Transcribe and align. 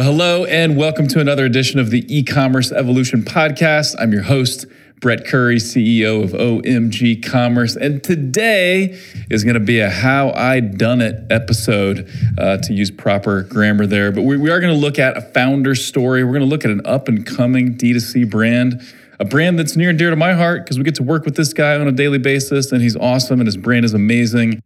Well, 0.00 0.12
hello, 0.12 0.44
and 0.46 0.78
welcome 0.78 1.08
to 1.08 1.20
another 1.20 1.44
edition 1.44 1.78
of 1.78 1.90
the 1.90 2.06
e 2.08 2.22
commerce 2.22 2.72
evolution 2.72 3.22
podcast. 3.22 3.94
I'm 3.98 4.14
your 4.14 4.22
host, 4.22 4.64
Brett 4.98 5.26
Curry, 5.26 5.56
CEO 5.56 6.24
of 6.24 6.30
OMG 6.30 7.22
Commerce. 7.22 7.76
And 7.76 8.02
today 8.02 8.98
is 9.28 9.44
going 9.44 9.54
to 9.54 9.60
be 9.60 9.78
a 9.78 9.90
How 9.90 10.30
I 10.30 10.60
Done 10.60 11.02
It 11.02 11.30
episode, 11.30 12.08
uh, 12.38 12.56
to 12.56 12.72
use 12.72 12.90
proper 12.90 13.42
grammar 13.42 13.86
there. 13.86 14.10
But 14.10 14.22
we, 14.22 14.38
we 14.38 14.48
are 14.48 14.58
going 14.58 14.72
to 14.72 14.80
look 14.80 14.98
at 14.98 15.18
a 15.18 15.20
founder 15.20 15.74
story. 15.74 16.24
We're 16.24 16.32
going 16.32 16.40
to 16.40 16.46
look 16.48 16.64
at 16.64 16.70
an 16.70 16.80
up 16.86 17.06
and 17.06 17.26
coming 17.26 17.74
D2C 17.74 18.30
brand. 18.30 18.80
A 19.18 19.26
brand 19.26 19.58
that's 19.58 19.76
near 19.76 19.90
and 19.90 19.98
dear 19.98 20.08
to 20.08 20.16
my 20.16 20.32
heart 20.32 20.64
because 20.64 20.78
we 20.78 20.84
get 20.84 20.94
to 20.94 21.02
work 21.02 21.26
with 21.26 21.36
this 21.36 21.52
guy 21.52 21.74
on 21.78 21.86
a 21.86 21.92
daily 21.92 22.16
basis 22.16 22.72
and 22.72 22.80
he's 22.80 22.96
awesome 22.96 23.38
and 23.38 23.46
his 23.46 23.58
brand 23.58 23.84
is 23.84 23.92
amazing. 23.92 24.62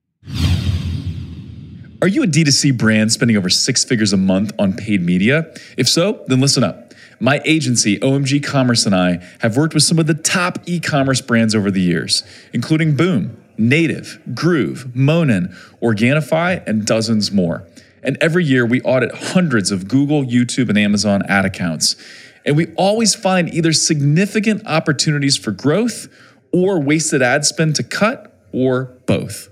Are 2.04 2.08
you 2.08 2.22
a 2.22 2.26
D2C 2.26 2.76
brand 2.76 3.14
spending 3.14 3.34
over 3.34 3.48
six 3.48 3.82
figures 3.82 4.12
a 4.12 4.18
month 4.18 4.52
on 4.58 4.74
paid 4.74 5.00
media? 5.00 5.50
If 5.78 5.88
so, 5.88 6.22
then 6.26 6.38
listen 6.38 6.62
up. 6.62 6.92
My 7.18 7.40
agency, 7.46 7.98
OMG 7.98 8.44
Commerce, 8.44 8.84
and 8.84 8.94
I 8.94 9.26
have 9.40 9.56
worked 9.56 9.72
with 9.72 9.84
some 9.84 9.98
of 9.98 10.06
the 10.06 10.12
top 10.12 10.58
e 10.66 10.80
commerce 10.80 11.22
brands 11.22 11.54
over 11.54 11.70
the 11.70 11.80
years, 11.80 12.22
including 12.52 12.94
Boom, 12.94 13.42
Native, 13.56 14.20
Groove, 14.34 14.94
Monin, 14.94 15.56
Organifi, 15.80 16.62
and 16.66 16.84
dozens 16.84 17.32
more. 17.32 17.66
And 18.02 18.18
every 18.20 18.44
year 18.44 18.66
we 18.66 18.82
audit 18.82 19.14
hundreds 19.14 19.70
of 19.70 19.88
Google, 19.88 20.24
YouTube, 20.24 20.68
and 20.68 20.76
Amazon 20.76 21.22
ad 21.26 21.46
accounts. 21.46 21.96
And 22.44 22.54
we 22.54 22.66
always 22.74 23.14
find 23.14 23.48
either 23.48 23.72
significant 23.72 24.66
opportunities 24.66 25.38
for 25.38 25.52
growth 25.52 26.08
or 26.52 26.82
wasted 26.82 27.22
ad 27.22 27.46
spend 27.46 27.76
to 27.76 27.82
cut, 27.82 28.38
or 28.52 28.92
both. 29.06 29.48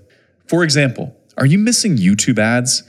For 0.46 0.62
example, 0.62 1.16
are 1.36 1.46
you 1.46 1.58
missing 1.58 1.96
YouTube 1.96 2.38
ads? 2.38 2.82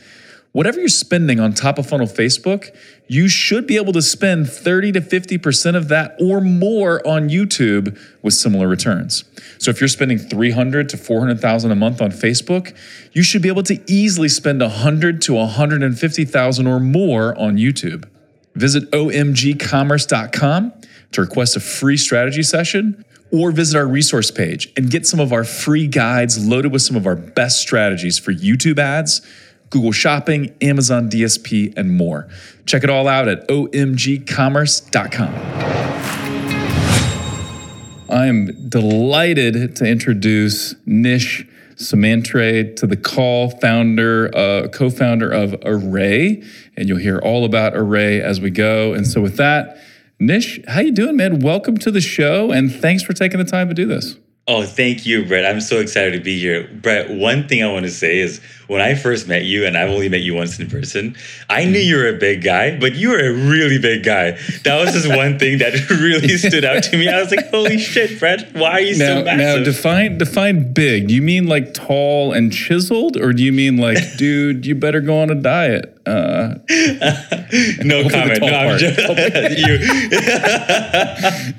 Whatever 0.54 0.80
you're 0.80 0.88
spending 0.88 1.40
on 1.40 1.54
top 1.54 1.80
of 1.80 1.88
funnel 1.88 2.06
Facebook, 2.06 2.76
you 3.08 3.28
should 3.28 3.66
be 3.66 3.76
able 3.76 3.92
to 3.94 4.04
spend 4.04 4.48
30 4.48 4.92
to 4.94 5.02
50% 5.02 5.76
of 5.76 5.88
that 5.88 6.16
or 6.20 6.42
more 6.42 7.06
on 7.08 7.28
YouTube 7.28 8.00
with 8.22 8.36
similar 8.36 8.68
returns. 8.68 9.24
So 9.58 9.72
if 9.72 9.82
you're 9.82 9.88
spending 9.88 10.20
300 10.20 10.90
to 10.90 10.98
400,000 10.98 11.72
a 11.72 11.76
month 11.76 12.02
on 12.02 12.12
Facebook, 12.12 12.78
you 13.14 13.24
should 13.24 13.42
be 13.42 13.48
able 13.48 13.64
to 13.64 13.82
easily 13.92 14.30
spend 14.30 14.62
100 14.62 15.24
to 15.24 15.34
150,000 15.34 16.68
or 16.68 16.80
more 16.80 17.36
on 17.40 17.58
YouTube. 17.58 18.08
Visit 18.54 18.92
omgcommerce.com 18.92 20.74
to 21.14 21.22
request 21.22 21.56
a 21.56 21.60
free 21.60 21.98
strategy 21.98 22.44
session 22.44 23.04
or 23.34 23.52
visit 23.52 23.76
our 23.76 23.88
resource 23.88 24.30
page 24.30 24.72
and 24.78 24.92
get 24.92 25.08
some 25.08 25.20
of 25.20 25.34
our 25.34 25.44
free 25.44 25.88
guides 25.88 26.46
loaded 26.46 26.72
with 26.72 26.84
some 26.84 26.96
of 26.96 27.08
our 27.08 27.16
best 27.16 27.60
strategies 27.60 28.20
for 28.20 28.32
YouTube 28.32 28.78
ads, 28.78 29.22
Google 29.72 29.92
Shopping, 29.92 30.54
Amazon 30.62 31.10
DSP, 31.10 31.76
and 31.76 31.98
more. 31.98 32.30
Check 32.68 32.84
it 32.84 32.92
all 32.92 33.08
out 33.08 33.28
at 33.28 33.48
omgcommerce.com. 33.48 35.34
I 38.08 38.28
am 38.28 38.70
delighted 38.70 39.76
to 39.78 39.86
introduce 39.86 40.76
Nish 40.86 41.48
Samantray 41.76 42.76
to 42.76 42.86
the 42.86 42.96
call, 42.96 43.50
founder, 43.50 44.30
uh, 44.38 44.68
co-founder 44.68 45.32
of 45.32 45.54
Arrae, 45.62 46.46
and 46.78 46.88
you'll 46.88 47.00
hear 47.00 47.18
all 47.18 47.46
about 47.46 47.74
Arrae 47.74 48.22
as 48.22 48.40
we 48.40 48.52
go. 48.52 48.94
And 48.94 49.08
so 49.08 49.22
with 49.22 49.38
that, 49.38 49.80
Nish, 50.26 50.58
how 50.70 50.80
you 50.80 50.94
doing, 50.94 51.18
man? 51.18 51.40
Welcome 51.40 51.78
to 51.80 51.92
the 51.92 52.00
show, 52.00 52.50
and 52.50 52.74
thanks 52.74 53.04
for 53.04 53.12
taking 53.12 53.40
the 53.40 53.46
time 53.46 53.68
to 53.68 53.74
do 53.74 53.86
this. 53.86 54.16
Oh, 54.48 54.64
thank 54.64 55.06
you, 55.06 55.26
Brett. 55.26 55.46
I'm 55.46 55.60
so 55.60 55.80
excited 55.80 56.14
to 56.14 56.20
be 56.20 56.40
here. 56.40 56.70
Brett, 56.82 57.10
one 57.10 57.48
thing 57.48 57.62
I 57.62 57.72
want 57.72 57.86
to 57.86 57.92
say 57.92 58.20
is 58.20 58.42
when 58.68 58.82
I 58.82 58.96
first 58.96 59.28
met 59.28 59.44
you, 59.44 59.66
and 59.66 59.78
I've 59.78 59.90
only 59.90 60.08
met 60.08 60.22
you 60.22 60.34
once 60.34 60.60
in 60.60 60.70
person, 60.70 61.16
I 61.50 61.66
knew 61.66 61.80
mm. 61.80 61.86
you 61.86 61.96
were 61.98 62.08
a 62.08 62.18
big 62.18 62.42
guy, 62.42 62.78
but 62.78 62.96
you 62.96 63.10
were 63.10 63.20
a 63.20 63.34
really 63.34 63.80
big 63.80 64.04
guy. 64.04 64.32
That 64.64 64.80
was 64.80 64.94
just 64.94 65.10
one 65.10 65.40
thing 65.40 65.60
that 65.60 65.90
really 65.90 66.28
stood 66.38 66.64
out 66.64 66.84
to 66.84 66.98
me. 66.98 67.08
I 67.08 67.22
was 67.22 67.32
like, 67.32 67.50
holy 67.52 67.78
shit, 67.78 68.20
Brett, 68.20 68.54
why 68.54 68.72
are 68.72 68.82
you 68.82 68.98
now, 68.98 69.20
so 69.20 69.24
massive? 69.24 69.60
Now, 69.60 69.64
define, 69.64 70.18
define 70.18 70.74
big. 70.74 71.08
Do 71.08 71.16
you 71.16 71.22
mean 71.22 71.48
like 71.48 71.74
tall 71.74 72.32
and 72.32 72.52
chiseled, 72.52 73.18
or 73.18 73.34
do 73.34 73.44
you 73.44 73.52
mean 73.52 73.78
like, 73.78 73.98
dude, 74.18 74.66
you 74.66 74.76
better 74.76 75.02
go 75.02 75.22
on 75.22 75.30
a 75.30 75.36
diet? 75.36 75.98
Uh, 76.06 76.56
no 77.84 78.10
comment. 78.10 78.42
No, 78.42 78.54
I'm 78.54 78.78
just, 78.78 78.98
you. 79.58 79.80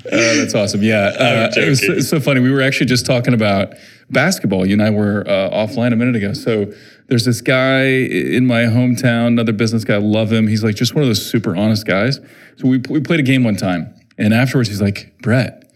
uh, 0.05 0.35
that's 0.35 0.53
awesome. 0.53 0.83
Yeah. 0.83 1.13
Uh, 1.17 1.51
it 1.55 1.69
was 1.69 1.85
so, 1.85 1.99
so 1.99 2.19
funny. 2.19 2.41
We 2.41 2.51
were 2.51 2.61
actually 2.61 2.85
just 2.85 3.05
talking 3.05 3.33
about 3.33 3.73
basketball. 4.09 4.65
You 4.65 4.73
and 4.73 4.83
I 4.83 4.91
were 4.91 5.27
uh, 5.27 5.49
offline 5.49 5.93
a 5.93 5.95
minute 5.95 6.15
ago. 6.15 6.33
So 6.33 6.71
there's 7.07 7.25
this 7.25 7.41
guy 7.41 7.85
in 7.85 8.45
my 8.45 8.63
hometown, 8.63 9.27
another 9.27 9.53
business 9.53 9.83
guy, 9.83 9.97
love 9.97 10.31
him. 10.31 10.47
He's 10.47 10.63
like 10.63 10.75
just 10.75 10.93
one 10.93 11.03
of 11.03 11.09
those 11.09 11.25
super 11.25 11.55
honest 11.55 11.87
guys. 11.87 12.19
So 12.57 12.67
we, 12.67 12.77
we 12.89 12.99
played 13.01 13.19
a 13.19 13.23
game 13.23 13.43
one 13.43 13.55
time. 13.55 13.93
And 14.17 14.33
afterwards, 14.33 14.69
he's 14.69 14.81
like, 14.81 15.15
Brett, 15.21 15.71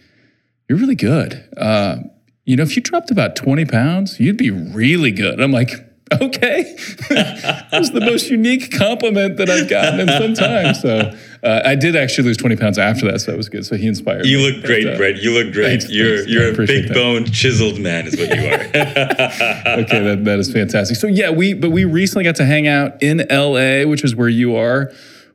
you're 0.67 0.77
really 0.77 0.95
good. 0.95 1.43
Uh, 1.57 1.97
you 2.45 2.55
know, 2.55 2.63
if 2.63 2.75
you 2.75 2.81
dropped 2.81 3.11
about 3.11 3.35
20 3.35 3.65
pounds, 3.65 4.19
you'd 4.19 4.37
be 4.37 4.51
really 4.51 5.11
good. 5.11 5.41
I'm 5.41 5.51
like, 5.51 5.71
okay. 6.13 6.75
That's 7.09 7.91
the 7.91 8.01
most 8.01 8.29
unique 8.29 8.71
compliment 8.71 9.37
that 9.37 9.49
I've 9.49 9.69
gotten 9.69 10.01
in 10.01 10.07
some 10.07 10.33
time. 10.33 10.73
So 10.73 11.13
uh, 11.43 11.61
I 11.65 11.75
did 11.75 11.95
actually 11.95 12.25
lose 12.25 12.37
20 12.37 12.55
pounds 12.55 12.77
after 12.77 13.09
that, 13.11 13.21
so 13.21 13.31
that 13.31 13.37
was 13.37 13.49
good. 13.49 13.65
So 13.65 13.75
he 13.75 13.87
inspired 13.87 14.25
you 14.25 14.37
me. 14.37 14.51
Look 14.51 14.65
great, 14.65 14.85
but, 14.85 14.95
uh, 14.95 14.97
Brett. 14.97 15.17
You 15.17 15.31
look 15.31 15.53
great. 15.53 15.65
Thanks, 15.65 15.89
you're 15.89 16.17
thanks. 16.17 16.31
you're 16.31 16.51
a 16.51 16.67
big 16.67 16.93
boned, 16.93 17.33
chiseled 17.33 17.79
man, 17.79 18.07
is 18.07 18.17
what 18.17 18.29
you 18.29 18.45
are. 18.47 18.53
okay, 19.83 20.03
that, 20.03 20.21
that 20.25 20.39
is 20.39 20.51
fantastic. 20.51 20.97
So 20.97 21.07
yeah, 21.07 21.29
we 21.29 21.53
but 21.53 21.71
we 21.71 21.85
recently 21.85 22.23
got 22.23 22.35
to 22.37 22.45
hang 22.45 22.67
out 22.67 23.01
in 23.01 23.25
LA, 23.29 23.89
which 23.89 24.03
is 24.03 24.15
where 24.15 24.29
you 24.29 24.55
are. 24.55 24.91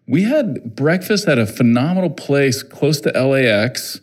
We 0.07 0.25
had 0.25 0.77
breakfast 0.77 1.27
at 1.29 1.39
a 1.39 1.47
phenomenal 1.47 2.11
place 2.11 2.63
close 2.63 3.01
to 3.03 3.11
LAX. 3.11 4.01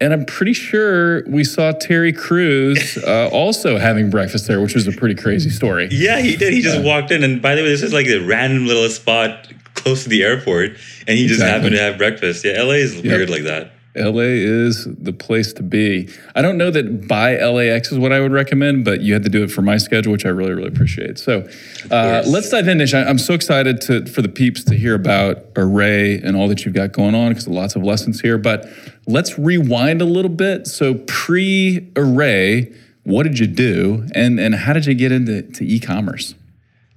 And 0.00 0.12
I'm 0.12 0.24
pretty 0.24 0.52
sure 0.52 1.24
we 1.28 1.42
saw 1.42 1.72
Terry 1.72 2.12
Crews 2.12 2.96
uh, 3.04 3.28
also 3.32 3.78
having 3.78 4.10
breakfast 4.10 4.46
there, 4.46 4.60
which 4.60 4.74
was 4.74 4.86
a 4.86 4.92
pretty 4.92 5.16
crazy 5.16 5.50
story. 5.50 5.88
Yeah, 5.90 6.20
he 6.20 6.36
did. 6.36 6.52
He 6.52 6.60
just 6.60 6.78
uh, 6.78 6.82
walked 6.82 7.10
in. 7.10 7.24
And 7.24 7.42
by 7.42 7.56
the 7.56 7.62
way, 7.62 7.68
this 7.68 7.82
is 7.82 7.92
like 7.92 8.06
a 8.06 8.20
random 8.20 8.66
little 8.66 8.88
spot 8.90 9.52
close 9.74 10.04
to 10.04 10.08
the 10.08 10.22
airport. 10.22 10.70
And 11.08 11.18
he 11.18 11.26
just 11.26 11.40
exactly. 11.40 11.48
happened 11.48 11.74
to 11.74 11.82
have 11.82 11.98
breakfast. 11.98 12.44
Yeah, 12.44 12.62
LA 12.62 12.74
is 12.74 12.94
yep. 12.94 13.04
weird 13.04 13.30
like 13.30 13.42
that. 13.42 13.72
LA 13.96 14.20
is 14.20 14.84
the 14.84 15.12
place 15.12 15.52
to 15.54 15.62
be. 15.62 16.08
I 16.34 16.42
don't 16.42 16.56
know 16.56 16.70
that 16.70 17.08
buy 17.08 17.36
LAX 17.36 17.90
is 17.90 17.98
what 17.98 18.12
I 18.12 18.20
would 18.20 18.32
recommend, 18.32 18.84
but 18.84 19.00
you 19.00 19.12
had 19.12 19.24
to 19.24 19.28
do 19.28 19.42
it 19.42 19.50
for 19.50 19.62
my 19.62 19.76
schedule, 19.76 20.12
which 20.12 20.24
I 20.24 20.28
really, 20.28 20.52
really 20.52 20.68
appreciate. 20.68 21.18
So 21.18 21.48
uh, 21.90 22.22
let's 22.26 22.50
dive 22.50 22.68
in, 22.68 22.78
Nish. 22.78 22.94
I'm 22.94 23.18
so 23.18 23.34
excited 23.34 23.80
to 23.82 24.06
for 24.06 24.22
the 24.22 24.28
peeps 24.28 24.62
to 24.64 24.74
hear 24.74 24.94
about 24.94 25.52
Arrae 25.54 26.22
and 26.22 26.36
all 26.36 26.48
that 26.48 26.64
you've 26.64 26.74
got 26.74 26.92
going 26.92 27.14
on 27.14 27.30
because 27.30 27.48
lots 27.48 27.76
of 27.76 27.82
lessons 27.82 28.20
here. 28.20 28.38
But 28.38 28.68
let's 29.08 29.38
rewind 29.38 30.00
a 30.00 30.04
little 30.04 30.30
bit. 30.30 30.68
So 30.68 30.94
pre 31.06 31.90
Arrae, 31.94 32.72
what 33.02 33.24
did 33.24 33.38
you 33.38 33.48
do, 33.48 34.06
and 34.14 34.38
and 34.38 34.54
how 34.54 34.74
did 34.74 34.86
you 34.86 34.94
get 34.94 35.10
into 35.10 35.42
to 35.42 35.66
e-commerce? 35.66 36.34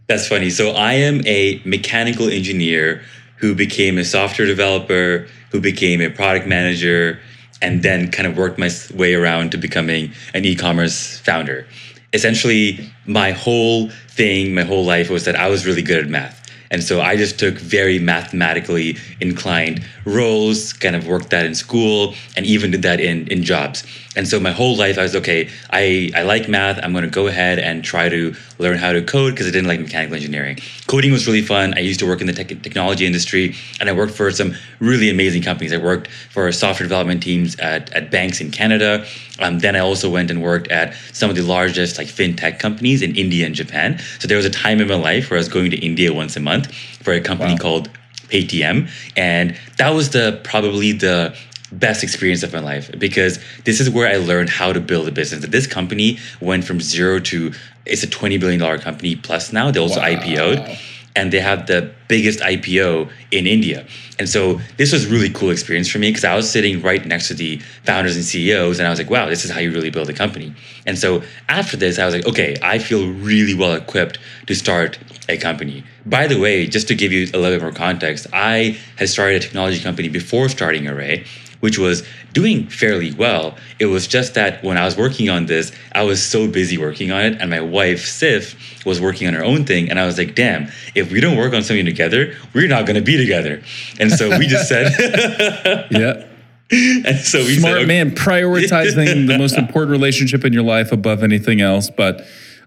That's 0.07 0.27
funny. 0.27 0.49
So 0.49 0.71
I 0.71 0.93
am 0.93 1.25
a 1.25 1.61
mechanical 1.65 2.29
engineer 2.29 3.01
who 3.37 3.55
became 3.55 3.97
a 3.97 4.03
software 4.03 4.45
developer, 4.45 5.27
who 5.51 5.61
became 5.61 6.01
a 6.01 6.09
product 6.09 6.45
manager, 6.45 7.19
and 7.61 7.81
then 7.81 8.11
kind 8.11 8.27
of 8.27 8.37
worked 8.37 8.59
my 8.59 8.69
way 8.93 9.15
around 9.15 9.51
to 9.51 9.57
becoming 9.57 10.11
an 10.33 10.45
e 10.45 10.55
commerce 10.55 11.17
founder. 11.19 11.65
Essentially, 12.13 12.91
my 13.05 13.31
whole 13.31 13.89
thing, 14.09 14.53
my 14.53 14.63
whole 14.63 14.83
life 14.83 15.09
was 15.09 15.23
that 15.23 15.37
I 15.37 15.47
was 15.47 15.65
really 15.65 15.81
good 15.81 16.03
at 16.03 16.09
math. 16.09 16.40
And 16.71 16.81
so 16.81 17.01
I 17.01 17.17
just 17.17 17.37
took 17.37 17.55
very 17.55 17.99
mathematically 17.99 18.97
inclined 19.19 19.85
roles, 20.05 20.73
kind 20.73 20.95
of 20.95 21.05
worked 21.05 21.29
that 21.29 21.45
in 21.45 21.53
school, 21.53 22.15
and 22.35 22.45
even 22.45 22.71
did 22.71 22.81
that 22.81 22.99
in, 22.99 23.27
in 23.27 23.43
jobs. 23.43 23.83
And 24.15 24.27
so 24.27 24.39
my 24.39 24.51
whole 24.51 24.75
life 24.75 24.97
I 24.97 25.03
was 25.03 25.15
okay, 25.15 25.49
I, 25.69 26.11
I 26.15 26.23
like 26.23 26.49
math. 26.49 26.79
I'm 26.83 26.91
going 26.91 27.05
to 27.05 27.09
go 27.09 27.27
ahead 27.27 27.59
and 27.59 27.83
try 27.83 28.09
to 28.09 28.35
learn 28.59 28.77
how 28.77 28.91
to 28.91 29.01
code 29.01 29.33
because 29.33 29.47
I 29.47 29.51
didn't 29.51 29.67
like 29.67 29.79
mechanical 29.79 30.15
engineering. 30.15 30.59
Coding 30.87 31.11
was 31.11 31.27
really 31.27 31.41
fun. 31.41 31.73
I 31.75 31.79
used 31.79 31.99
to 32.01 32.07
work 32.07 32.19
in 32.19 32.27
the 32.27 32.33
tech, 32.33 32.49
technology 32.49 33.05
industry 33.05 33.55
and 33.79 33.89
I 33.89 33.93
worked 33.93 34.13
for 34.13 34.29
some 34.31 34.55
really 34.79 35.09
amazing 35.09 35.43
companies. 35.43 35.71
I 35.71 35.77
worked 35.77 36.07
for 36.29 36.51
software 36.51 36.85
development 36.85 37.23
teams 37.23 37.55
at, 37.59 37.91
at 37.93 38.11
banks 38.11 38.41
in 38.41 38.51
Canada. 38.51 39.05
Um, 39.39 39.59
then 39.59 39.75
I 39.77 39.79
also 39.79 40.09
went 40.09 40.29
and 40.29 40.43
worked 40.43 40.69
at 40.69 40.93
some 41.13 41.29
of 41.29 41.37
the 41.37 41.43
largest 41.43 41.97
like 41.97 42.07
fintech 42.07 42.59
companies 42.59 43.01
in 43.01 43.15
India 43.15 43.45
and 43.45 43.55
Japan. 43.55 43.99
So 44.19 44.27
there 44.27 44.37
was 44.37 44.45
a 44.45 44.49
time 44.49 44.81
in 44.81 44.89
my 44.89 44.95
life 44.95 45.29
where 45.29 45.37
I 45.37 45.39
was 45.39 45.49
going 45.49 45.71
to 45.71 45.77
India 45.77 46.13
once 46.13 46.35
a 46.35 46.41
month 46.41 46.73
for 46.75 47.13
a 47.13 47.21
company 47.21 47.53
wow. 47.53 47.59
called 47.59 47.89
Paytm. 48.27 48.89
And 49.15 49.57
that 49.77 49.91
was 49.91 50.09
the 50.09 50.41
probably 50.43 50.91
the 50.91 51.35
best 51.71 52.03
experience 52.03 52.43
of 52.43 52.53
my 52.53 52.59
life 52.59 52.91
because 52.97 53.39
this 53.63 53.79
is 53.79 53.89
where 53.89 54.07
I 54.07 54.17
learned 54.17 54.49
how 54.49 54.73
to 54.73 54.79
build 54.79 55.07
a 55.07 55.11
business. 55.11 55.41
That 55.41 55.51
this 55.51 55.67
company 55.67 56.19
went 56.41 56.65
from 56.65 56.81
zero 56.81 57.19
to 57.19 57.53
it's 57.85 58.03
a 58.03 58.07
$20 58.07 58.39
billion 58.39 58.79
company 58.79 59.15
plus 59.15 59.51
now. 59.51 59.71
They 59.71 59.79
also 59.79 59.99
wow. 59.99 60.07
IPO'd. 60.07 60.79
and 61.13 61.33
they 61.33 61.41
have 61.41 61.67
the 61.67 61.91
biggest 62.07 62.39
IPO 62.39 63.09
in 63.31 63.45
India. 63.45 63.85
And 64.17 64.29
so 64.29 64.61
this 64.77 64.93
was 64.93 65.07
really 65.07 65.29
cool 65.29 65.49
experience 65.49 65.89
for 65.89 65.99
me 65.99 66.09
because 66.09 66.23
I 66.23 66.35
was 66.35 66.49
sitting 66.49 66.81
right 66.81 67.05
next 67.05 67.27
to 67.29 67.33
the 67.33 67.57
founders 67.83 68.15
and 68.15 68.23
CEOs 68.23 68.79
and 68.79 68.87
I 68.87 68.89
was 68.89 68.99
like, 68.99 69.09
wow, 69.09 69.27
this 69.27 69.43
is 69.43 69.51
how 69.51 69.59
you 69.59 69.71
really 69.71 69.89
build 69.89 70.09
a 70.09 70.13
company. 70.13 70.53
And 70.85 70.97
so 70.97 71.21
after 71.49 71.75
this, 71.75 71.99
I 71.99 72.05
was 72.05 72.15
like, 72.15 72.25
okay, 72.27 72.55
I 72.61 72.79
feel 72.79 73.11
really 73.11 73.53
well 73.53 73.73
equipped 73.73 74.19
to 74.47 74.55
start 74.55 74.99
a 75.27 75.37
company. 75.37 75.83
By 76.05 76.27
the 76.27 76.39
way, 76.39 76.65
just 76.65 76.87
to 76.87 76.95
give 76.95 77.11
you 77.11 77.27
a 77.33 77.37
little 77.37 77.57
bit 77.57 77.61
more 77.61 77.73
context, 77.73 78.27
I 78.31 78.79
had 78.97 79.09
started 79.09 79.37
a 79.37 79.39
technology 79.39 79.81
company 79.81 80.07
before 80.07 80.47
starting 80.49 80.83
Arrae 80.83 81.25
which 81.61 81.79
was 81.79 82.05
doing 82.33 82.67
fairly 82.67 83.11
well. 83.13 83.55
It 83.79 83.85
was 83.85 84.07
just 84.07 84.33
that 84.33 84.63
when 84.63 84.77
I 84.77 84.85
was 84.85 84.97
working 84.97 85.29
on 85.29 85.45
this, 85.45 85.71
I 85.93 86.03
was 86.03 86.21
so 86.21 86.47
busy 86.47 86.77
working 86.77 87.11
on 87.11 87.21
it, 87.21 87.41
and 87.41 87.49
my 87.49 87.61
wife, 87.61 88.05
Sif, 88.05 88.85
was 88.85 88.99
working 88.99 89.27
on 89.27 89.33
her 89.33 89.43
own 89.43 89.65
thing. 89.65 89.89
And 89.89 89.99
I 89.99 90.05
was 90.05 90.17
like, 90.17 90.35
damn, 90.35 90.69
if 90.93 91.11
we 91.11 91.21
don't 91.21 91.37
work 91.37 91.53
on 91.53 91.63
something 91.63 91.85
together, 91.85 92.35
we're 92.53 92.67
not 92.67 92.85
going 92.85 92.97
to 92.97 93.01
be 93.01 93.17
together. 93.17 93.63
And 93.99 94.11
so 94.11 94.37
we 94.37 94.47
just 94.47 94.67
said, 94.67 95.87
yeah. 95.91 96.27
And 96.73 97.17
so 97.17 97.39
we 97.39 97.59
Smart 97.59 97.79
said, 97.79 97.87
man, 97.89 98.11
prioritizing 98.11 99.27
the 99.27 99.37
most 99.37 99.57
important 99.57 99.91
relationship 99.91 100.45
in 100.45 100.53
your 100.53 100.63
life 100.63 100.93
above 100.93 101.21
anything 101.21 101.59
else. 101.59 101.89
But 101.89 102.21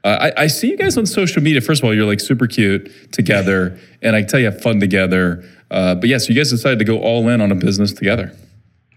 uh, 0.04 0.30
I, 0.36 0.42
I, 0.42 0.46
see 0.48 0.68
you 0.68 0.76
guys 0.76 0.98
on 0.98 1.06
social 1.06 1.42
media. 1.42 1.62
First 1.62 1.82
of 1.82 1.86
all, 1.86 1.94
you're 1.94 2.04
like 2.04 2.20
super 2.20 2.46
cute 2.46 2.92
together, 3.12 3.78
and 4.02 4.14
I 4.14 4.22
tell 4.22 4.38
you, 4.38 4.44
have 4.50 4.60
fun 4.60 4.78
together. 4.78 5.42
Uh, 5.70 5.94
but 5.94 6.10
yes, 6.10 6.24
yeah, 6.24 6.26
so 6.26 6.32
you 6.34 6.40
guys 6.40 6.50
decided 6.50 6.78
to 6.80 6.84
go 6.84 7.00
all 7.00 7.26
in 7.30 7.40
on 7.40 7.50
a 7.50 7.54
business 7.54 7.94
together. 7.94 8.36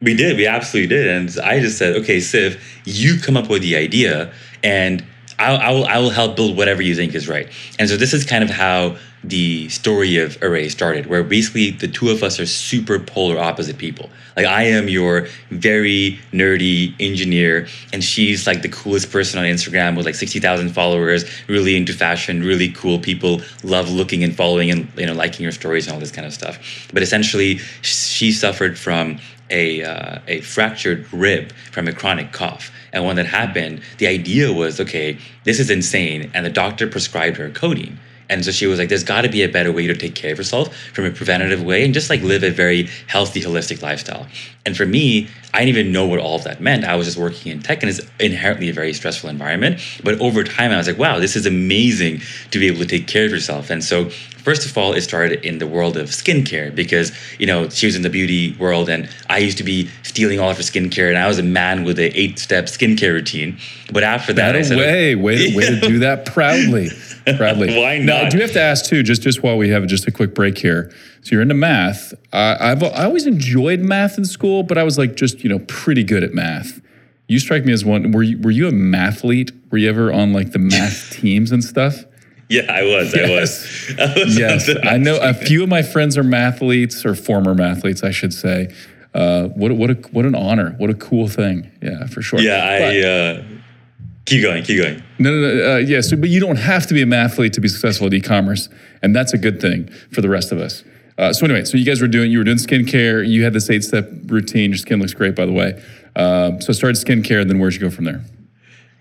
We 0.02 0.14
did. 0.14 0.38
We 0.38 0.46
absolutely 0.46 0.96
did. 0.96 1.08
And 1.08 1.40
I 1.40 1.60
just 1.60 1.78
said, 1.78 1.96
okay, 1.98 2.20
Sif, 2.20 2.82
you 2.86 3.20
come 3.20 3.36
up 3.36 3.50
with 3.50 3.62
the 3.64 3.76
idea 3.76 4.32
and 4.64 5.04
I'll, 5.40 5.58
I 5.58 5.72
will, 5.72 5.86
I 5.86 5.98
will 6.00 6.10
help 6.10 6.36
build 6.36 6.58
whatever 6.58 6.82
you 6.82 6.96
think 6.96 7.14
is 7.14 7.28
right. 7.28 7.48
And 7.80 7.90
so 7.90 7.98
this 7.98 8.14
is 8.14 8.26
kind 8.26 8.44
of 8.44 8.50
how 8.50 8.98
the 9.24 9.68
story 9.70 10.18
of 10.18 10.40
Arrae 10.40 10.70
started, 10.70 11.08
where 11.08 11.24
basically 11.24 11.72
the 11.72 11.88
two 11.88 12.10
of 12.10 12.24
us 12.24 12.40
are 12.40 12.46
super 12.46 13.00
polar 13.00 13.38
opposite 13.38 13.78
people. 13.78 14.10
Like 14.36 14.46
I 14.46 14.64
am 14.64 14.88
your 14.88 15.28
very 15.50 16.20
nerdy 16.32 16.96
engineer, 17.00 17.68
and 17.92 18.04
she's 18.04 18.48
like 18.48 18.62
the 18.62 18.70
coolest 18.70 19.12
person 19.12 19.40
on 19.40 19.46
Instagram 19.46 19.98
with 19.98 20.06
like 20.06 20.16
sixty 20.16 20.40
thousand 20.40 20.70
followers, 20.70 21.26
really 21.48 21.76
into 21.76 21.94
fashion, 21.94 22.44
really 22.44 22.72
cool 22.72 23.00
people, 23.00 23.42
love 23.64 23.90
looking 23.90 24.24
and 24.24 24.36
following 24.36 24.70
and 24.70 24.88
you 24.96 25.08
know 25.08 25.14
liking 25.14 25.42
your 25.42 25.52
stories 25.52 25.88
and 25.88 25.94
all 25.94 26.00
this 26.00 26.12
kind 26.12 26.28
of 26.28 26.34
stuff. 26.34 26.88
But 26.94 27.02
essentially, 27.02 27.58
she 27.82 28.32
suffered 28.32 28.78
from 28.78 29.20
a, 29.50 29.84
uh, 29.84 30.20
a 30.28 30.42
fractured 30.42 31.12
rib 31.14 31.52
from 31.72 31.88
a 31.88 31.94
chronic 31.94 32.32
cough. 32.32 32.72
And 32.94 33.06
when 33.06 33.16
that 33.18 33.28
happened, 33.28 33.82
the 33.98 34.08
idea 34.08 34.52
was 34.52 34.80
okay, 34.80 35.18
this 35.44 35.60
is 35.60 35.70
insane. 35.70 36.32
And 36.34 36.46
the 36.46 36.50
doctor 36.50 36.88
prescribed 36.88 37.38
her 37.38 37.50
codeine. 37.50 38.00
And 38.30 38.44
so 38.44 38.52
she 38.52 38.68
was 38.68 38.78
like, 38.78 38.90
there's 38.90 39.04
got 39.04 39.22
to 39.22 39.30
be 39.30 39.44
a 39.44 39.50
better 39.50 39.72
way 39.72 39.88
to 39.88 39.96
take 39.96 40.16
care 40.16 40.34
of 40.34 40.38
yourself 40.38 40.76
from 40.94 41.06
a 41.06 41.12
preventative 41.12 41.64
way 41.64 41.86
and 41.86 41.94
just 41.94 42.10
like 42.10 42.22
live 42.22 42.44
a 42.44 42.50
very 42.50 42.90
healthy, 43.08 43.42
holistic 43.42 43.82
lifestyle. 43.82 44.28
And 44.66 44.76
for 44.76 44.86
me, 44.86 45.30
I 45.58 45.66
didn't 45.66 45.80
even 45.80 45.92
know 45.92 46.06
what 46.06 46.20
all 46.20 46.36
of 46.36 46.44
that 46.44 46.62
meant. 46.62 46.86
I 46.86 46.96
was 46.96 47.08
just 47.08 47.18
working 47.18 47.52
in 47.52 47.64
tech 47.64 47.82
and 47.82 47.90
it's 47.90 48.00
inherently 48.20 48.70
a 48.70 48.74
very 48.74 48.94
stressful 48.94 49.28
environment. 49.28 49.82
But 50.04 50.22
over 50.22 50.44
time, 50.44 50.72
I 50.72 50.78
was 50.78 50.86
like, 50.86 51.00
wow, 51.00 51.18
this 51.18 51.36
is 51.36 51.48
amazing 51.48 52.22
to 52.52 52.60
be 52.60 52.68
able 52.68 52.78
to 52.78 52.86
take 52.86 53.08
care 53.08 53.26
of 53.26 53.32
yourself. 53.32 53.72
And 53.72 53.84
so 53.84 54.12
First 54.48 54.66
of 54.66 54.78
all, 54.78 54.94
it 54.94 55.02
started 55.02 55.46
in 55.46 55.58
the 55.58 55.68
world 55.68 55.98
of 55.98 56.08
skincare 56.08 56.74
because, 56.74 57.12
you 57.38 57.46
know, 57.46 57.68
she 57.68 57.86
was 57.86 57.98
in 57.98 58.02
the 58.02 58.10
beauty 58.10 58.56
world 58.58 58.88
and 58.88 59.10
I 59.30 59.40
used 59.40 59.58
to 59.58 59.64
be 59.66 59.90
stealing 60.04 60.40
all 60.40 60.50
of 60.50 60.56
her 60.56 60.64
skincare 60.64 61.10
and 61.10 61.18
I 61.18 61.28
was 61.28 61.38
a 61.38 61.44
man 61.44 61.84
with 61.84 62.00
an 62.00 62.14
eight 62.16 62.40
step 62.40 62.68
skincare 62.68 63.12
routine. 63.12 63.58
But 63.92 64.04
after 64.04 64.32
that, 64.32 64.54
that 64.54 64.56
I 64.56 64.62
said, 64.62 64.78
way, 64.78 65.16
way, 65.16 65.54
way 65.54 65.66
to 65.66 65.80
do 65.82 66.00
that 66.00 66.26
proudly. 66.28 66.92
Proudly. 67.36 67.78
Why 67.82 67.98
not? 67.98 68.06
Now, 68.06 68.30
do 68.30 68.38
you 68.38 68.44
have 68.44 68.54
to 68.54 68.62
ask 68.62 68.86
too, 68.86 69.04
just, 69.04 69.22
just 69.22 69.44
while 69.44 69.58
we 69.58 69.68
have 69.68 69.86
just 69.86 70.08
a 70.08 70.12
quick 70.12 70.34
break 70.34 70.58
here. 70.58 70.94
So 71.28 71.34
you're 71.34 71.42
into 71.42 71.56
math. 71.56 72.14
Uh, 72.32 72.56
I've 72.58 72.82
I 72.82 73.04
always 73.04 73.28
enjoyed 73.28 73.82
math 73.82 74.18
in 74.18 74.24
school, 74.24 74.64
but 74.64 74.78
I 74.78 74.84
was 74.84 74.98
like 74.98 75.16
just, 75.16 75.44
you 75.44 75.50
know, 75.50 75.60
pretty 75.68 76.06
good 76.06 76.24
at 76.24 76.34
math. 76.34 76.80
You 77.28 77.38
strike 77.40 77.66
me 77.66 77.74
as 77.74 77.84
one. 77.84 78.14
Were 78.14 78.24
you, 78.24 78.40
were 78.40 78.52
you 78.52 78.70
a 78.70 78.72
mathlete? 78.72 79.52
Were 79.70 79.78
you 79.78 79.90
ever 79.90 80.14
on 80.14 80.32
like 80.32 80.54
the 80.54 80.60
math 80.60 81.12
teams 81.20 81.52
and 81.52 81.62
stuff? 81.62 82.06
Yeah, 82.48 82.62
I 82.70 82.84
was. 82.84 83.14
Yes. 83.14 83.30
I 83.30 83.34
was. 83.34 84.00
I 84.00 84.20
was 84.24 84.40
yes, 84.40 84.70
I 84.86 84.96
know 84.96 85.20
a 85.22 85.34
few 85.34 85.64
of 85.64 85.68
my 85.68 85.82
friends 85.82 86.18
are 86.18 86.24
mathletes 86.24 87.04
or 87.04 87.14
former 87.14 87.54
mathletes, 87.54 88.06
I 88.06 88.12
should 88.12 88.34
say. 88.34 88.74
Uh, 89.14 89.50
what 89.50 89.74
what 89.74 89.90
a 89.90 89.96
what 90.14 90.26
an 90.26 90.34
honor! 90.34 90.76
What 90.78 90.90
a 90.90 90.94
cool 90.94 91.28
thing! 91.28 91.70
Yeah, 91.82 92.06
for 92.06 92.22
sure. 92.22 92.40
Yeah, 92.40 92.64
I. 92.64 93.00
uh, 93.02 93.44
keep 94.26 94.44
going. 94.44 94.64
Keep 94.64 94.82
going. 94.82 95.04
No, 95.20 95.32
no, 95.32 95.56
no. 95.56 95.74
Uh, 95.74 95.78
yeah, 95.80 96.00
so, 96.00 96.16
but 96.16 96.30
you 96.30 96.40
don't 96.40 96.56
have 96.56 96.88
to 96.88 96.94
be 96.94 97.02
a 97.02 97.06
mathlete 97.06 97.52
to 97.52 97.60
be 97.60 97.68
successful 97.68 98.08
at 98.08 98.14
e-commerce, 98.14 98.70
and 99.02 99.14
that's 99.14 99.34
a 99.34 99.38
good 99.38 99.60
thing 99.60 99.90
for 100.14 100.22
the 100.22 100.30
rest 100.30 100.54
of 100.54 100.60
us. 100.60 100.86
Uh, 101.18 101.34
so 101.34 101.46
anyway, 101.46 101.66
so 101.66 101.78
you 101.78 101.86
guys 101.86 102.02
were 102.02 102.08
doing 102.08 102.32
you 102.32 102.38
were 102.38 102.44
doing 102.44 102.58
skincare. 102.58 103.28
You 103.28 103.44
had 103.44 103.54
this 103.54 103.70
eight-step 103.70 104.10
routine. 104.26 104.72
Your 104.72 104.78
skin 104.78 105.00
looks 105.00 105.14
great, 105.14 105.36
by 105.36 105.46
the 105.46 105.52
way. 105.52 105.82
Uh, 106.16 106.60
so 106.60 106.74
started 106.74 106.98
skincare, 106.98 107.42
and 107.42 107.50
then 107.50 107.60
where'd 107.60 107.74
you 107.74 107.80
go 107.80 107.90
from 107.90 108.06
there? 108.06 108.24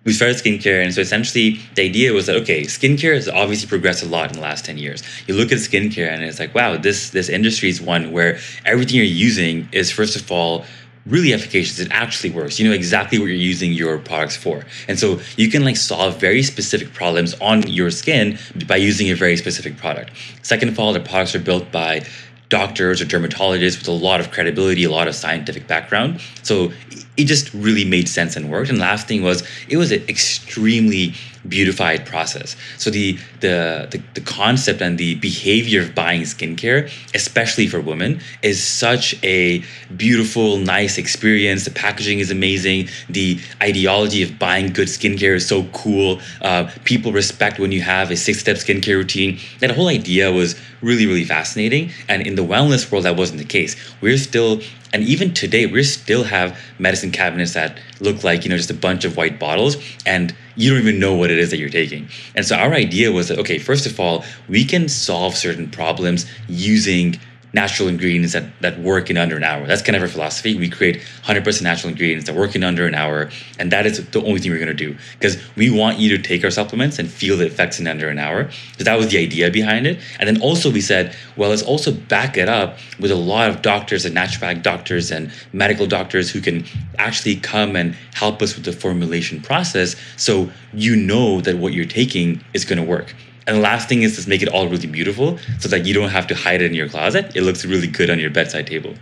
we 0.07 0.13
started 0.13 0.37
skincare. 0.37 0.83
And 0.83 0.95
so 0.95 1.01
essentially, 1.01 1.61
the 1.75 1.83
idea 1.83 2.13
was 2.13 2.27
that, 2.27 2.37
okay, 2.37 2.63
skincare 2.63 3.15
has 3.15 3.29
obviously 3.29 3.69
progressed 3.69 4.05
a 4.05 4.07
lot 4.07 4.31
in 4.31 4.37
the 4.37 4.41
last 4.41 4.65
10 4.65 4.79
years. 4.79 5.03
You 5.27 5.35
look 5.35 5.51
at 5.51 5.59
skincare 5.59 6.09
and 6.09 6.23
it's 6.23 6.39
like, 6.39 6.55
wow, 6.55 6.77
this, 6.77 7.11
this 7.11 7.29
industry 7.29 7.69
is 7.69 7.83
one 7.83 8.13
where 8.13 8.39
everything 8.65 8.97
you're 8.97 9.05
using 9.05 9.69
is, 9.73 9.91
first 9.91 10.15
of 10.15 10.31
all, 10.31 10.65
really 11.06 11.32
efficacious. 11.32 11.79
It 11.79 11.88
actually 11.91 12.31
works. 12.31 12.58
You 12.58 12.69
know 12.69 12.75
exactly 12.75 13.19
what 13.19 13.26
you're 13.26 13.37
using 13.37 13.73
your 13.73 13.99
products 13.99 14.37
for. 14.37 14.64
And 14.88 14.99
so 14.99 15.20
you 15.37 15.50
can 15.50 15.64
like 15.64 15.76
solve 15.76 16.20
very 16.20 16.43
specific 16.43 16.93
problems 16.93 17.35
on 17.41 17.67
your 17.69 17.91
skin 17.91 18.38
by 18.67 18.76
using 18.76 19.11
a 19.11 19.14
very 19.14 19.37
specific 19.37 19.76
product. 19.76 20.11
Second 20.43 20.69
of 20.70 20.79
all, 20.79 20.93
the 20.93 21.00
products 21.00 21.35
are 21.35 21.41
built 21.41 21.70
by 21.70 22.05
doctors 22.49 23.00
or 23.00 23.05
dermatologists 23.05 23.79
with 23.79 23.88
a 23.88 23.93
lot 23.93 24.20
of 24.20 24.31
credibility, 24.31 24.85
a 24.85 24.91
lot 24.91 25.08
of 25.08 25.14
scientific 25.14 25.67
background. 25.67 26.20
So 26.43 26.73
it 27.17 27.25
just 27.25 27.52
really 27.55 27.85
made 27.85 28.09
sense 28.09 28.37
and 28.37 28.50
worked. 28.50 28.70
And 28.70 28.79
last 28.79 29.09
thing 29.09 29.23
was 29.23 29.47
it 29.69 29.76
was 29.76 29.91
an 29.91 30.02
extremely 30.09 31.14
beautified 31.49 32.07
process. 32.07 32.57
So 32.79 32.91
the, 32.91 33.19
the 33.41 33.89
the 33.91 34.03
the 34.15 34.21
concept 34.21 34.81
and 34.81 34.99
the 34.99 35.15
behavior 35.17 35.83
of 35.83 35.95
buying 35.95 36.23
skincare, 36.23 36.91
especially 37.15 37.67
for 37.67 37.81
women, 37.81 38.21
is 38.43 38.63
such 38.63 39.15
a 39.25 39.63
beautiful, 39.97 40.59
nice 40.59 40.99
experience. 40.99 41.65
The 41.65 41.71
packaging 41.71 42.19
is 42.21 42.31
amazing. 42.31 42.89
The 43.09 43.41
ideology 43.63 44.23
of 44.23 44.39
buying 44.39 44.73
good 44.73 44.89
skincare 44.89 45.37
is 45.37 45.47
so 45.47 45.65
cool. 45.73 46.21
Uh, 46.41 46.71
people 46.85 47.13
respect 47.13 47.59
when 47.59 47.73
you 47.73 47.83
have 47.83 48.11
a 48.11 48.17
six-step 48.17 48.57
skincare 48.57 48.97
routine. 48.97 49.39
That 49.61 49.71
whole 49.71 49.89
idea 49.89 50.33
was 50.33 50.57
really, 50.83 51.07
really 51.07 51.25
fascinating. 51.25 51.91
And 52.09 52.27
in 52.27 52.35
the 52.35 52.43
wellness 52.45 52.91
world, 52.91 53.05
that 53.05 53.17
wasn't 53.17 53.39
the 53.39 53.45
case. 53.45 53.77
We're 54.01 54.19
still 54.19 54.61
and 54.97 55.05
even 55.05 55.35
today, 55.35 55.67
we 55.67 55.83
still 55.83 56.25
have 56.25 56.59
medicine 56.79 57.11
cabinets 57.11 57.53
that 57.53 57.79
look 58.01 58.25
like, 58.25 58.45
you 58.45 58.49
know, 58.49 58.57
just 58.57 58.71
a 58.71 58.75
bunch 58.75 59.05
of 59.05 59.15
white 59.15 59.39
bottles 59.39 59.77
and 60.07 60.35
you 60.55 60.71
don't 60.71 60.81
even 60.81 60.99
know 60.99 61.15
what 61.15 61.31
it 61.31 61.39
is 61.39 61.51
that 61.51 61.59
you're 61.59 61.69
taking. 61.69 62.09
And 62.35 62.47
so 62.47 62.57
our 62.57 62.73
idea 62.73 63.12
was 63.12 63.29
that, 63.29 63.38
okay, 63.41 63.59
first 63.59 63.85
of 63.85 64.00
all, 64.00 64.25
we 64.49 64.65
can 64.65 64.88
solve 64.88 65.37
certain 65.37 65.71
problems 65.71 66.25
using 66.49 67.21
natural 67.57 67.89
ingredients 67.89 68.35
that, 68.35 68.45
that 68.61 68.79
work 68.81 69.09
in 69.09 69.17
under 69.17 69.35
an 69.35 69.43
hour. 69.43 69.67
That's 69.67 69.81
kind 69.81 69.97
of 69.97 70.03
our 70.03 70.09
philosophy. 70.09 70.55
We 70.55 70.69
create 70.69 71.01
100% 71.25 71.63
natural 71.63 71.91
ingredients 71.91 72.27
that 72.27 72.37
work 72.37 72.55
in 72.55 72.63
under 72.63 72.87
an 72.87 72.95
hour. 72.95 73.31
And 73.59 73.73
that 73.73 73.87
is 73.87 74.07
the 74.11 74.23
only 74.23 74.41
thing 74.41 74.53
we're 74.53 74.59
going 74.59 74.69
to 74.69 74.75
do 74.75 74.95
because 75.19 75.43
we 75.57 75.71
want 75.71 75.99
you 75.99 76.15
to 76.15 76.23
take 76.23 76.45
our 76.45 76.51
supplements 76.51 76.99
and 76.99 77.11
feel 77.11 77.39
the 77.39 77.47
effects 77.47 77.81
in 77.81 77.87
under 77.87 78.11
an 78.11 78.19
hour. 78.19 78.51
So 78.77 78.85
that 78.85 78.99
was 78.99 79.09
the 79.09 79.19
idea 79.19 79.51
behind 79.51 79.87
it. 79.87 79.99
And 80.21 80.29
then 80.29 80.39
also 80.43 80.71
we 80.71 80.83
said, 80.83 81.17
well, 81.39 81.49
let's 81.49 81.63
also 81.63 81.93
back 81.93 82.37
it 82.37 82.49
up 82.51 82.79
with 83.01 83.11
a 83.11 83.17
lot 83.17 83.49
of 83.49 83.63
doctors 83.63 84.05
and 84.05 84.15
naturopath 84.15 84.63
doctors 84.63 85.11
and 85.11 85.33
medical 85.55 85.87
doctors 85.87 86.31
who 86.31 86.43
can 86.43 86.67
actually 86.99 87.37
come 87.37 87.75
and 87.75 87.95
help 88.13 88.43
us 88.43 88.55
with 88.55 88.67
the 88.67 88.73
formulation 88.73 89.41
process. 89.41 89.97
So 90.19 90.51
you 90.75 90.95
know 90.95 91.41
that 91.41 91.57
what 91.57 91.73
you're 91.73 91.87
taking 91.87 92.45
is 92.53 92.67
going 92.67 92.79
to 92.79 92.85
work. 92.85 93.15
And 93.47 93.59
the 93.59 93.61
last 93.61 93.88
thing 93.88 94.03
is 94.03 94.23
to 94.23 94.29
make 94.29 94.43
it 94.43 94.49
all 94.49 94.69
really 94.69 94.88
beautiful 94.88 95.38
so 95.61 95.69
that 95.69 95.87
you 95.87 95.95
don't 95.95 96.09
have 96.09 96.26
to 96.29 96.35
hide 96.35 96.62
it 96.62 96.67
in 96.67 96.75
your 96.75 96.88
closet. 96.88 97.37
It 97.37 97.43
looks 97.43 97.65
really 97.65 97.87
good 97.87 98.11
on 98.11 98.19
your 98.19 98.31
bedside 98.31 98.67
table. 98.67 98.95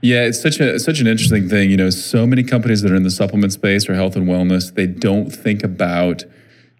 Yeah, 0.00 0.24
it's 0.24 0.42
such 0.42 0.58
a 0.58 0.80
such 0.80 0.98
an 0.98 1.06
interesting 1.06 1.48
thing. 1.48 1.70
You 1.70 1.76
know, 1.76 1.90
so 1.90 2.26
many 2.26 2.42
companies 2.42 2.82
that 2.82 2.90
are 2.90 2.96
in 2.96 3.04
the 3.04 3.10
supplement 3.10 3.52
space 3.52 3.88
or 3.88 3.94
health 3.94 4.16
and 4.16 4.26
wellness, 4.26 4.74
they 4.74 4.88
don't 4.88 5.30
think 5.30 5.62
about 5.62 6.24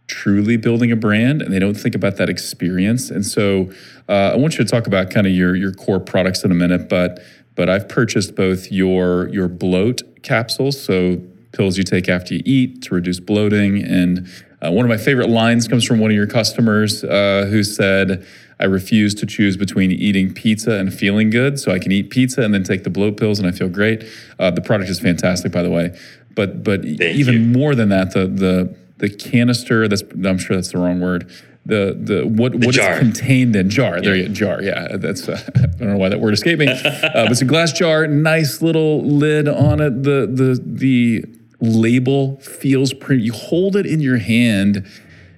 truly 0.09 0.57
building 0.57 0.91
a 0.91 0.97
brand 0.97 1.41
and 1.41 1.55
they 1.55 1.61
don't 1.61 1.77
think 1.77 1.95
about 1.95 2.17
that 2.17 2.29
experience. 2.29 3.11
And 3.11 3.25
so, 3.25 3.71
uh, 4.09 4.33
I 4.33 4.37
want 4.37 4.59
you 4.59 4.65
to 4.65 4.71
talk 4.71 4.89
about 4.89 5.11
kind 5.11 5.29
of 5.29 5.33
your 5.33 5.55
your 5.55 5.73
core 5.73 6.01
products 6.01 6.43
in 6.43 6.51
a 6.51 6.55
minute, 6.55 6.89
but 6.89 7.21
but 7.55 7.69
I've 7.69 7.89
purchased 7.89 8.35
both 8.35 8.73
your 8.73 9.29
your 9.29 9.47
bloat 9.47 10.03
capsules, 10.25 10.83
so 10.83 11.23
pills 11.53 11.79
you 11.79 11.85
take 11.85 12.09
after 12.09 12.35
you 12.35 12.43
eat 12.45 12.83
to 12.83 12.95
reduce 12.95 13.21
bloating 13.21 13.85
and 13.85 14.29
uh, 14.65 14.71
one 14.71 14.85
of 14.85 14.89
my 14.89 14.97
favorite 14.97 15.29
lines 15.29 15.67
comes 15.69 15.85
from 15.85 15.99
one 15.99 16.11
of 16.11 16.17
your 16.17 16.27
customers 16.27 17.03
uh, 17.05 17.47
who 17.51 17.63
said, 17.65 18.27
I 18.61 18.67
refuse 18.67 19.15
to 19.17 19.27
choose 19.27 19.57
between 19.57 19.91
eating 19.91 20.33
pizza 20.33 20.73
and 20.75 20.95
feeling 20.95 21.31
good. 21.31 21.59
So 21.59 21.73
I 21.73 21.79
can 21.81 21.91
eat 21.91 22.11
pizza 22.11 22.43
and 22.43 22.55
then 22.55 22.63
take 22.63 22.85
the 22.85 22.91
bloat 22.91 23.17
pills 23.17 23.39
and 23.41 23.49
I 23.49 23.51
feel 23.53 23.69
great. 23.69 24.05
Uh, 24.39 24.51
the 24.53 24.61
product 24.61 24.89
is 24.89 25.01
fantastic, 25.01 25.51
by 25.53 25.63
the 25.63 25.71
way. 25.71 25.99
But 26.35 26.63
but 26.63 26.83
Thank 26.83 27.01
even 27.01 27.35
you. 27.35 27.41
more 27.59 27.75
than 27.75 27.89
that, 27.91 28.13
the 28.13 28.27
the 28.29 28.75
the 28.99 29.11
canister 29.11 29.89
that's 29.89 30.03
I'm 30.03 30.39
sure 30.39 30.57
that's 30.57 30.71
the 30.73 30.79
wrong 30.79 31.01
word. 31.01 31.29
the 31.67 31.97
the 32.01 32.25
what 32.27 32.55
what 32.55 32.73
jar. 32.75 32.93
is 32.95 32.99
contained 33.01 33.57
in 33.57 33.69
jar. 33.69 34.01
There 34.01 34.15
you 34.15 34.29
go, 34.29 34.33
jar. 34.35 34.63
Yeah, 34.63 34.97
that's 34.97 35.29
uh, 35.29 35.41
I 35.57 35.61
don't 35.61 35.89
know 35.89 35.97
why 35.97 36.09
that 36.09 36.21
word 36.21 36.33
escaped 36.35 36.61
me. 36.61 36.69
uh, 36.69 36.83
but 37.15 37.33
it's 37.33 37.43
a 37.43 37.45
glass 37.45 37.73
jar, 37.73 38.07
nice 38.07 38.63
little 38.63 39.03
lid 39.05 39.49
on 39.49 39.81
it. 39.81 40.05
The 40.05 40.27
the 40.33 40.63
the 40.65 41.25
label 41.63 42.37
feels 42.41 42.93
premium. 42.93 43.25
You 43.25 43.33
hold 43.33 43.77
it 43.77 43.87
in 43.87 44.01
your 44.01 44.19
hand, 44.19 44.87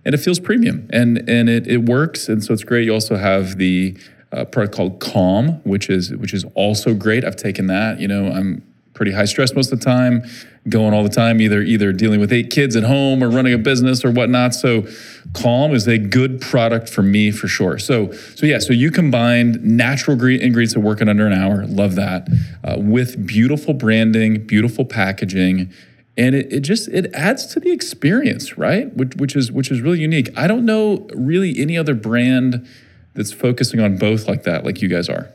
and 0.04 0.14
it 0.14 0.18
feels 0.18 0.40
premium, 0.40 0.88
and 0.92 1.18
and 1.28 1.48
it 1.48 1.68
it 1.68 1.84
works, 1.84 2.28
and 2.28 2.42
so 2.42 2.52
it's 2.52 2.64
great. 2.64 2.86
You 2.86 2.94
also 2.94 3.16
have 3.16 3.58
the 3.58 3.96
uh, 4.32 4.44
product 4.46 4.74
called 4.74 5.00
Calm, 5.00 5.60
which 5.64 5.88
is 5.88 6.12
which 6.12 6.34
is 6.34 6.44
also 6.54 6.94
great. 6.94 7.24
I've 7.24 7.36
taken 7.36 7.66
that. 7.68 8.00
You 8.00 8.08
know, 8.08 8.28
I'm 8.28 8.62
pretty 8.94 9.12
high 9.12 9.24
stress 9.24 9.54
most 9.54 9.72
of 9.72 9.78
the 9.80 9.84
time, 9.84 10.22
going 10.68 10.94
all 10.94 11.02
the 11.02 11.08
time, 11.08 11.40
either 11.40 11.60
either 11.60 11.92
dealing 11.92 12.20
with 12.20 12.32
eight 12.32 12.50
kids 12.50 12.74
at 12.74 12.84
home 12.84 13.22
or 13.22 13.28
running 13.28 13.52
a 13.52 13.58
business 13.58 14.04
or 14.04 14.10
whatnot. 14.10 14.54
So 14.54 14.86
Calm 15.34 15.74
is 15.74 15.86
a 15.86 15.98
good 15.98 16.40
product 16.40 16.88
for 16.88 17.02
me 17.02 17.30
for 17.30 17.48
sure. 17.48 17.78
So 17.78 18.12
so 18.12 18.46
yeah, 18.46 18.58
so 18.58 18.72
you 18.72 18.90
combined 18.90 19.62
natural 19.62 20.16
gre- 20.16 20.30
ingredients 20.30 20.74
that 20.74 20.80
work 20.80 21.00
in 21.00 21.08
under 21.08 21.26
an 21.26 21.34
hour, 21.34 21.66
love 21.66 21.96
that, 21.96 22.28
uh, 22.64 22.76
with 22.78 23.26
beautiful 23.26 23.74
branding, 23.74 24.46
beautiful 24.46 24.84
packaging. 24.86 25.70
And 26.16 26.34
it, 26.34 26.52
it 26.52 26.60
just 26.60 26.88
it 26.88 27.12
adds 27.12 27.46
to 27.46 27.60
the 27.60 27.72
experience, 27.72 28.56
right? 28.56 28.94
Which, 28.96 29.16
which 29.16 29.36
is 29.36 29.50
which 29.50 29.70
is 29.70 29.80
really 29.80 30.00
unique. 30.00 30.30
I 30.36 30.46
don't 30.46 30.64
know 30.64 31.08
really 31.12 31.58
any 31.58 31.76
other 31.76 31.94
brand 31.94 32.66
that's 33.14 33.32
focusing 33.32 33.80
on 33.80 33.96
both 33.96 34.28
like 34.28 34.44
that, 34.44 34.64
like 34.64 34.80
you 34.80 34.88
guys 34.88 35.08
are. 35.08 35.28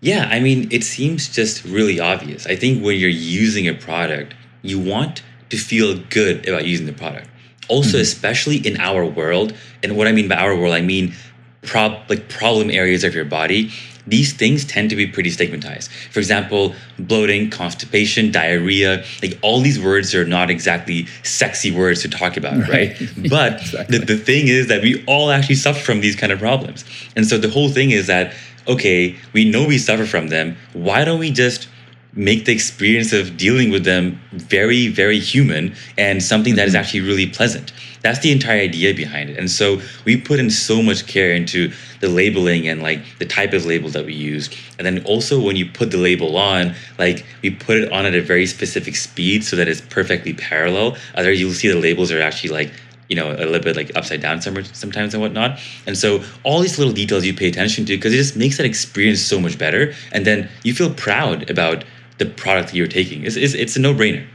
Yeah, 0.00 0.28
I 0.30 0.40
mean, 0.40 0.68
it 0.70 0.84
seems 0.84 1.28
just 1.28 1.64
really 1.64 1.98
obvious. 1.98 2.46
I 2.46 2.56
think 2.56 2.84
when 2.84 2.98
you're 2.98 3.08
using 3.08 3.68
a 3.68 3.74
product, 3.74 4.34
you 4.62 4.78
want 4.78 5.22
to 5.50 5.56
feel 5.56 5.98
good 6.10 6.46
about 6.48 6.66
using 6.66 6.86
the 6.86 6.92
product. 6.92 7.28
Also, 7.68 7.92
mm-hmm. 7.92 8.02
especially 8.02 8.56
in 8.56 8.78
our 8.80 9.06
world, 9.06 9.54
and 9.82 9.96
what 9.96 10.06
I 10.06 10.12
mean 10.12 10.28
by 10.28 10.36
our 10.36 10.56
world, 10.56 10.74
I 10.74 10.82
mean 10.82 11.14
prob 11.62 12.10
like 12.10 12.28
problem 12.28 12.70
areas 12.70 13.04
of 13.04 13.14
your 13.14 13.24
body. 13.24 13.70
These 14.06 14.32
things 14.34 14.64
tend 14.64 14.90
to 14.90 14.96
be 14.96 15.06
pretty 15.06 15.30
stigmatized. 15.30 15.90
For 16.10 16.18
example, 16.18 16.74
bloating, 16.98 17.50
constipation, 17.50 18.30
diarrhea, 18.30 19.02
like 19.22 19.38
all 19.42 19.60
these 19.60 19.80
words 19.80 20.14
are 20.14 20.26
not 20.26 20.50
exactly 20.50 21.06
sexy 21.22 21.70
words 21.70 22.02
to 22.02 22.08
talk 22.08 22.36
about, 22.36 22.68
right? 22.68 22.98
Right. 23.00 23.10
But 23.30 23.52
Exactly. 23.60 23.98
the, 23.98 24.04
the 24.04 24.16
thing 24.16 24.48
is 24.48 24.68
that 24.68 24.82
we 24.82 25.02
all 25.06 25.30
actually 25.30 25.54
suffer 25.56 25.80
from 25.80 26.00
these 26.00 26.16
kind 26.16 26.32
of 26.32 26.38
problems. 26.38 26.84
And 27.16 27.26
so 27.26 27.38
the 27.38 27.48
whole 27.48 27.68
thing 27.70 27.90
is 27.92 28.06
that, 28.08 28.34
okay, 28.68 29.16
we 29.32 29.48
know 29.50 29.66
we 29.66 29.78
suffer 29.78 30.04
from 30.06 30.28
them. 30.28 30.56
Why 30.72 31.04
don't 31.04 31.18
we 31.18 31.30
just 31.30 31.68
make 32.16 32.44
the 32.44 32.52
experience 32.52 33.12
of 33.12 33.36
dealing 33.36 33.70
with 33.70 33.84
them 33.84 34.20
very, 34.32 34.88
very 34.88 35.18
human 35.18 35.74
and 35.98 36.22
something 36.22 36.54
that 36.56 36.66
is 36.66 36.74
mm-hmm. 36.74 36.80
actually 36.80 37.00
really 37.00 37.26
pleasant? 37.26 37.72
That's 38.02 38.18
the 38.20 38.32
entire 38.32 38.60
idea 38.60 38.94
behind 38.94 39.30
it. 39.30 39.38
And 39.38 39.50
so 39.50 39.80
we 40.04 40.20
put 40.20 40.38
in 40.38 40.50
so 40.50 40.82
much 40.82 41.06
care 41.06 41.32
into 41.32 41.72
the 42.00 42.08
labeling 42.08 42.68
and 42.68 42.82
like 42.82 43.00
the 43.18 43.24
type 43.24 43.54
of 43.54 43.64
label 43.64 43.88
that 43.90 44.04
we 44.04 44.12
use. 44.12 44.50
And 44.78 44.86
then 44.86 45.02
also 45.04 45.40
when 45.40 45.56
you 45.56 45.64
put 45.66 45.90
the 45.90 45.96
label 45.96 46.36
on, 46.36 46.74
like 46.98 47.24
we 47.42 47.50
put 47.50 47.78
it 47.78 47.90
on 47.90 48.04
at 48.04 48.14
a 48.14 48.20
very 48.20 48.46
specific 48.46 48.96
speed 48.96 49.42
so 49.42 49.56
that 49.56 49.68
it's 49.68 49.80
perfectly 49.80 50.34
parallel. 50.34 50.96
Otherwise 51.14 51.40
you'll 51.40 51.52
see 51.52 51.68
the 51.68 51.80
labels 51.80 52.12
are 52.12 52.20
actually 52.20 52.50
like 52.50 52.72
you 53.08 53.16
know, 53.16 53.32
a 53.32 53.44
little 53.44 53.60
bit 53.60 53.76
like 53.76 53.90
upside 53.96 54.20
down 54.20 54.40
some- 54.40 54.64
sometimes 54.64 55.14
and 55.14 55.22
whatnot. 55.22 55.58
And 55.86 55.96
so 55.96 56.22
all 56.42 56.60
these 56.60 56.78
little 56.78 56.92
details 56.92 57.24
you 57.24 57.34
pay 57.34 57.48
attention 57.48 57.84
to 57.86 57.96
because 57.96 58.14
it 58.14 58.16
just 58.16 58.36
makes 58.36 58.56
that 58.56 58.66
experience 58.66 59.20
so 59.20 59.40
much 59.40 59.58
better. 59.58 59.94
And 60.12 60.24
then 60.24 60.48
you 60.62 60.74
feel 60.74 60.92
proud 60.92 61.48
about 61.50 61.84
the 62.18 62.26
product 62.26 62.68
that 62.68 62.76
you're 62.76 62.86
taking. 62.86 63.24
It's, 63.24 63.36
it's, 63.36 63.54
it's 63.54 63.76
a 63.76 63.80
no 63.80 63.94
brainer. 63.94 64.26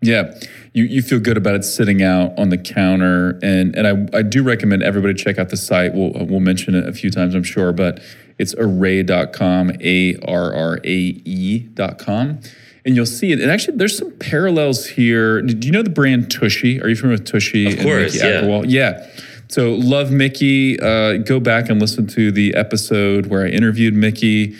Yeah, 0.00 0.34
you, 0.74 0.84
you 0.84 1.02
feel 1.02 1.20
good 1.20 1.36
about 1.36 1.54
it 1.54 1.64
sitting 1.64 2.02
out 2.02 2.38
on 2.38 2.50
the 2.50 2.58
counter, 2.58 3.38
and 3.42 3.74
and 3.74 3.86
I, 3.86 4.18
I 4.18 4.22
do 4.22 4.42
recommend 4.42 4.82
everybody 4.82 5.14
check 5.14 5.38
out 5.38 5.48
the 5.48 5.56
site. 5.56 5.94
We'll 5.94 6.12
we'll 6.26 6.40
mention 6.40 6.74
it 6.74 6.86
a 6.86 6.92
few 6.92 7.10
times, 7.10 7.34
I'm 7.34 7.42
sure, 7.42 7.72
but 7.72 8.02
it's 8.38 8.54
arrae.com, 8.54 9.72
a 9.80 10.16
r 10.26 10.52
r 10.52 10.80
a 10.84 11.22
e.com, 11.24 12.40
and 12.84 12.96
you'll 12.96 13.06
see 13.06 13.32
it. 13.32 13.40
And 13.40 13.50
actually, 13.50 13.78
there's 13.78 13.96
some 13.96 14.10
parallels 14.18 14.86
here. 14.86 15.40
Do 15.40 15.66
you 15.66 15.72
know 15.72 15.82
the 15.82 15.90
brand 15.90 16.30
Tushy? 16.30 16.82
Are 16.82 16.88
you 16.88 16.96
familiar 16.96 17.20
with 17.20 17.28
Tushy? 17.28 17.66
Of 17.72 17.80
course, 17.80 18.14
Miki 18.14 18.26
yeah. 18.26 18.62
Yeah. 18.66 19.06
So 19.48 19.74
love 19.74 20.10
Miki. 20.10 20.80
Uh, 20.80 21.18
go 21.18 21.38
back 21.38 21.70
and 21.70 21.80
listen 21.80 22.06
to 22.08 22.32
the 22.32 22.54
episode 22.54 23.26
where 23.26 23.46
I 23.46 23.48
interviewed 23.48 23.94
Miki. 23.94 24.56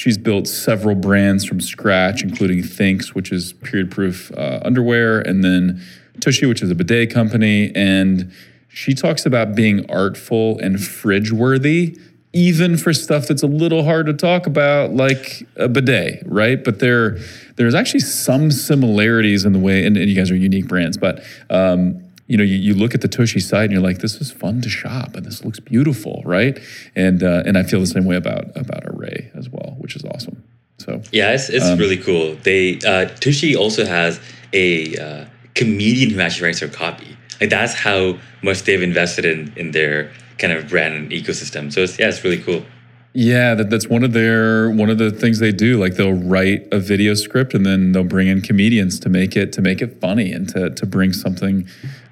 She's 0.00 0.16
built 0.16 0.48
several 0.48 0.94
brands 0.94 1.44
from 1.44 1.60
scratch, 1.60 2.22
including 2.22 2.62
Thinx, 2.62 3.08
which 3.08 3.30
is 3.30 3.52
period-proof 3.52 4.32
uh, 4.32 4.60
underwear, 4.64 5.20
and 5.20 5.44
then 5.44 5.82
Tushy, 6.20 6.46
which 6.46 6.62
is 6.62 6.70
a 6.70 6.74
bidet 6.74 7.12
company. 7.12 7.70
And 7.74 8.32
she 8.68 8.94
talks 8.94 9.26
about 9.26 9.54
being 9.54 9.84
artful 9.90 10.58
and 10.60 10.82
fridge-worthy, 10.82 11.98
even 12.32 12.78
for 12.78 12.94
stuff 12.94 13.28
that's 13.28 13.42
a 13.42 13.46
little 13.46 13.84
hard 13.84 14.06
to 14.06 14.14
talk 14.14 14.46
about, 14.46 14.94
like 14.94 15.46
a 15.56 15.68
bidet, 15.68 16.22
right? 16.24 16.64
But 16.64 16.78
there, 16.78 17.18
there's 17.56 17.74
actually 17.74 18.00
some 18.00 18.50
similarities 18.50 19.44
in 19.44 19.52
the 19.52 19.58
way, 19.58 19.84
and, 19.84 19.98
and 19.98 20.08
you 20.08 20.16
guys 20.16 20.30
are 20.30 20.34
unique 20.34 20.66
brands, 20.66 20.96
but 20.96 21.22
um, 21.50 22.02
you 22.30 22.36
know, 22.36 22.44
you, 22.44 22.54
you 22.54 22.74
look 22.74 22.94
at 22.94 23.00
the 23.00 23.08
Tushy 23.08 23.40
site 23.40 23.64
and 23.64 23.72
you're 23.72 23.82
like, 23.82 23.98
this 23.98 24.20
is 24.20 24.30
fun 24.30 24.60
to 24.60 24.68
shop 24.68 25.16
and 25.16 25.26
this 25.26 25.44
looks 25.44 25.58
beautiful, 25.58 26.22
right? 26.24 26.60
And 26.94 27.24
uh, 27.24 27.42
and 27.44 27.58
I 27.58 27.64
feel 27.64 27.80
the 27.80 27.86
same 27.86 28.04
way 28.04 28.14
about 28.14 28.56
about 28.56 28.84
Arrae 28.84 29.36
as 29.36 29.50
well, 29.50 29.74
which 29.78 29.96
is 29.96 30.04
awesome. 30.04 30.44
So 30.78 31.02
Yeah, 31.10 31.32
it's, 31.32 31.50
it's 31.50 31.78
really 31.78 31.96
cool. 31.96 32.36
They 32.36 32.78
uh, 32.86 33.06
Tushy 33.18 33.56
also 33.56 33.84
has 33.84 34.20
a 34.52 34.96
uh, 34.96 35.24
comedian 35.56 36.10
who 36.10 36.20
actually 36.20 36.46
writes 36.46 36.60
their 36.60 36.68
copy. 36.68 37.16
Like 37.40 37.50
that's 37.50 37.74
how 37.74 38.16
much 38.42 38.62
they've 38.62 38.80
invested 38.80 39.24
in 39.24 39.52
in 39.56 39.72
their 39.72 40.12
kind 40.38 40.52
of 40.52 40.68
brand 40.68 40.94
and 40.94 41.10
ecosystem. 41.10 41.72
So 41.72 41.80
it's, 41.80 41.98
yeah, 41.98 42.08
it's 42.08 42.22
really 42.22 42.40
cool. 42.40 42.64
yeah, 43.12 43.56
that, 43.56 43.70
that's 43.70 43.88
one 43.88 44.04
of 44.04 44.12
their 44.12 44.70
one 44.70 44.88
of 44.88 44.98
the 44.98 45.10
things 45.10 45.40
they 45.40 45.50
do. 45.50 45.80
Like 45.80 45.94
they'll 45.96 46.12
write 46.12 46.68
a 46.70 46.78
video 46.78 47.14
script 47.14 47.54
and 47.54 47.66
then 47.66 47.90
they'll 47.90 48.04
bring 48.04 48.28
in 48.28 48.40
comedians 48.40 49.00
to 49.00 49.08
make 49.08 49.36
it 49.36 49.52
to 49.54 49.60
make 49.60 49.82
it 49.82 50.00
funny 50.00 50.30
and 50.32 50.48
to 50.50 50.70
to 50.70 50.86
bring 50.86 51.12
something 51.12 51.66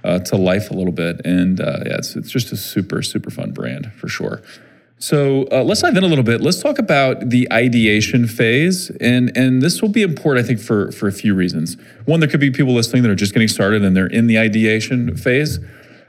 uh, 0.08 0.18
to 0.20 0.36
life 0.36 0.70
a 0.70 0.74
little 0.74 0.92
bit. 0.92 1.20
And 1.24 1.60
uh, 1.60 1.80
yeah, 1.84 1.96
it's 1.98 2.16
it's 2.16 2.30
just 2.30 2.50
a 2.50 2.56
super 2.56 3.02
super 3.02 3.30
fun 3.30 3.52
brand 3.52 3.92
for 3.92 4.08
sure. 4.08 4.42
So 5.00 5.46
uh, 5.52 5.62
let's 5.62 5.82
dive 5.82 5.96
in 5.96 6.02
a 6.02 6.08
little 6.08 6.24
bit. 6.24 6.40
Let's 6.40 6.60
talk 6.60 6.80
about 6.80 7.30
the 7.30 7.46
ideation 7.52 8.26
phase, 8.26 8.90
and 9.00 9.36
and 9.36 9.62
this 9.62 9.80
will 9.80 9.90
be 9.90 10.02
important, 10.02 10.44
I 10.44 10.48
think, 10.48 10.60
for 10.60 10.90
for 10.92 11.06
a 11.06 11.12
few 11.12 11.34
reasons. 11.34 11.76
One, 12.06 12.20
there 12.20 12.28
could 12.28 12.40
be 12.40 12.50
people 12.50 12.72
listening 12.72 13.02
that 13.02 13.10
are 13.10 13.14
just 13.14 13.34
getting 13.34 13.48
started 13.48 13.84
and 13.84 13.96
they're 13.96 14.06
in 14.06 14.26
the 14.26 14.38
ideation 14.38 15.14
phase. 15.16 15.58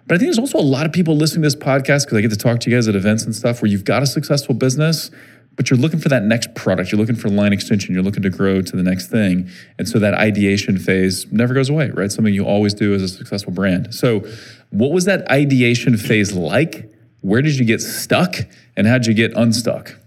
But 0.07 0.15
I 0.15 0.17
think 0.17 0.29
there's 0.29 0.39
also 0.39 0.57
a 0.57 0.65
lot 0.65 0.87
of 0.87 0.91
people 0.91 1.15
listening 1.15 1.43
to 1.43 1.45
this 1.45 1.55
podcast 1.55 2.05
because 2.05 2.17
I 2.17 2.21
get 2.21 2.31
to 2.31 2.37
talk 2.37 2.61
to 2.61 2.69
you 2.69 2.75
guys 2.75 2.87
at 2.87 2.95
events 2.95 3.25
and 3.25 3.35
stuff 3.35 3.61
where 3.61 3.69
you've 3.69 3.85
got 3.85 4.01
a 4.01 4.07
successful 4.07 4.55
business, 4.55 5.11
but 5.59 5.69
you're 5.69 5.77
looking 5.77 5.99
for 5.99 6.07
that 6.07 6.23
next 6.23 6.55
product. 6.55 6.89
You're 6.89 7.01
looking 7.01 7.17
for 7.17 7.27
line 7.27 7.51
extension. 7.51 7.93
You're 7.93 8.01
looking 8.01 8.23
to 8.23 8.29
grow 8.29 8.61
to 8.61 8.75
the 8.77 8.81
next 8.81 9.07
thing. 9.07 9.49
And 9.77 9.89
so 9.89 9.99
that 9.99 10.13
ideation 10.13 10.77
phase 10.77 11.29
never 11.33 11.53
goes 11.53 11.69
away, 11.69 11.89
right? 11.89 12.09
Something 12.09 12.33
you 12.33 12.45
always 12.45 12.73
do 12.73 12.93
as 12.93 13.01
a 13.01 13.09
successful 13.09 13.51
brand. 13.51 13.93
So, 13.93 14.21
what 14.69 14.91
was 14.91 15.03
that 15.03 15.29
ideation 15.29 15.97
phase 15.97 16.31
like? 16.31 16.89
Where 17.19 17.41
did 17.41 17.59
you 17.59 17.65
get 17.65 17.81
stuck? 17.81 18.35
And 18.77 18.87
how'd 18.87 19.05
you 19.05 19.13
get 19.13 19.33
unstuck? 19.33 19.97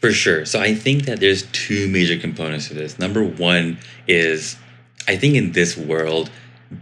For 0.00 0.10
sure. 0.10 0.44
So 0.44 0.58
I 0.58 0.74
think 0.74 1.04
that 1.04 1.20
there's 1.20 1.44
two 1.52 1.88
major 1.88 2.18
components 2.18 2.66
to 2.66 2.74
this. 2.74 2.98
Number 2.98 3.22
one 3.22 3.78
is 4.08 4.56
I 5.06 5.16
think 5.16 5.36
in 5.36 5.52
this 5.52 5.76
world, 5.76 6.30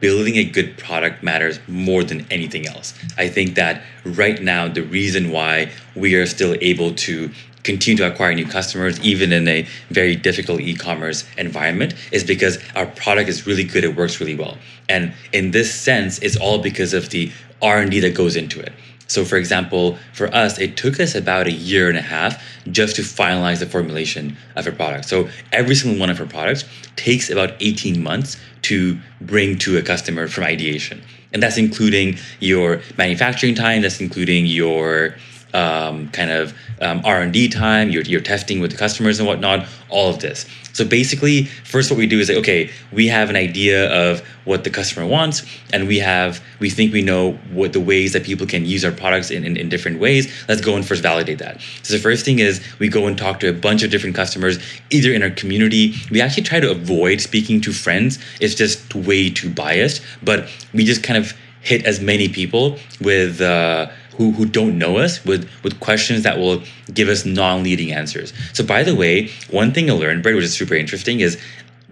building 0.00 0.36
a 0.36 0.44
good 0.44 0.78
product 0.78 1.22
matters 1.22 1.60
more 1.68 2.02
than 2.02 2.26
anything 2.30 2.66
else. 2.66 2.94
I 3.18 3.28
think 3.28 3.54
that 3.56 3.82
right 4.04 4.40
now, 4.40 4.66
the 4.66 4.82
reason 4.82 5.30
why 5.30 5.72
we 5.94 6.14
are 6.14 6.26
still 6.26 6.56
able 6.62 6.94
to 6.94 7.30
continue 7.66 7.98
to 7.98 8.10
acquire 8.10 8.32
new 8.32 8.46
customers 8.46 8.98
even 9.00 9.32
in 9.32 9.46
a 9.48 9.66
very 9.90 10.16
difficult 10.16 10.60
e-commerce 10.60 11.24
environment 11.36 11.94
is 12.12 12.24
because 12.24 12.58
our 12.76 12.86
product 12.86 13.28
is 13.28 13.46
really 13.46 13.64
good 13.64 13.84
it 13.84 13.94
works 13.96 14.20
really 14.20 14.36
well 14.36 14.56
and 14.88 15.12
in 15.32 15.50
this 15.50 15.74
sense 15.74 16.18
it's 16.20 16.36
all 16.36 16.58
because 16.58 16.94
of 16.94 17.10
the 17.10 17.30
r&d 17.60 18.00
that 18.00 18.14
goes 18.14 18.36
into 18.36 18.60
it 18.60 18.72
so, 19.08 19.24
for 19.24 19.36
example, 19.36 19.98
for 20.12 20.26
us, 20.34 20.58
it 20.58 20.76
took 20.76 20.98
us 20.98 21.14
about 21.14 21.46
a 21.46 21.52
year 21.52 21.88
and 21.88 21.96
a 21.96 22.02
half 22.02 22.42
just 22.70 22.96
to 22.96 23.02
finalize 23.02 23.60
the 23.60 23.66
formulation 23.66 24.36
of 24.56 24.66
a 24.66 24.72
product. 24.72 25.04
So, 25.04 25.28
every 25.52 25.76
single 25.76 26.00
one 26.00 26.10
of 26.10 26.20
our 26.20 26.26
products 26.26 26.64
takes 26.96 27.30
about 27.30 27.54
18 27.60 28.02
months 28.02 28.36
to 28.62 28.98
bring 29.20 29.58
to 29.58 29.78
a 29.78 29.82
customer 29.82 30.26
from 30.26 30.44
ideation. 30.44 31.00
And 31.32 31.42
that's 31.42 31.56
including 31.56 32.18
your 32.40 32.80
manufacturing 32.98 33.54
time, 33.54 33.82
that's 33.82 34.00
including 34.00 34.46
your 34.46 35.14
um, 35.54 36.08
kind 36.10 36.30
of 36.30 36.54
um, 36.80 37.00
R&D 37.04 37.48
time, 37.48 37.90
You're 37.90 38.20
testing 38.20 38.60
with 38.60 38.72
the 38.72 38.76
customers 38.76 39.18
and 39.18 39.26
whatnot, 39.26 39.66
all 39.88 40.10
of 40.10 40.20
this. 40.20 40.46
So 40.72 40.84
basically, 40.84 41.44
first 41.64 41.90
what 41.90 41.96
we 41.96 42.06
do 42.06 42.20
is 42.20 42.28
okay, 42.28 42.70
we 42.92 43.06
have 43.06 43.30
an 43.30 43.36
idea 43.36 43.90
of 43.90 44.20
what 44.44 44.64
the 44.64 44.68
customer 44.68 45.06
wants, 45.06 45.42
and 45.72 45.88
we 45.88 45.98
have, 46.00 46.42
we 46.58 46.68
think 46.68 46.92
we 46.92 47.00
know 47.00 47.32
what 47.50 47.72
the 47.72 47.80
ways 47.80 48.12
that 48.12 48.24
people 48.24 48.46
can 48.46 48.66
use 48.66 48.84
our 48.84 48.92
products 48.92 49.30
in, 49.30 49.44
in, 49.44 49.56
in 49.56 49.70
different 49.70 49.98
ways. 50.00 50.30
Let's 50.48 50.60
go 50.60 50.76
and 50.76 50.86
first 50.86 51.02
validate 51.02 51.38
that. 51.38 51.62
So 51.82 51.94
the 51.94 52.00
first 52.00 52.26
thing 52.26 52.40
is 52.40 52.62
we 52.78 52.88
go 52.88 53.06
and 53.06 53.16
talk 53.16 53.40
to 53.40 53.48
a 53.48 53.54
bunch 53.54 53.82
of 53.84 53.90
different 53.90 54.14
customers, 54.14 54.58
either 54.90 55.12
in 55.12 55.22
our 55.22 55.30
community. 55.30 55.94
We 56.10 56.20
actually 56.20 56.42
try 56.42 56.60
to 56.60 56.70
avoid 56.70 57.22
speaking 57.22 57.62
to 57.62 57.72
friends. 57.72 58.18
It's 58.40 58.54
just 58.54 58.94
way 58.94 59.30
too 59.30 59.48
biased, 59.48 60.02
but 60.22 60.50
we 60.74 60.84
just 60.84 61.02
kind 61.02 61.16
of 61.16 61.32
hit 61.62 61.86
as 61.86 62.00
many 62.00 62.28
people 62.28 62.78
with 63.00 63.40
uh, 63.40 63.88
who, 64.16 64.32
who 64.32 64.46
don't 64.46 64.78
know 64.78 64.98
us 64.98 65.24
with 65.24 65.48
with 65.62 65.78
questions 65.80 66.22
that 66.22 66.38
will 66.38 66.62
give 66.92 67.08
us 67.08 67.24
non-leading 67.24 67.92
answers. 67.92 68.32
So 68.52 68.64
by 68.64 68.82
the 68.82 68.94
way, 68.94 69.28
one 69.50 69.72
thing 69.72 69.90
I 69.90 69.94
learned, 69.94 70.22
Brett, 70.22 70.34
which 70.34 70.44
is 70.44 70.54
super 70.54 70.74
interesting, 70.74 71.20
is 71.20 71.40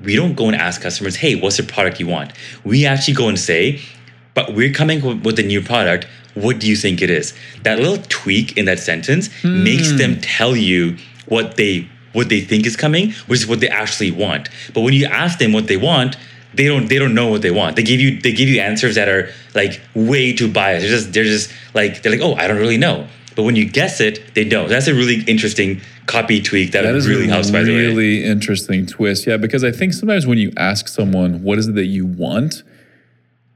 we 0.03 0.17
don't 0.17 0.35
go 0.35 0.47
and 0.47 0.57
ask 0.57 0.81
customers, 0.81 1.17
hey, 1.17 1.35
what's 1.35 1.57
the 1.57 1.63
product 1.63 2.01
you 2.01 2.07
want? 2.07 2.33
We 2.65 2.87
actually 2.87 3.15
go 3.15 3.29
and 3.29 3.39
say, 3.39 3.81
but 4.35 4.55
we're 4.55 4.73
coming 4.73 5.23
with 5.23 5.39
a 5.39 5.43
new 5.43 5.63
product. 5.63 6.07
What 6.35 6.59
do 6.59 6.69
you 6.69 6.77
think 6.77 7.01
it 7.01 7.11
is? 7.11 7.33
That 7.63 7.79
little 7.79 8.05
tweak 8.09 8.57
in 8.57 8.65
that 8.65 8.81
sentence 8.81 9.31
makes 9.45 9.91
hmm. 9.93 9.97
them 9.99 10.21
tell 10.21 10.57
you 10.57 10.97
what 11.27 11.57
they 11.57 11.89
what 12.13 12.29
they 12.29 12.41
think 12.41 12.65
is 12.65 12.77
coming, 12.77 13.11
which 13.27 13.41
is 13.41 13.47
what 13.47 13.61
they 13.61 13.69
actually 13.69 14.13
want. 14.13 14.49
But 14.73 14.83
when 14.83 14.95
you 14.95 15.07
ask 15.07 15.39
them 15.39 15.53
what 15.53 15.67
they 15.67 15.77
want, 15.77 16.17
they 16.57 16.67
don't 16.67 16.89
they 16.89 16.99
don't 16.99 17.15
know 17.15 17.29
what 17.29 17.43
they 17.43 17.51
want. 17.51 17.77
They 17.77 17.83
give 17.83 18.01
you 18.01 18.21
they 18.21 18.33
give 18.33 18.49
you 18.49 18.61
answers 18.61 18.95
that 18.95 19.09
are 19.09 19.31
like 19.55 19.81
way 19.95 20.33
too 20.33 20.51
biased. 20.51 20.83
They're 20.83 20.97
just 20.97 21.13
they're 21.13 21.25
just 21.25 21.53
like 21.75 22.03
they're 22.03 22.13
like, 22.13 22.21
oh, 22.21 22.35
I 22.35 22.47
don't 22.47 22.59
really 22.59 22.79
know. 22.79 23.07
But 23.37 23.43
when 23.43 23.57
you 23.57 23.69
guess 23.69 24.01
it, 24.01 24.35
they 24.35 24.45
know. 24.45 24.69
That's 24.69 24.87
a 24.87 24.95
really 24.95 25.23
interesting 25.23 25.81
copy 26.07 26.41
tweak 26.41 26.73
that, 26.73 26.83
That 26.83 26.95
is 26.95 27.09
really 27.09 27.27
helps. 27.27 27.51
By 27.51 27.65
the 27.65 27.75
way, 27.75 27.87
really 27.87 28.25
interesting 28.25 28.87
twist. 28.87 29.27
Yeah, 29.27 29.37
because 29.37 29.65
I 29.65 29.73
think 29.73 29.93
sometimes 29.93 30.27
when 30.27 30.39
you 30.39 30.53
ask 30.57 30.89
someone 30.89 31.43
what 31.43 31.59
is 31.59 31.69
it 31.69 31.75
that 31.75 31.87
you 31.87 32.07
want, 32.07 32.63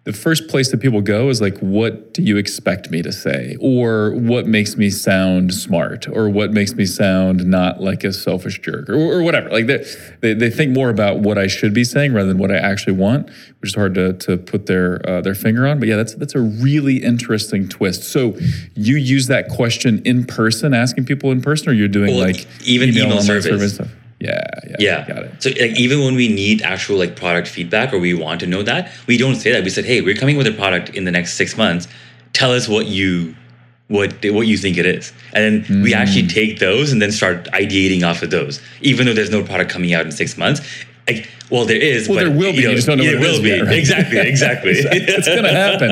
the 0.09 0.13
first 0.15 0.49
place 0.49 0.71
that 0.71 0.81
people 0.81 1.03
go 1.03 1.29
is 1.29 1.43
like, 1.43 1.59
what 1.59 2.15
do 2.15 2.23
you 2.23 2.39
expect 2.39 2.91
me 2.91 3.03
to 3.03 3.13
say? 3.13 3.59
Or 3.61 4.13
what 4.15 4.47
makes 4.47 4.75
me 4.75 4.89
sound 4.89 5.53
smart? 5.53 6.09
Or 6.09 6.31
what 6.31 6.51
makes 6.51 6.73
me 6.73 6.87
sound 6.87 7.45
not 7.45 7.83
like 7.83 8.05
a 8.05 8.13
selfish 8.15 8.59
jerk? 8.59 8.89
Or, 8.89 8.95
or 8.95 9.23
whatever. 9.23 9.51
Like 9.51 9.67
they, 9.67 9.85
they, 10.21 10.33
they 10.33 10.49
think 10.49 10.73
more 10.73 10.89
about 10.89 11.19
what 11.19 11.37
I 11.37 11.47
should 11.47 11.75
be 11.75 11.85
saying 11.85 12.15
rather 12.15 12.29
than 12.29 12.39
what 12.39 12.51
I 12.51 12.57
actually 12.57 12.95
want, 12.95 13.29
which 13.61 13.73
is 13.73 13.75
hard 13.75 13.95
to, 13.97 14.15
to 14.15 14.39
put 14.39 14.65
their 14.65 15.07
uh, 15.07 15.21
their 15.21 15.35
finger 15.35 15.67
on. 15.67 15.79
But 15.79 15.89
yeah, 15.89 15.97
that's 15.97 16.15
that's 16.15 16.35
a 16.35 16.41
really 16.41 17.05
interesting 17.05 17.69
twist. 17.69 18.05
So 18.05 18.35
you 18.75 18.97
use 18.97 19.27
that 19.27 19.51
question 19.51 20.01
in 20.07 20.25
person, 20.25 20.73
asking 20.73 21.05
people 21.05 21.33
in 21.33 21.43
person, 21.43 21.69
or 21.69 21.75
you're 21.75 21.87
doing 21.87 22.17
Well, 22.17 22.25
like 22.25 22.47
even 22.67 22.89
email 22.89 23.19
online 23.19 23.43
surveys. 23.43 23.75
stuff? 23.75 23.89
Yeah, 24.21 24.41
yeah, 24.69 24.77
Yeah. 24.81 25.07
got 25.07 25.23
it. 25.25 25.31
So 25.43 25.51
like 25.51 25.79
even 25.79 26.01
when 26.05 26.15
we 26.17 26.29
need 26.29 26.63
actual 26.63 26.97
like 26.99 27.15
product 27.17 27.47
feedback 27.49 27.93
or 27.93 27.99
we 27.99 28.15
want 28.15 28.41
to 28.41 28.47
know 28.47 28.63
that, 28.63 28.91
we 29.07 29.17
don't 29.17 29.37
say 29.37 29.53
that. 29.53 29.63
We 29.63 29.71
said, 29.71 29.85
"Hey, 29.85 30.01
we're 30.01 30.17
coming 30.17 30.37
with 30.37 30.47
a 30.47 30.53
product 30.53 30.91
in 30.91 31.05
the 31.05 31.13
next 31.13 31.35
6 31.35 31.57
months. 31.57 31.87
Tell 32.33 32.53
us 32.53 32.67
what 32.69 32.87
you 32.87 33.35
what 33.87 34.13
what 34.25 34.47
you 34.49 34.57
think 34.59 34.77
it 34.77 34.87
is." 34.87 35.13
And 35.35 35.65
then 35.65 35.83
we 35.83 35.95
actually 35.95 36.25
Mm. 36.25 36.35
take 36.35 36.59
those 36.59 36.91
and 36.93 37.01
then 37.01 37.13
start 37.13 37.49
ideating 37.53 38.03
off 38.03 38.23
of 38.23 38.31
those. 38.31 38.61
Even 38.83 39.07
though 39.07 39.15
there's 39.15 39.31
no 39.31 39.43
product 39.43 39.71
coming 39.71 39.95
out 39.95 40.05
in 40.05 40.11
6 40.13 40.37
months. 40.37 40.61
Like, 41.09 41.29
well, 41.51 41.65
there 41.65 41.81
is, 41.81 42.09
Well, 42.09 42.19
but 42.19 42.25
there 42.29 42.37
will 42.39 42.53
be, 42.53 42.59
you 42.59 42.75
just 42.75 42.87
don't 42.87 42.99
know 42.99 43.05
yeah, 43.05 43.19
what 43.19 43.29
it 43.29 43.33
will 43.33 43.43
be. 43.43 43.49
yet, 43.49 43.63
right? 43.67 43.79
Exactly, 43.79 44.19
exactly. 44.33 44.73
it's 44.73 45.27
gonna 45.27 45.49
happen. 45.53 45.89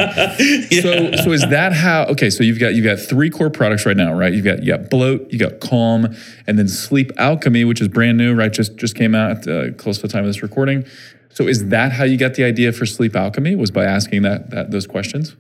So, 1.17 1.25
so 1.25 1.33
is 1.33 1.43
that 1.49 1.73
how? 1.73 2.05
Okay, 2.07 2.29
so 2.29 2.45
you've 2.45 2.59
got 2.59 2.75
you've 2.75 2.85
got 2.85 2.99
three 2.99 3.31
core 3.31 3.49
products 3.51 3.87
right 3.87 3.97
now, 3.97 4.13
right? 4.13 4.33
You've 4.33 4.45
got 4.45 4.63
you 4.63 4.77
got 4.77 4.91
bloat, 4.91 5.27
you 5.33 5.39
got 5.39 5.61
calm, 5.61 6.15
and 6.47 6.59
then 6.59 6.69
sleep 6.69 7.11
alchemy, 7.17 7.65
which 7.65 7.81
is 7.81 7.89
brand 7.89 8.19
new, 8.19 8.35
right? 8.35 8.53
Just 8.53 8.77
just 8.77 8.95
came 8.95 9.15
out 9.15 9.49
uh, 9.49 9.73
close 9.73 9.97
to 9.97 10.03
the 10.03 10.09
time 10.13 10.21
of 10.25 10.29
this 10.29 10.43
recording. 10.43 10.85
So, 11.31 11.47
is 11.49 11.69
that 11.69 11.93
how 11.93 12.05
you 12.05 12.19
got 12.19 12.35
the 12.35 12.45
idea 12.45 12.73
for 12.73 12.85
sleep 12.87 13.17
alchemy? 13.17 13.55
Was 13.57 13.71
by 13.71 13.85
asking 13.85 14.23
that 14.23 14.51
that 14.51 14.71
those 14.71 14.87
questions? 14.87 15.35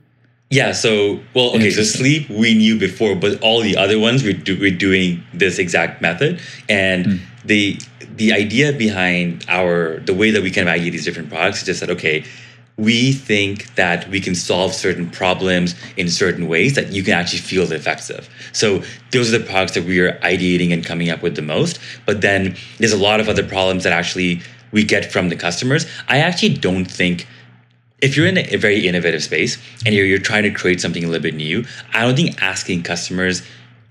Yeah. 0.50 0.72
So, 0.72 1.20
well, 1.34 1.50
okay. 1.56 1.70
So 1.70 1.82
sleep 1.82 2.28
we 2.30 2.54
knew 2.54 2.78
before, 2.78 3.16
but 3.16 3.40
all 3.42 3.60
the 3.60 3.76
other 3.76 3.98
ones 3.98 4.22
we 4.22 4.32
do 4.32 4.58
we're 4.58 4.70
doing 4.70 5.22
this 5.34 5.58
exact 5.58 6.00
method, 6.00 6.40
and 6.68 7.06
hmm. 7.06 7.16
the 7.44 7.80
the 8.16 8.32
idea 8.32 8.72
behind 8.72 9.44
our 9.48 9.98
the 10.00 10.14
way 10.14 10.30
that 10.30 10.42
we 10.42 10.50
can 10.50 10.68
of 10.68 10.74
ideate 10.74 10.92
these 10.92 11.04
different 11.04 11.30
products 11.30 11.58
is 11.58 11.66
just 11.66 11.80
that 11.80 11.90
okay, 11.90 12.24
we 12.76 13.12
think 13.12 13.74
that 13.74 14.08
we 14.08 14.20
can 14.20 14.34
solve 14.34 14.74
certain 14.74 15.10
problems 15.10 15.74
in 15.96 16.08
certain 16.08 16.46
ways 16.46 16.74
that 16.74 16.92
you 16.92 17.02
can 17.02 17.14
actually 17.14 17.40
feel 17.40 17.66
the 17.66 17.74
effects 17.74 18.10
of. 18.10 18.28
So 18.52 18.82
those 19.12 19.32
are 19.32 19.38
the 19.38 19.44
products 19.44 19.72
that 19.72 19.84
we 19.84 19.98
are 20.00 20.12
ideating 20.20 20.72
and 20.72 20.84
coming 20.84 21.10
up 21.10 21.22
with 21.22 21.36
the 21.36 21.42
most. 21.42 21.80
But 22.04 22.20
then 22.20 22.54
there's 22.78 22.92
a 22.92 22.98
lot 22.98 23.18
of 23.18 23.28
other 23.28 23.46
problems 23.46 23.84
that 23.84 23.92
actually 23.92 24.42
we 24.72 24.84
get 24.84 25.10
from 25.10 25.30
the 25.30 25.36
customers. 25.36 25.86
I 26.08 26.18
actually 26.18 26.54
don't 26.54 26.84
think 26.84 27.26
if 28.00 28.16
you're 28.16 28.26
in 28.26 28.38
a, 28.38 28.56
very 28.56 28.86
innovative 28.86 29.22
space 29.22 29.58
and 29.84 29.94
you're, 29.94 30.04
you're 30.04 30.18
trying 30.18 30.42
to 30.42 30.50
create 30.50 30.80
something 30.80 31.02
a 31.02 31.06
little 31.06 31.22
bit 31.22 31.34
new, 31.34 31.64
I 31.94 32.02
don't 32.02 32.14
think 32.14 32.42
asking 32.42 32.82
customers 32.82 33.42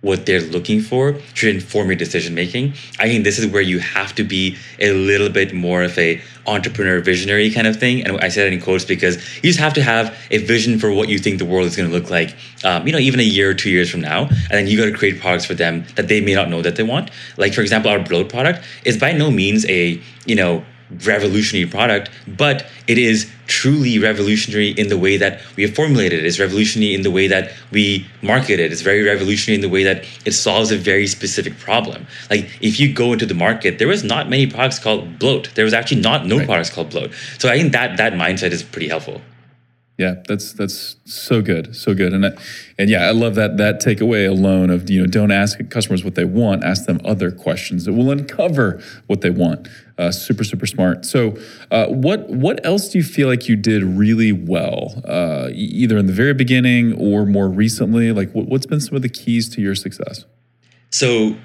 what 0.02 0.28
they're 0.28 0.42
looking 0.42 0.82
for 0.82 1.20
should 1.34 1.56
inform 1.56 1.88
your 1.88 1.96
decision 1.96 2.36
making. 2.36 2.74
I 3.00 3.08
think 3.08 3.24
this 3.24 3.40
is 3.40 3.48
where 3.48 3.64
you 3.64 3.80
have 3.80 4.14
to 4.16 4.24
be 4.24 4.56
a 4.80 4.92
little 4.94 5.30
bit 5.30 5.52
more 5.52 5.82
of 5.82 5.98
a 5.98 6.22
entrepreneur 6.46 7.00
visionary 7.00 7.50
kind 7.50 7.66
of 7.66 7.78
thing. 7.80 8.06
And 8.06 8.20
I 8.20 8.28
said 8.30 8.46
it 8.46 8.54
in 8.54 8.62
quotes 8.62 8.86
because 8.86 9.16
you 9.38 9.50
just 9.50 9.60
have 9.60 9.74
to 9.74 9.82
have 9.82 10.16
a 10.30 10.38
vision 10.38 10.78
for 10.78 10.94
what 10.94 11.10
you 11.10 11.18
think 11.18 11.40
the 11.40 11.46
world 11.46 11.66
is 11.66 11.76
going 11.76 11.90
to 11.90 11.96
look 11.96 12.12
like, 12.12 12.36
um, 12.64 12.86
you 12.86 12.94
know, 12.94 13.00
even 13.00 13.20
a 13.20 13.24
year 13.24 13.50
or 13.50 13.56
two 13.56 13.72
years 13.72 13.90
from 13.90 14.02
now. 14.02 14.26
And 14.28 14.52
then 14.52 14.68
you 14.68 14.78
got 14.78 14.86
to 14.86 14.94
create 14.94 15.20
products 15.20 15.46
for 15.46 15.56
them 15.56 15.86
that 15.96 16.08
they 16.08 16.22
may 16.22 16.36
not 16.36 16.52
know 16.52 16.62
that 16.62 16.76
they 16.76 16.84
want. 16.84 17.10
Like 17.38 17.56
for 17.56 17.62
example, 17.62 17.90
our 17.90 18.00
bloat 18.00 18.30
product 18.30 18.64
is 18.84 19.00
by 19.00 19.12
no 19.12 19.32
means 19.32 19.66
a, 19.66 20.00
you 20.28 20.36
know, 20.36 20.64
revolutionary 21.06 21.70
product, 21.70 22.10
but 22.28 22.66
it 22.88 22.98
is 22.98 23.30
truly 23.48 24.00
revolutionary 24.00 24.70
in 24.70 24.88
the 24.88 24.98
way 24.98 25.18
that 25.18 25.42
we 25.56 25.64
have 25.64 25.76
formulated 25.76 26.20
it. 26.20 26.26
It's 26.26 26.40
revolutionary 26.40 26.94
in 26.94 27.02
the 27.02 27.12
way 27.12 27.28
that 27.28 27.52
we 27.72 28.06
market 28.22 28.60
it. 28.60 28.72
It's 28.72 28.82
very 28.82 29.04
revolutionary 29.04 29.56
in 29.56 29.62
the 29.62 29.70
way 29.70 29.84
that 29.84 30.06
it 30.26 30.32
solves 30.32 30.72
a 30.72 30.78
very 30.78 31.08
specific 31.08 31.58
problem. 31.60 32.06
Like 32.30 32.50
if 32.62 32.80
you 32.80 32.94
go 32.94 33.14
into 33.14 33.26
the 33.26 33.34
market, 33.34 33.80
there 33.80 33.88
was 33.88 34.04
not 34.04 34.30
many 34.30 34.48
products 34.48 34.80
called 34.80 35.20
bloat. 35.20 35.50
There 35.56 35.66
was 35.66 35.74
actually 35.74 36.02
not 36.02 36.26
no 36.26 36.38
Right. 36.38 36.46
products 36.46 36.70
called 36.70 36.90
bloat. 36.90 37.12
So 37.38 37.50
I 37.50 37.58
think 37.58 37.72
that 37.74 37.98
that 37.98 38.14
mindset 38.14 38.52
is 38.52 38.64
pretty 38.64 38.88
helpful. 38.88 39.22
Yeah, 39.98 40.16
that's 40.28 40.52
that's 40.52 40.98
so 41.06 41.42
good, 41.42 41.74
so 41.74 41.94
good, 41.94 42.12
and 42.12 42.26
that, 42.26 42.38
and 42.78 42.90
yeah, 42.90 43.08
I 43.08 43.12
love 43.12 43.36
that 43.36 43.56
that 43.58 43.82
takeaway 43.82 44.28
alone 44.28 44.70
of 44.70 44.90
you 44.90 45.00
know 45.00 45.08
don't 45.08 45.32
ask 45.32 45.58
customers 45.70 46.04
what 46.04 46.16
they 46.16 46.26
want, 46.26 46.66
ask 46.66 46.86
them 46.86 47.00
other 47.06 47.32
questions 47.32 47.86
that 47.86 47.94
will 47.94 48.12
uncover 48.12 48.82
what 49.08 49.22
they 49.22 49.30
want. 49.30 49.70
Uh, 49.98 50.12
super 50.12 50.44
super 50.44 50.66
smart. 50.66 51.06
So, 51.06 51.38
uh, 51.72 51.88
what 51.88 52.30
what 52.30 52.66
else 52.66 52.90
do 52.90 52.98
you 52.98 53.06
feel 53.06 53.30
like 53.30 53.48
you 53.48 53.56
did 53.56 53.84
really 53.84 54.34
well, 54.34 55.02
uh, 55.06 55.50
either 55.54 55.98
in 55.98 56.08
the 56.08 56.14
very 56.14 56.34
beginning 56.34 57.00
or 57.00 57.26
more 57.26 57.48
recently? 57.48 58.12
Like, 58.12 58.34
what, 58.34 58.48
what's 58.48 58.66
been 58.66 58.82
some 58.82 58.98
of 58.98 59.02
the 59.02 59.10
keys 59.10 59.48
to 59.56 59.62
your 59.62 59.76
success? 59.76 60.26
So 60.90 61.38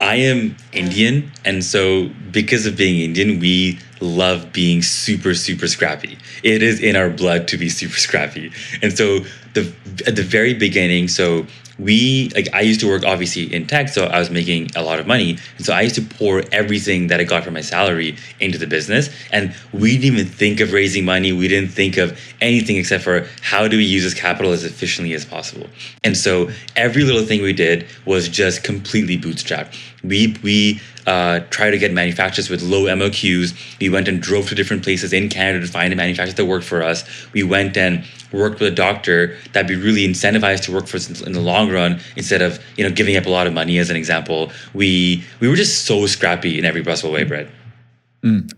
I 0.00 0.16
am 0.16 0.56
Indian, 0.72 1.30
and 1.44 1.64
so 1.64 2.10
because 2.30 2.66
of 2.66 2.76
being 2.76 3.00
Indian, 3.00 3.38
we 3.38 3.78
love 4.00 4.52
being 4.52 4.82
super, 4.82 5.34
super 5.34 5.66
scrappy. 5.66 6.18
It 6.42 6.62
is 6.62 6.80
in 6.80 6.96
our 6.96 7.08
blood 7.08 7.48
to 7.48 7.56
be 7.56 7.68
super 7.68 7.96
scrappy. 7.98 8.52
And 8.82 8.96
so 8.96 9.20
the 9.54 9.72
at 10.06 10.16
the 10.16 10.22
very 10.22 10.54
beginning, 10.54 11.08
so 11.08 11.46
we 11.78 12.30
like 12.34 12.48
I 12.52 12.60
used 12.60 12.80
to 12.80 12.88
work 12.88 13.04
obviously 13.04 13.52
in 13.52 13.66
tech, 13.66 13.88
so 13.88 14.04
I 14.04 14.18
was 14.18 14.30
making 14.30 14.70
a 14.76 14.82
lot 14.82 15.00
of 15.00 15.06
money. 15.06 15.38
And 15.56 15.66
so 15.66 15.72
I 15.72 15.82
used 15.82 15.96
to 15.96 16.02
pour 16.02 16.42
everything 16.52 17.08
that 17.08 17.20
I 17.20 17.24
got 17.24 17.44
from 17.44 17.54
my 17.54 17.60
salary 17.60 18.16
into 18.40 18.58
the 18.58 18.66
business. 18.66 19.08
And 19.32 19.54
we 19.72 19.98
didn't 19.98 20.18
even 20.18 20.26
think 20.26 20.60
of 20.60 20.72
raising 20.72 21.04
money. 21.04 21.32
We 21.32 21.48
didn't 21.48 21.70
think 21.70 21.96
of 21.96 22.18
anything 22.40 22.76
except 22.76 23.02
for 23.02 23.26
how 23.42 23.68
do 23.68 23.76
we 23.76 23.84
use 23.84 24.04
this 24.04 24.14
capital 24.14 24.52
as 24.52 24.64
efficiently 24.64 25.14
as 25.14 25.24
possible. 25.24 25.68
And 26.02 26.16
so 26.16 26.50
every 26.76 27.02
little 27.02 27.24
thing 27.24 27.42
we 27.42 27.52
did 27.52 27.86
was 28.04 28.28
just 28.28 28.62
completely 28.62 29.18
bootstrapped. 29.18 29.76
We 30.02 30.36
we 30.42 30.80
uh, 31.06 31.40
try 31.50 31.70
to 31.70 31.78
get 31.78 31.92
manufacturers 31.92 32.48
with 32.48 32.62
low 32.62 32.84
MOQs. 32.84 33.78
We 33.80 33.88
went 33.88 34.08
and 34.08 34.20
drove 34.20 34.48
to 34.48 34.54
different 34.54 34.82
places 34.82 35.12
in 35.12 35.28
Canada 35.28 35.66
to 35.66 35.72
find 35.72 35.92
a 35.92 35.96
manufacturer 35.96 36.34
that 36.34 36.44
worked 36.46 36.64
for 36.64 36.82
us. 36.82 37.04
We 37.32 37.42
went 37.42 37.76
and 37.76 38.04
worked 38.32 38.60
with 38.60 38.72
a 38.72 38.74
doctor 38.74 39.36
that'd 39.52 39.68
be 39.68 39.76
really 39.76 40.06
incentivized 40.06 40.64
to 40.64 40.72
work 40.72 40.86
for 40.86 40.96
us 40.96 41.20
in 41.22 41.32
the 41.32 41.40
long 41.40 41.70
run 41.70 42.00
instead 42.16 42.42
of 42.42 42.62
you 42.76 42.86
know 42.86 42.94
giving 42.94 43.16
up 43.16 43.26
a 43.26 43.30
lot 43.30 43.46
of 43.46 43.52
money 43.52 43.78
as 43.78 43.90
an 43.90 43.96
example. 43.96 44.50
We 44.72 45.24
we 45.40 45.48
were 45.48 45.56
just 45.56 45.84
so 45.84 46.06
scrappy 46.06 46.58
in 46.58 46.64
every 46.64 46.82
possible 46.82 47.12
way, 47.12 47.24
Brett. 47.24 47.48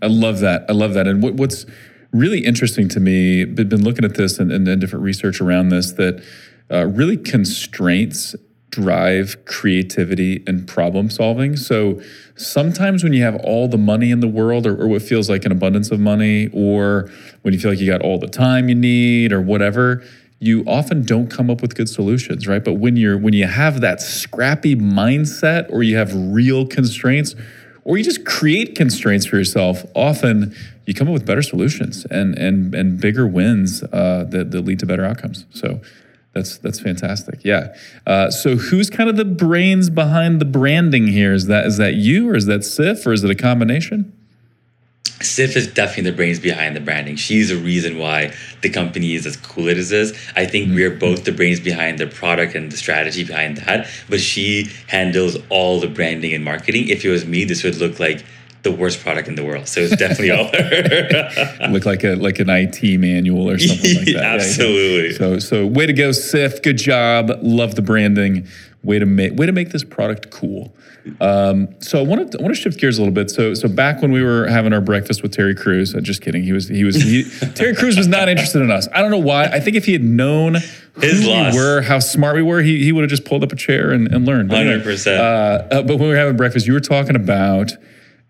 I 0.01 0.07
love 0.07 0.39
that. 0.39 0.65
I 0.69 0.73
love 0.73 0.93
that. 0.93 1.07
And 1.07 1.21
what, 1.21 1.33
what's 1.33 1.65
really 2.11 2.45
interesting 2.45 2.87
to 2.89 2.99
me, 2.99 3.43
been 3.43 3.69
been 3.69 3.83
looking 3.83 4.05
at 4.05 4.15
this 4.15 4.39
and, 4.39 4.51
and, 4.51 4.67
and 4.67 4.79
different 4.79 5.03
research 5.03 5.41
around 5.41 5.69
this, 5.69 5.91
that 5.93 6.23
uh, 6.71 6.85
really 6.85 7.17
constraints 7.17 8.35
drive 8.69 9.45
creativity 9.45 10.43
and 10.45 10.67
problem 10.67 11.09
solving. 11.09 11.55
So 11.55 12.01
sometimes 12.35 13.03
when 13.03 13.13
you 13.13 13.23
have 13.23 13.35
all 13.37 13.67
the 13.67 13.77
money 13.77 14.11
in 14.11 14.19
the 14.19 14.27
world, 14.27 14.67
or, 14.67 14.81
or 14.81 14.87
what 14.87 15.01
feels 15.01 15.29
like 15.29 15.45
an 15.45 15.51
abundance 15.51 15.89
of 15.91 15.99
money, 15.99 16.49
or 16.53 17.09
when 17.41 17.53
you 17.53 17.59
feel 17.59 17.71
like 17.71 17.79
you 17.79 17.87
got 17.87 18.01
all 18.01 18.19
the 18.19 18.27
time 18.27 18.69
you 18.69 18.75
need, 18.75 19.31
or 19.31 19.41
whatever, 19.41 20.03
you 20.39 20.63
often 20.67 21.03
don't 21.03 21.29
come 21.31 21.49
up 21.49 21.61
with 21.61 21.75
good 21.75 21.89
solutions, 21.89 22.47
right? 22.47 22.63
But 22.63 22.73
when 22.73 22.95
you're 22.95 23.17
when 23.17 23.33
you 23.33 23.47
have 23.47 23.81
that 23.81 24.01
scrappy 24.01 24.75
mindset, 24.75 25.71
or 25.71 25.81
you 25.81 25.97
have 25.97 26.13
real 26.13 26.67
constraints, 26.67 27.35
or 27.83 27.97
you 27.97 28.03
just 28.03 28.25
create 28.25 28.75
constraints 28.75 29.25
for 29.25 29.37
yourself, 29.37 29.83
often 29.95 30.55
you 30.85 30.93
come 30.93 31.07
up 31.07 31.13
with 31.13 31.25
better 31.25 31.41
solutions 31.41 32.05
and 32.11 32.37
and 32.37 32.75
and 32.75 32.99
bigger 32.99 33.25
wins 33.25 33.81
uh, 33.81 34.25
that, 34.29 34.51
that 34.51 34.61
lead 34.61 34.79
to 34.79 34.85
better 34.85 35.05
outcomes. 35.05 35.45
So 35.51 35.81
that's 36.37 36.57
that's 36.59 36.79
fantastic. 36.79 37.41
Yeah. 37.43 37.75
Uh, 38.05 38.29
so 38.31 38.55
who's 38.55 38.89
kind 38.89 39.09
of 39.09 39.17
the 39.17 39.25
brains 39.25 39.89
behind 39.89 40.39
the 40.39 40.45
branding 40.45 41.07
here? 41.07 41.33
Is 41.33 41.47
that 41.47 41.65
is 41.65 41.77
that 41.77 41.95
you, 41.95 42.29
or 42.29 42.35
is 42.35 42.45
that 42.45 42.63
Sif, 42.63 43.05
or 43.05 43.13
is 43.13 43.23
it 43.23 43.31
a 43.31 43.35
combination? 43.35 44.13
Sif 45.19 45.55
is 45.57 45.65
definitely 45.65 46.11
the 46.11 46.15
brains 46.15 46.39
behind 46.39 46.75
the 46.75 46.79
branding. 46.79 47.15
She's 47.15 47.49
the 47.49 47.55
reason 47.57 47.97
why 47.97 48.33
the 48.61 48.69
company 48.69 49.15
is 49.15 49.25
as 49.25 49.35
cool 49.35 49.67
as 49.67 49.91
it 49.91 49.97
is. 49.97 50.13
I 50.35 50.45
think 50.45 50.75
we're 50.75 50.91
Mm-hmm. 50.91 50.99
both 50.99 51.23
the 51.25 51.31
brains 51.31 51.59
behind 51.59 51.97
the 51.97 52.05
product 52.05 52.53
and 52.53 52.71
the 52.71 52.77
strategy 52.77 53.23
behind 53.23 53.57
that. 53.57 53.87
But 54.09 54.19
she 54.21 54.69
handles 54.87 55.35
all 55.49 55.79
the 55.79 55.87
branding 55.87 56.33
and 56.35 56.45
marketing. 56.45 56.89
If 56.89 57.03
it 57.03 57.09
was 57.09 57.25
me, 57.25 57.45
this 57.45 57.63
would 57.63 57.77
look 57.77 57.99
like 57.99 58.23
the 58.63 58.71
worst 58.71 59.01
product 59.01 59.27
in 59.27 59.35
the 59.35 59.45
world. 59.45 59.67
So 59.67 59.81
it's 59.81 59.95
definitely 59.95 60.31
all 60.31 60.47
her. 60.47 61.67
Look 61.71 61.85
like 61.85 62.03
a 62.03 62.15
like 62.15 62.39
an 62.39 62.49
IT 62.49 62.99
manual 62.99 63.49
or 63.49 63.57
something 63.59 63.95
like 63.95 64.05
that. 64.05 64.13
Yeah, 64.13 64.21
yeah. 64.21 64.33
Absolutely. 64.33 65.13
So 65.13 65.39
so 65.39 65.65
way 65.65 65.85
to 65.85 65.93
go, 65.93 66.11
Sif. 66.11 66.61
Good 66.61 66.77
job. 66.77 67.31
Love 67.41 67.75
the 67.75 67.81
branding. 67.81 68.47
Way 68.83 68.99
to 68.99 69.05
make 69.05 69.33
way 69.33 69.45
to 69.45 69.51
make 69.51 69.71
this 69.71 69.83
product 69.83 70.29
cool. 70.31 70.73
Um, 71.21 71.69
so 71.79 71.99
I 71.99 72.03
want 72.03 72.31
to 72.31 72.39
I 72.39 72.41
want 72.41 72.55
to 72.55 72.61
shift 72.61 72.79
gears 72.79 72.97
a 72.97 73.01
little 73.01 73.13
bit. 73.13 73.29
So 73.29 73.53
so 73.53 73.67
back 73.67 74.01
when 74.01 74.11
we 74.11 74.21
were 74.21 74.47
having 74.47 74.73
our 74.73 74.81
breakfast 74.81 75.23
with 75.23 75.31
Terry 75.31 75.55
Crews, 75.55 75.95
uh, 75.95 76.01
just 76.01 76.21
kidding. 76.21 76.43
He 76.43 76.51
was 76.51 76.67
he 76.67 76.83
was 76.83 76.95
he, 76.95 77.23
Terry 77.55 77.75
Crews 77.75 77.97
was 77.97 78.07
not 78.07 78.29
interested 78.29 78.61
in 78.61 78.71
us. 78.71 78.87
I 78.93 79.01
don't 79.01 79.11
know 79.11 79.17
why. 79.17 79.45
I 79.45 79.59
think 79.59 79.75
if 79.75 79.85
he 79.85 79.93
had 79.93 80.03
known 80.03 80.55
who 80.93 81.01
His 81.01 81.25
we 81.25 81.57
were, 81.57 81.81
how 81.81 81.99
smart 81.99 82.35
we 82.35 82.41
were, 82.41 82.61
he 82.61 82.83
he 82.83 82.91
would 82.91 83.01
have 83.01 83.09
just 83.09 83.25
pulled 83.25 83.43
up 83.43 83.51
a 83.51 83.55
chair 83.55 83.91
and, 83.91 84.07
and 84.07 84.25
learned. 84.25 84.49
100%. 84.49 85.07
Uh, 85.07 85.19
uh, 85.19 85.81
but 85.83 85.95
when 85.95 85.99
we 85.99 86.07
were 86.07 86.17
having 86.17 86.35
breakfast, 86.35 86.67
you 86.67 86.73
were 86.73 86.79
talking 86.79 87.15
about 87.15 87.71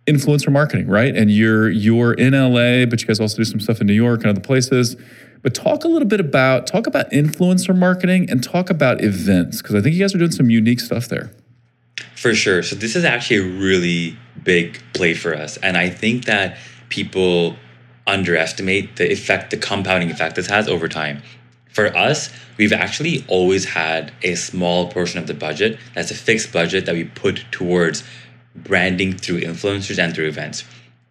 influencer 0.08 0.52
marketing, 0.52 0.88
right? 0.88 1.15
And 1.15 1.30
you're 1.30 1.70
you're 1.70 2.13
in 2.13 2.34
LA, 2.34 2.86
but 2.86 3.02
you 3.02 3.08
guys 3.08 3.20
also 3.20 3.38
do 3.38 3.46
some 3.46 3.60
stuff 3.60 3.82
in 3.82 3.88
New 3.88 3.93
York 3.93 4.22
and 4.22 4.30
other 4.30 4.41
places. 4.41 4.96
But 5.43 5.54
talk 5.54 5.84
a 5.84 5.88
little 5.88 6.08
bit 6.08 6.20
about 6.20 6.67
talk 6.67 6.88
about 6.88 7.12
influencer 7.12 7.78
marketing 7.78 8.30
and 8.30 8.43
talk 8.43 8.70
about 8.70 9.04
events 9.04 9.62
because 9.62 9.76
I 9.76 9.82
think 9.82 9.96
you 9.96 10.02
guys 10.02 10.15
are 10.15 10.17
doing 10.17 10.32
some 10.32 10.50
unique 10.50 10.80
stuff 10.80 11.08
there. 11.08 11.32
For 12.15 12.34
sure. 12.34 12.63
So 12.63 12.76
this 12.76 12.96
is 12.96 13.04
actually 13.04 13.38
a 13.38 13.60
really 13.60 14.17
big 14.43 14.82
play 14.93 15.13
for 15.13 15.36
us. 15.36 15.58
And 15.58 15.78
I 15.78 15.89
think 15.89 16.26
that 16.26 16.58
people 16.89 17.56
underestimate 18.06 18.96
the 18.96 19.12
effect, 19.12 19.52
the 19.52 19.58
compounding 19.58 20.10
effect 20.10 20.36
this 20.36 20.48
has 20.48 20.67
over 20.67 20.88
time. 20.88 21.22
For 21.70 21.96
us, 21.96 22.32
we've 22.58 22.74
actually 22.74 23.24
always 23.28 23.65
had 23.65 24.12
a 24.24 24.36
small 24.36 24.89
portion 24.89 25.20
of 25.20 25.28
the 25.28 25.34
budget 25.34 25.78
that's 25.93 26.10
a 26.10 26.15
fixed 26.15 26.52
budget 26.52 26.86
that 26.88 26.96
we 26.96 27.04
put 27.04 27.46
towards 27.52 28.04
branding 28.63 29.17
through 29.17 29.41
influencers 29.41 30.00
and 30.00 30.13
through 30.13 30.28
events. 30.28 30.63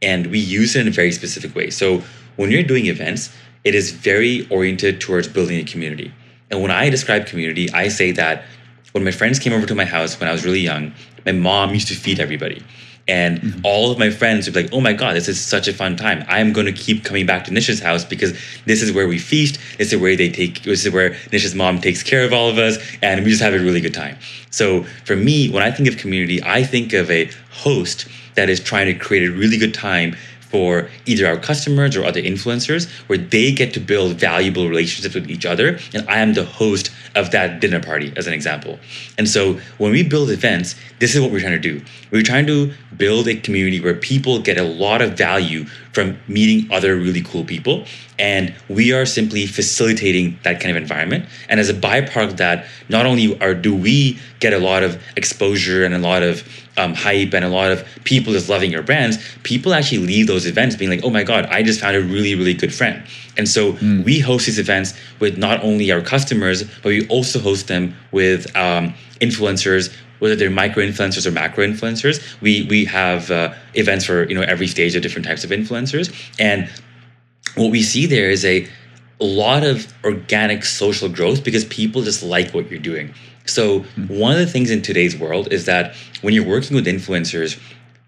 And 0.02 0.26
we 0.28 0.38
use 0.38 0.76
it 0.76 0.82
in 0.82 0.88
a 0.88 0.90
very 0.90 1.12
specific 1.12 1.54
way. 1.54 1.70
So 1.70 2.02
when 2.36 2.50
you're 2.50 2.62
doing 2.62 2.86
events, 2.86 3.34
it 3.64 3.74
is 3.74 3.90
very 3.90 4.46
oriented 4.48 5.00
towards 5.00 5.28
building 5.28 5.58
a 5.58 5.64
community. 5.64 6.12
And 6.50 6.62
when 6.62 6.70
I 6.70 6.90
describe 6.90 7.26
community, 7.26 7.70
I 7.72 7.88
say 7.88 8.12
that 8.12 8.44
when 8.92 9.04
my 9.04 9.10
friends 9.10 9.38
came 9.38 9.52
over 9.52 9.66
to 9.66 9.74
my 9.74 9.84
house 9.84 10.18
when 10.20 10.28
I 10.28 10.32
was 10.32 10.44
really 10.44 10.60
young, 10.60 10.92
my 11.24 11.32
mom 11.32 11.74
used 11.74 11.88
to 11.88 11.94
feed 11.94 12.20
everybody. 12.20 12.62
And 13.08 13.40
mm-hmm. 13.40 13.60
all 13.62 13.92
of 13.92 13.98
my 13.98 14.10
friends 14.10 14.46
would 14.46 14.54
be 14.54 14.64
like, 14.64 14.72
oh 14.72 14.80
my 14.80 14.92
God, 14.92 15.14
this 15.14 15.28
is 15.28 15.40
such 15.40 15.68
a 15.68 15.72
fun 15.72 15.96
time. 15.96 16.24
I'm 16.28 16.52
going 16.52 16.66
to 16.66 16.72
keep 16.72 17.04
coming 17.04 17.24
back 17.24 17.44
to 17.44 17.52
Nisha's 17.52 17.80
house 17.80 18.04
because 18.04 18.32
this 18.64 18.82
is 18.82 18.92
where 18.92 19.06
we 19.06 19.18
feast. 19.18 19.58
This 19.78 19.92
is 19.92 20.00
where 20.00 20.16
they 20.16 20.28
take, 20.28 20.62
this 20.62 20.84
is 20.84 20.92
where 20.92 21.10
Nisha's 21.30 21.54
mom 21.54 21.80
takes 21.80 22.02
care 22.02 22.24
of 22.24 22.32
all 22.32 22.48
of 22.48 22.58
us. 22.58 22.78
And 23.02 23.24
we 23.24 23.30
just 23.30 23.42
have 23.42 23.54
a 23.54 23.60
really 23.60 23.80
good 23.80 23.94
time. 23.94 24.16
So 24.50 24.82
for 25.04 25.14
me, 25.14 25.48
when 25.50 25.62
I 25.62 25.70
think 25.70 25.88
of 25.88 25.98
community, 25.98 26.42
I 26.42 26.64
think 26.64 26.92
of 26.92 27.10
a 27.10 27.30
host 27.50 28.08
that 28.34 28.50
is 28.50 28.60
trying 28.60 28.86
to 28.86 28.94
create 28.94 29.28
a 29.28 29.32
really 29.32 29.56
good 29.56 29.74
time 29.74 30.16
for 30.50 30.88
either 31.06 31.26
our 31.26 31.36
customers 31.36 31.96
or 31.96 32.04
other 32.04 32.20
influencers 32.20 32.88
where 33.08 33.18
they 33.18 33.52
get 33.52 33.74
to 33.74 33.80
build 33.80 34.16
valuable 34.16 34.68
relationships 34.68 35.14
with 35.14 35.28
each 35.30 35.44
other 35.44 35.78
and 35.92 36.08
i 36.08 36.18
am 36.18 36.34
the 36.34 36.44
host 36.44 36.90
of 37.16 37.30
that 37.30 37.60
dinner 37.60 37.80
party 37.80 38.12
as 38.16 38.26
an 38.26 38.34
example. 38.34 38.78
And 39.18 39.28
so 39.28 39.58
when 39.78 39.90
we 39.90 40.02
build 40.02 40.30
events 40.30 40.76
this 40.98 41.14
is 41.14 41.20
what 41.20 41.30
we're 41.30 41.40
trying 41.40 41.52
to 41.52 41.58
do. 41.58 41.84
We're 42.10 42.22
trying 42.22 42.46
to 42.46 42.72
build 42.96 43.28
a 43.28 43.36
community 43.36 43.80
where 43.80 43.94
people 43.94 44.40
get 44.40 44.56
a 44.56 44.62
lot 44.62 45.02
of 45.02 45.12
value 45.12 45.66
from 45.96 46.18
meeting 46.28 46.70
other 46.70 46.94
really 46.94 47.22
cool 47.22 47.42
people. 47.42 47.86
And 48.18 48.54
we 48.68 48.92
are 48.92 49.06
simply 49.06 49.46
facilitating 49.46 50.38
that 50.44 50.60
kind 50.60 50.70
of 50.70 50.76
environment. 50.76 51.24
And 51.48 51.58
as 51.58 51.70
a 51.70 51.74
byproduct 51.74 52.32
of 52.32 52.36
that 52.36 52.66
not 52.90 53.06
only 53.06 53.40
are 53.40 53.54
do 53.54 53.74
we 53.74 54.18
get 54.38 54.52
a 54.52 54.58
lot 54.58 54.82
of 54.82 55.02
exposure 55.16 55.86
and 55.86 55.94
a 55.94 55.98
lot 55.98 56.22
of 56.22 56.46
um, 56.76 56.92
hype 56.92 57.32
and 57.32 57.46
a 57.46 57.48
lot 57.48 57.72
of 57.72 57.82
people 58.04 58.34
just 58.34 58.50
loving 58.50 58.70
your 58.70 58.82
brands, 58.82 59.16
people 59.42 59.72
actually 59.72 60.06
leave 60.06 60.26
those 60.26 60.44
events 60.44 60.76
being 60.76 60.90
like, 60.90 61.02
oh 61.02 61.08
my 61.08 61.22
God, 61.22 61.46
I 61.46 61.62
just 61.62 61.80
found 61.80 61.96
a 61.96 62.02
really, 62.02 62.34
really 62.34 62.52
good 62.52 62.74
friend. 62.74 63.02
And 63.38 63.48
so 63.48 63.72
we 64.04 64.18
host 64.20 64.44
these 64.44 64.58
events 64.58 64.92
with 65.18 65.38
not 65.38 65.64
only 65.64 65.90
our 65.90 66.02
customers, 66.02 66.64
but 66.82 66.90
we 66.90 67.08
also 67.08 67.38
host 67.38 67.68
them 67.68 67.94
with 68.12 68.54
um, 68.54 68.92
influencers, 69.20 69.94
whether 70.18 70.36
they're 70.36 70.50
micro 70.50 70.84
influencers 70.84 71.26
or 71.26 71.30
macro 71.30 71.66
influencers. 71.66 72.40
We, 72.40 72.66
we 72.68 72.84
have 72.86 73.30
uh, 73.30 73.54
events 73.74 74.04
for 74.04 74.28
you 74.28 74.34
know 74.34 74.42
every 74.42 74.66
stage 74.66 74.94
of 74.94 75.02
different 75.02 75.26
types 75.26 75.44
of 75.44 75.50
influencers. 75.50 76.14
And 76.38 76.70
what 77.54 77.70
we 77.70 77.82
see 77.82 78.06
there 78.06 78.30
is 78.30 78.44
a 78.44 78.68
lot 79.18 79.64
of 79.64 79.92
organic 80.04 80.64
social 80.64 81.08
growth 81.08 81.42
because 81.42 81.64
people 81.64 82.02
just 82.02 82.22
like 82.22 82.52
what 82.52 82.70
you're 82.70 82.80
doing. 82.80 83.14
So 83.46 83.80
one 84.08 84.32
of 84.32 84.38
the 84.38 84.46
things 84.46 84.70
in 84.70 84.82
today's 84.82 85.16
world 85.16 85.52
is 85.52 85.66
that 85.66 85.94
when 86.20 86.34
you're 86.34 86.46
working 86.46 86.74
with 86.74 86.86
influencers, 86.86 87.58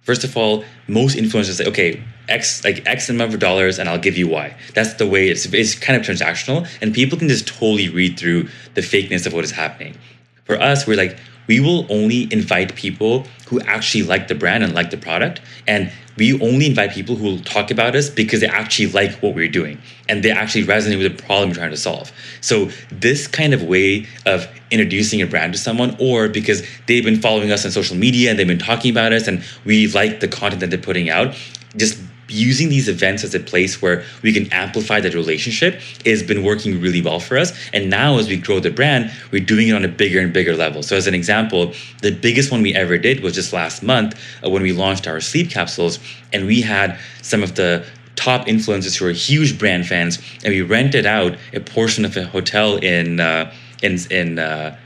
first 0.02 0.24
of 0.24 0.36
all, 0.36 0.64
most 0.88 1.16
influencers 1.16 1.54
say, 1.54 1.66
okay, 1.66 2.02
X 2.28 2.62
like 2.64 2.82
X 2.86 3.08
amount 3.08 3.32
of 3.32 3.40
dollars 3.40 3.78
and 3.78 3.88
I'll 3.88 3.98
give 3.98 4.18
you 4.18 4.28
Y. 4.28 4.54
That's 4.74 4.94
the 4.94 5.06
way 5.06 5.28
it's 5.28 5.46
it's 5.46 5.74
kind 5.74 5.98
of 5.98 6.06
transactional 6.06 6.68
and 6.82 6.92
people 6.92 7.18
can 7.18 7.28
just 7.28 7.46
totally 7.46 7.88
read 7.88 8.18
through 8.18 8.48
the 8.74 8.82
fakeness 8.82 9.26
of 9.26 9.32
what 9.32 9.44
is 9.44 9.50
happening. 9.50 9.96
For 10.44 10.60
us, 10.60 10.86
we're 10.86 10.96
like, 10.96 11.18
we 11.48 11.58
will 11.58 11.86
only 11.90 12.32
invite 12.32 12.76
people 12.76 13.26
who 13.46 13.60
actually 13.62 14.04
like 14.04 14.28
the 14.28 14.34
brand 14.34 14.62
and 14.62 14.74
like 14.74 14.90
the 14.90 14.96
product. 14.96 15.40
And 15.66 15.90
we 16.16 16.38
only 16.40 16.66
invite 16.66 16.92
people 16.92 17.16
who 17.16 17.24
will 17.24 17.40
talk 17.40 17.70
about 17.70 17.96
us 17.96 18.10
because 18.10 18.40
they 18.40 18.46
actually 18.46 18.88
like 18.88 19.12
what 19.22 19.34
we're 19.34 19.48
doing 19.48 19.80
and 20.08 20.22
they 20.22 20.30
actually 20.30 20.64
resonate 20.64 20.98
with 20.98 21.16
the 21.16 21.22
problem 21.22 21.48
we're 21.48 21.54
trying 21.54 21.70
to 21.70 21.76
solve. 21.76 22.12
So, 22.40 22.70
this 22.90 23.26
kind 23.26 23.54
of 23.54 23.62
way 23.62 24.06
of 24.26 24.46
introducing 24.70 25.22
a 25.22 25.26
brand 25.26 25.54
to 25.54 25.58
someone, 25.58 25.96
or 25.98 26.28
because 26.28 26.66
they've 26.86 27.04
been 27.04 27.20
following 27.20 27.50
us 27.50 27.64
on 27.64 27.70
social 27.70 27.96
media 27.96 28.30
and 28.30 28.38
they've 28.38 28.46
been 28.46 28.58
talking 28.58 28.90
about 28.90 29.12
us 29.12 29.26
and 29.28 29.42
we 29.64 29.86
like 29.88 30.20
the 30.20 30.28
content 30.28 30.60
that 30.60 30.70
they're 30.70 30.78
putting 30.78 31.08
out, 31.08 31.34
just 31.76 31.98
using 32.28 32.68
these 32.68 32.88
events 32.88 33.24
as 33.24 33.34
a 33.34 33.40
place 33.40 33.80
where 33.80 34.04
we 34.22 34.32
can 34.32 34.52
amplify 34.52 35.00
that 35.00 35.14
relationship 35.14 35.80
has 36.04 36.22
been 36.22 36.42
working 36.42 36.80
really 36.80 37.00
well 37.00 37.20
for 37.20 37.38
us. 37.38 37.52
And 37.72 37.90
now, 37.90 38.18
as 38.18 38.28
we 38.28 38.36
grow 38.36 38.60
the 38.60 38.70
brand, 38.70 39.10
we're 39.32 39.44
doing 39.44 39.68
it 39.68 39.72
on 39.72 39.84
a 39.84 39.88
bigger 39.88 40.20
and 40.20 40.32
bigger 40.32 40.56
level. 40.56 40.82
So, 40.82 40.96
as 40.96 41.06
an 41.06 41.14
example, 41.14 41.72
the 42.02 42.12
biggest 42.12 42.50
one 42.50 42.62
we 42.62 42.74
ever 42.74 42.98
did 42.98 43.22
was 43.22 43.34
just 43.34 43.52
last 43.52 43.82
month 43.82 44.18
uh, 44.44 44.50
when 44.50 44.62
we 44.62 44.72
launched 44.72 45.06
our 45.06 45.20
sleep 45.20 45.50
capsules, 45.50 45.98
and 46.32 46.46
we 46.46 46.60
had 46.60 46.98
some 47.22 47.42
of 47.42 47.54
the 47.54 47.84
top 48.16 48.46
influencers 48.46 48.96
who 48.96 49.06
are 49.06 49.12
huge 49.12 49.58
brand 49.58 49.86
fans, 49.86 50.18
and 50.44 50.52
we 50.52 50.60
rented 50.62 51.06
out 51.06 51.36
a 51.52 51.60
portion 51.60 52.04
of 52.04 52.16
a 52.16 52.24
hotel 52.24 52.76
in 52.76 53.20
uh, 53.20 53.52
in 53.82 53.98
in. 54.10 54.38
Uh, 54.38 54.76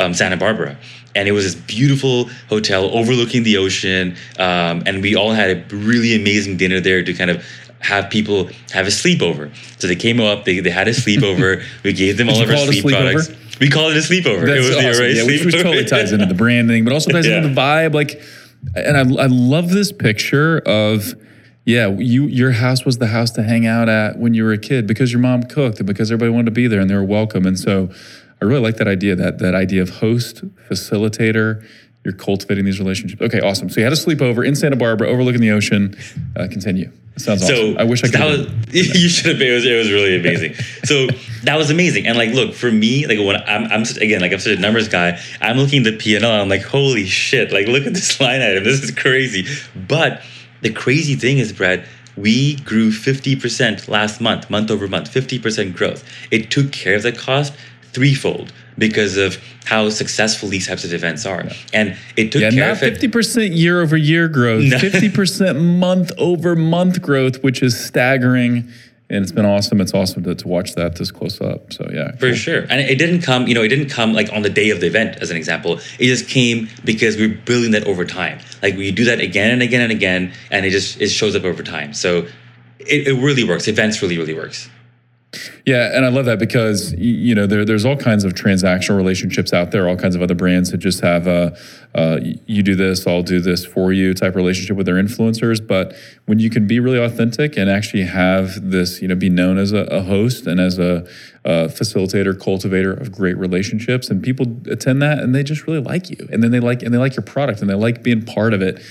um, 0.00 0.14
Santa 0.14 0.36
Barbara. 0.36 0.76
And 1.14 1.28
it 1.28 1.32
was 1.32 1.44
this 1.44 1.54
beautiful 1.54 2.28
hotel 2.48 2.84
overlooking 2.96 3.42
the 3.42 3.56
ocean. 3.56 4.16
Um, 4.38 4.82
and 4.86 5.02
we 5.02 5.14
all 5.16 5.32
had 5.32 5.50
a 5.50 5.76
really 5.76 6.14
amazing 6.14 6.56
dinner 6.56 6.80
there 6.80 7.02
to 7.02 7.12
kind 7.14 7.30
of 7.30 7.44
have 7.80 8.10
people 8.10 8.48
have 8.70 8.86
a 8.86 8.90
sleepover. 8.90 9.50
So 9.80 9.86
they 9.86 9.96
came 9.96 10.20
up, 10.20 10.44
they, 10.44 10.60
they 10.60 10.70
had 10.70 10.86
a 10.88 10.92
sleepover. 10.92 11.64
we 11.84 11.92
gave 11.92 12.16
them 12.16 12.28
all 12.28 12.40
of 12.40 12.48
our 12.48 12.54
call 12.54 12.68
it 12.68 12.76
a 12.76 12.80
sleep 12.80 12.94
products. 12.94 13.30
We 13.60 13.68
called 13.68 13.92
it 13.92 13.98
a 13.98 14.00
sleepover. 14.00 14.46
That's 14.46 14.64
it 14.64 14.68
was 14.68 14.70
the 14.70 14.88
awesome. 14.88 15.02
array 15.02 15.12
Yeah, 15.14 15.24
which, 15.24 15.44
which 15.44 15.54
totally 15.54 15.84
ties 15.84 16.12
into 16.12 16.26
the 16.26 16.34
branding, 16.34 16.84
but 16.84 16.92
also 16.92 17.10
ties 17.10 17.26
Yeah. 17.26 17.38
into 17.38 17.48
the 17.48 17.54
vibe. 17.60 17.94
Like, 17.94 18.22
and 18.74 18.96
I, 18.96 19.22
I 19.22 19.26
love 19.26 19.70
this 19.70 19.92
picture 19.92 20.58
of, 20.60 21.14
yeah, 21.64 21.88
you 21.88 22.24
your 22.24 22.52
house 22.52 22.84
was 22.84 22.98
the 22.98 23.08
house 23.08 23.30
to 23.32 23.42
hang 23.42 23.66
out 23.66 23.88
at 23.88 24.18
when 24.18 24.34
you 24.34 24.44
were 24.44 24.52
a 24.52 24.58
kid 24.58 24.86
because 24.86 25.12
your 25.12 25.20
mom 25.20 25.42
cooked 25.42 25.78
and 25.78 25.86
because 25.86 26.10
everybody 26.10 26.30
wanted 26.30 26.46
to 26.46 26.50
be 26.52 26.66
there 26.68 26.80
and 26.80 26.88
they 26.88 26.94
were 26.94 27.04
welcome. 27.04 27.46
And 27.46 27.58
so, 27.58 27.90
I 28.40 28.44
really 28.46 28.62
like 28.62 28.76
that 28.76 28.88
idea 28.88 29.14
that 29.16 29.38
that 29.38 29.54
idea 29.54 29.82
of 29.82 29.90
host 29.90 30.44
facilitator. 30.68 31.64
You're 32.02 32.14
cultivating 32.14 32.64
these 32.64 32.78
relationships. 32.78 33.20
Okay, 33.20 33.40
awesome. 33.40 33.68
So 33.68 33.80
you 33.80 33.84
had 33.84 33.92
a 33.92 33.96
sleepover 33.96 34.46
in 34.46 34.56
Santa 34.56 34.76
Barbara, 34.76 35.08
overlooking 35.08 35.42
the 35.42 35.50
ocean. 35.50 35.94
Uh, 36.34 36.48
continue. 36.48 36.90
That 37.12 37.20
sounds 37.20 37.46
So 37.46 37.52
awesome. 37.52 37.78
I 37.78 37.84
wish 37.84 38.02
I 38.02 38.06
could. 38.06 38.20
That 38.20 38.72
was 38.72 38.72
you 39.02 39.08
should 39.10 39.26
have 39.26 39.38
been. 39.38 39.52
It 39.52 39.54
was, 39.54 39.66
it 39.66 39.76
was 39.76 39.92
really 39.92 40.16
amazing. 40.18 40.54
so 40.84 41.08
that 41.44 41.56
was 41.56 41.70
amazing. 41.70 42.06
And 42.06 42.16
like, 42.16 42.30
look 42.30 42.54
for 42.54 42.70
me, 42.70 43.06
like 43.06 43.18
when 43.18 43.36
I'm, 43.36 43.64
I'm 43.64 43.82
again 43.82 44.22
like 44.22 44.32
I'm 44.32 44.38
such 44.38 44.56
a 44.56 44.60
numbers 44.60 44.88
guy. 44.88 45.20
I'm 45.42 45.58
looking 45.58 45.86
at 45.86 45.92
the 45.92 45.98
P 45.98 46.16
and 46.16 46.24
L. 46.24 46.30
I'm 46.30 46.48
like, 46.48 46.62
holy 46.62 47.04
shit! 47.04 47.52
Like, 47.52 47.66
look 47.66 47.84
at 47.84 47.92
this 47.92 48.18
line 48.20 48.40
item. 48.40 48.64
This 48.64 48.82
is 48.82 48.92
crazy. 48.92 49.46
But 49.76 50.22
the 50.62 50.72
crazy 50.72 51.16
thing 51.16 51.38
is, 51.38 51.52
Brad. 51.52 51.84
We 52.16 52.56
grew 52.56 52.90
50% 52.90 53.88
last 53.88 54.20
month, 54.20 54.50
month 54.50 54.70
over 54.70 54.86
month, 54.88 55.10
50% 55.10 55.74
growth. 55.74 56.04
It 56.30 56.50
took 56.50 56.70
care 56.70 56.96
of 56.96 57.02
the 57.02 57.12
cost 57.12 57.54
threefold 57.92 58.52
because 58.78 59.16
of 59.16 59.36
how 59.64 59.88
successful 59.90 60.48
these 60.48 60.66
types 60.66 60.84
of 60.84 60.92
events 60.92 61.26
are. 61.26 61.44
And 61.72 61.96
it 62.16 62.32
took 62.32 62.42
Yeah, 62.42 62.50
care 62.50 62.68
not 62.68 62.78
fifty 62.78 63.08
percent 63.08 63.52
year 63.52 63.80
over 63.80 63.96
year 63.96 64.28
growth, 64.28 64.64
No. 64.64 64.78
fifty 64.78 65.08
percent 65.10 65.60
month 65.60 66.12
over 66.18 66.56
month 66.56 67.02
growth, 67.02 67.42
which 67.42 67.62
is 67.62 67.78
staggering. 67.78 68.68
and 69.10 69.22
it's 69.24 69.32
been 69.32 69.44
awesome. 69.44 69.80
It's 69.80 69.92
awesome 69.92 70.22
to, 70.22 70.34
to 70.36 70.46
watch 70.48 70.74
that 70.76 70.94
this 70.96 71.10
close 71.10 71.40
up. 71.40 71.72
So 71.72 71.88
yeah, 71.92 72.12
for 72.12 72.28
cool. 72.28 72.34
sure. 72.34 72.60
And 72.70 72.80
it 72.80 72.96
didn't 72.96 73.22
come, 73.22 73.48
you 73.48 73.54
know, 73.54 73.62
it 73.62 73.68
didn't 73.68 73.90
come 73.90 74.12
like 74.12 74.32
on 74.32 74.42
the 74.42 74.50
day 74.50 74.70
of 74.70 74.80
the 74.80 74.86
event, 74.86 75.18
as 75.20 75.30
an 75.32 75.36
example. 75.36 75.80
It 75.98 76.06
just 76.06 76.28
came 76.28 76.68
because 76.84 77.16
we're 77.16 77.34
building 77.44 77.72
that 77.72 77.84
over 77.88 78.04
time. 78.04 78.38
Like 78.62 78.76
we 78.76 78.92
do 78.92 79.04
that 79.06 79.18
again 79.20 79.50
and 79.50 79.62
again 79.62 79.80
and 79.82 79.90
again, 79.92 80.32
and 80.52 80.64
it 80.64 80.70
just 80.70 81.00
it 81.00 81.08
shows 81.08 81.34
up 81.34 81.42
over 81.44 81.62
time. 81.64 81.92
So 81.92 82.26
it, 82.78 83.08
it 83.08 83.20
really 83.20 83.42
works. 83.44 83.66
Events 83.68 84.00
really 84.00 84.16
really 84.16 84.34
works. 84.34 84.70
Yeah, 85.64 85.94
and 85.94 86.04
I 86.04 86.08
love 86.08 86.24
that 86.24 86.40
because 86.40 86.92
you 86.94 87.36
know 87.36 87.46
there, 87.46 87.64
there's 87.64 87.84
all 87.84 87.96
kinds 87.96 88.24
of 88.24 88.34
transactional 88.34 88.96
relationships 88.96 89.52
out 89.52 89.70
there, 89.70 89.88
all 89.88 89.96
kinds 89.96 90.16
of 90.16 90.22
other 90.22 90.34
brands 90.34 90.72
that 90.72 90.78
just 90.78 91.00
have 91.02 91.28
a 91.28 91.56
you 92.46 92.62
do 92.62 92.74
this, 92.74 93.06
I'll 93.06 93.22
do 93.22 93.40
this 93.40 93.64
for 93.64 93.92
you 93.92 94.14
type 94.14 94.34
relationship 94.34 94.76
with 94.76 94.86
their 94.86 94.96
influencers. 94.96 95.64
But 95.64 95.94
when 96.26 96.38
you 96.38 96.50
can 96.50 96.66
be 96.66 96.78
really 96.78 96.98
authentic 96.98 97.56
and 97.56 97.68
actually 97.68 98.04
have 98.04 98.70
this, 98.70 99.02
you 99.02 99.08
know, 99.08 99.14
be 99.14 99.28
known 99.28 99.58
as 99.58 99.72
a, 99.72 99.84
a 99.84 100.02
host 100.02 100.46
and 100.46 100.60
as 100.60 100.78
a, 100.78 101.08
a, 101.44 101.68
facilitator, 101.68 102.38
cultivator 102.40 102.92
of 102.92 103.10
great 103.12 103.36
relationships, 103.36 104.08
and 104.08 104.22
people 104.22 104.46
attend 104.70 105.02
that 105.02 105.18
and 105.18 105.34
they 105.34 105.42
just 105.42 105.66
really 105.66 105.80
like 105.80 106.10
you, 106.10 106.28
and 106.32 106.42
then 106.42 106.50
they 106.50 106.60
like 106.60 106.82
and 106.82 106.92
they 106.94 106.98
like 106.98 107.16
your 107.16 107.24
product 107.24 107.60
and 107.60 107.68
they 107.68 107.74
like 107.74 108.02
being 108.02 108.24
part 108.24 108.54
of 108.54 108.62
it. 108.62 108.82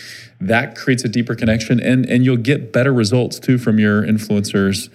That 0.41 0.75
creates 0.75 1.03
a 1.03 1.09
deeper 1.09 1.35
connection, 1.35 1.79
and 1.79 2.05
and 2.05 2.23
you'll 2.23 2.37
get 2.37 2.71
better 2.71 2.93
results 2.93 3.39
too 3.39 3.57
from 3.57 3.79
your 3.79 4.03
influencers 4.03 4.89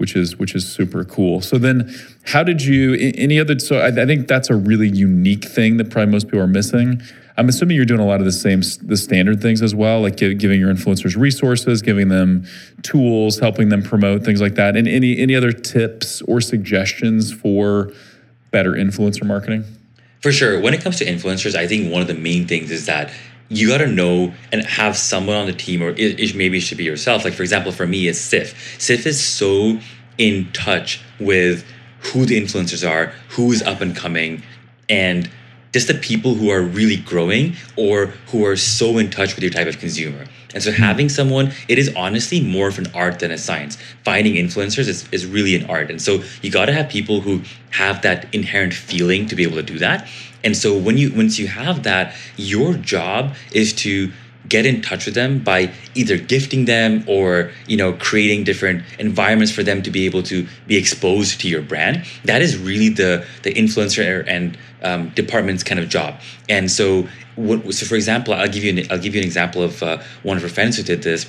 which 0.00 0.16
is 0.16 0.38
which 0.38 0.54
is 0.54 0.66
super 0.66 1.04
cool. 1.04 1.42
So 1.42 1.58
then, 1.58 1.94
how 2.24 2.42
did 2.42 2.62
you? 2.62 2.94
Any 2.94 3.38
other? 3.38 3.58
So 3.58 3.78
I, 3.78 3.88
I, 3.88 4.06
think 4.06 4.28
that's 4.28 4.48
a 4.48 4.56
really 4.56 4.88
unique 4.88 5.44
thing 5.44 5.76
that 5.76 5.90
probably 5.90 6.10
most 6.10 6.28
people 6.28 6.40
are 6.40 6.46
missing. 6.46 7.02
I'm 7.36 7.50
assuming 7.50 7.76
you're 7.76 7.84
doing 7.84 8.00
a 8.00 8.06
lot 8.06 8.18
of 8.18 8.24
the 8.24 8.32
same 8.32 8.62
the 8.82 8.96
standard 8.96 9.42
things 9.42 9.60
as 9.60 9.74
well, 9.74 10.00
like 10.00 10.16
give, 10.16 10.38
giving 10.38 10.58
your 10.58 10.72
influencers 10.72 11.16
resources, 11.16 11.82
giving 11.82 12.08
them 12.08 12.46
tools, 12.82 13.38
helping 13.40 13.68
them 13.68 13.82
promote 13.82 14.24
things 14.24 14.40
like 14.40 14.54
that. 14.54 14.74
And 14.74 14.88
any 14.88 15.18
any 15.18 15.34
other 15.36 15.52
tips 15.52 16.22
or 16.22 16.40
suggestions 16.40 17.30
for 17.30 17.92
better 18.50 18.72
influencer 18.72 19.24
marketing? 19.24 19.64
For 20.22 20.32
sure. 20.32 20.60
When 20.60 20.72
it 20.72 20.82
comes 20.82 20.96
to 20.96 21.04
influencers, 21.04 21.54
I 21.54 21.66
think 21.66 21.92
one 21.92 22.00
of 22.00 22.08
the 22.08 22.14
main 22.14 22.46
things 22.46 22.70
is 22.70 22.86
that 22.86 23.12
you 23.50 23.68
got 23.68 23.78
to 23.78 23.86
know 23.86 24.32
and 24.52 24.64
have 24.64 24.96
someone 24.96 25.36
on 25.36 25.46
the 25.46 25.52
team, 25.52 25.82
or 25.82 25.90
it, 25.90 26.20
it, 26.20 26.34
maybe 26.34 26.58
it 26.58 26.60
should 26.62 26.78
be 26.78 26.84
yourself. 26.84 27.24
Like, 27.24 27.34
for 27.34 27.42
example, 27.42 27.72
for 27.72 27.86
me, 27.86 28.08
it's 28.08 28.18
Sif. 28.18 28.80
Sif 28.80 29.06
is 29.06 29.22
so 29.22 29.78
in 30.18 30.50
touch 30.52 31.02
with 31.18 31.64
who 32.12 32.24
the 32.24 32.40
influencers 32.40 32.88
are, 32.88 33.12
who 33.30 33.50
is 33.52 33.62
up 33.62 33.80
and 33.80 33.94
coming, 33.94 34.42
and 34.88 35.28
just 35.72 35.88
the 35.88 35.94
people 35.94 36.34
who 36.34 36.50
are 36.50 36.62
really 36.62 36.96
growing 36.96 37.56
or 37.76 38.06
who 38.28 38.44
are 38.44 38.56
so 38.56 38.98
in 38.98 39.10
touch 39.10 39.34
with 39.34 39.42
your 39.42 39.52
type 39.52 39.66
of 39.66 39.78
consumer. 39.78 40.26
And 40.52 40.62
so 40.62 40.72
hmm. 40.72 40.82
having 40.82 41.08
someone, 41.08 41.52
it 41.68 41.78
is 41.78 41.94
honestly 41.94 42.40
more 42.40 42.68
of 42.68 42.78
an 42.78 42.86
art 42.94 43.20
than 43.20 43.30
a 43.30 43.38
science. 43.38 43.76
Finding 44.04 44.34
influencers 44.34 44.88
is, 44.88 45.08
is 45.12 45.26
really 45.26 45.54
an 45.54 45.68
art. 45.70 45.90
And 45.90 46.00
so 46.00 46.22
you 46.42 46.50
got 46.50 46.66
to 46.66 46.72
have 46.72 46.88
people 46.88 47.20
who 47.20 47.42
have 47.70 48.02
that 48.02 48.32
inherent 48.34 48.74
feeling 48.74 49.26
to 49.26 49.36
be 49.36 49.42
able 49.42 49.56
to 49.56 49.62
do 49.62 49.78
that. 49.78 50.08
And 50.42 50.56
so 50.56 50.76
when 50.76 50.96
you 50.96 51.12
once 51.12 51.38
you 51.38 51.48
have 51.48 51.82
that, 51.82 52.14
your 52.36 52.74
job 52.74 53.34
is 53.52 53.74
to 53.74 54.10
get 54.50 54.66
in 54.66 54.82
touch 54.82 55.06
with 55.06 55.14
them 55.14 55.38
by 55.38 55.72
either 55.94 56.18
gifting 56.18 56.66
them 56.66 57.02
or 57.06 57.50
you 57.66 57.76
know 57.76 57.94
creating 57.94 58.44
different 58.44 58.84
environments 58.98 59.50
for 59.50 59.62
them 59.62 59.82
to 59.82 59.90
be 59.90 60.04
able 60.04 60.22
to 60.22 60.46
be 60.66 60.76
exposed 60.76 61.40
to 61.40 61.48
your 61.48 61.62
brand. 61.62 62.04
That 62.24 62.42
is 62.42 62.58
really 62.58 62.90
the 62.90 63.24
the 63.44 63.54
influencer 63.54 64.24
and 64.26 64.58
um, 64.82 65.08
department's 65.10 65.62
kind 65.62 65.80
of 65.80 65.88
job. 65.88 66.20
And 66.48 66.70
so 66.70 67.08
what 67.36 67.72
so 67.72 67.86
for 67.86 67.94
example 67.94 68.34
i'll 68.34 68.48
give 68.48 68.64
you 68.64 68.72
an, 68.76 68.86
i'll 68.90 68.98
give 68.98 69.14
you 69.14 69.20
an 69.20 69.26
example 69.26 69.62
of 69.62 69.82
uh, 69.82 70.02
one 70.24 70.36
of 70.36 70.42
her 70.42 70.48
friends 70.48 70.76
who 70.76 70.82
did 70.82 71.02
this. 71.02 71.26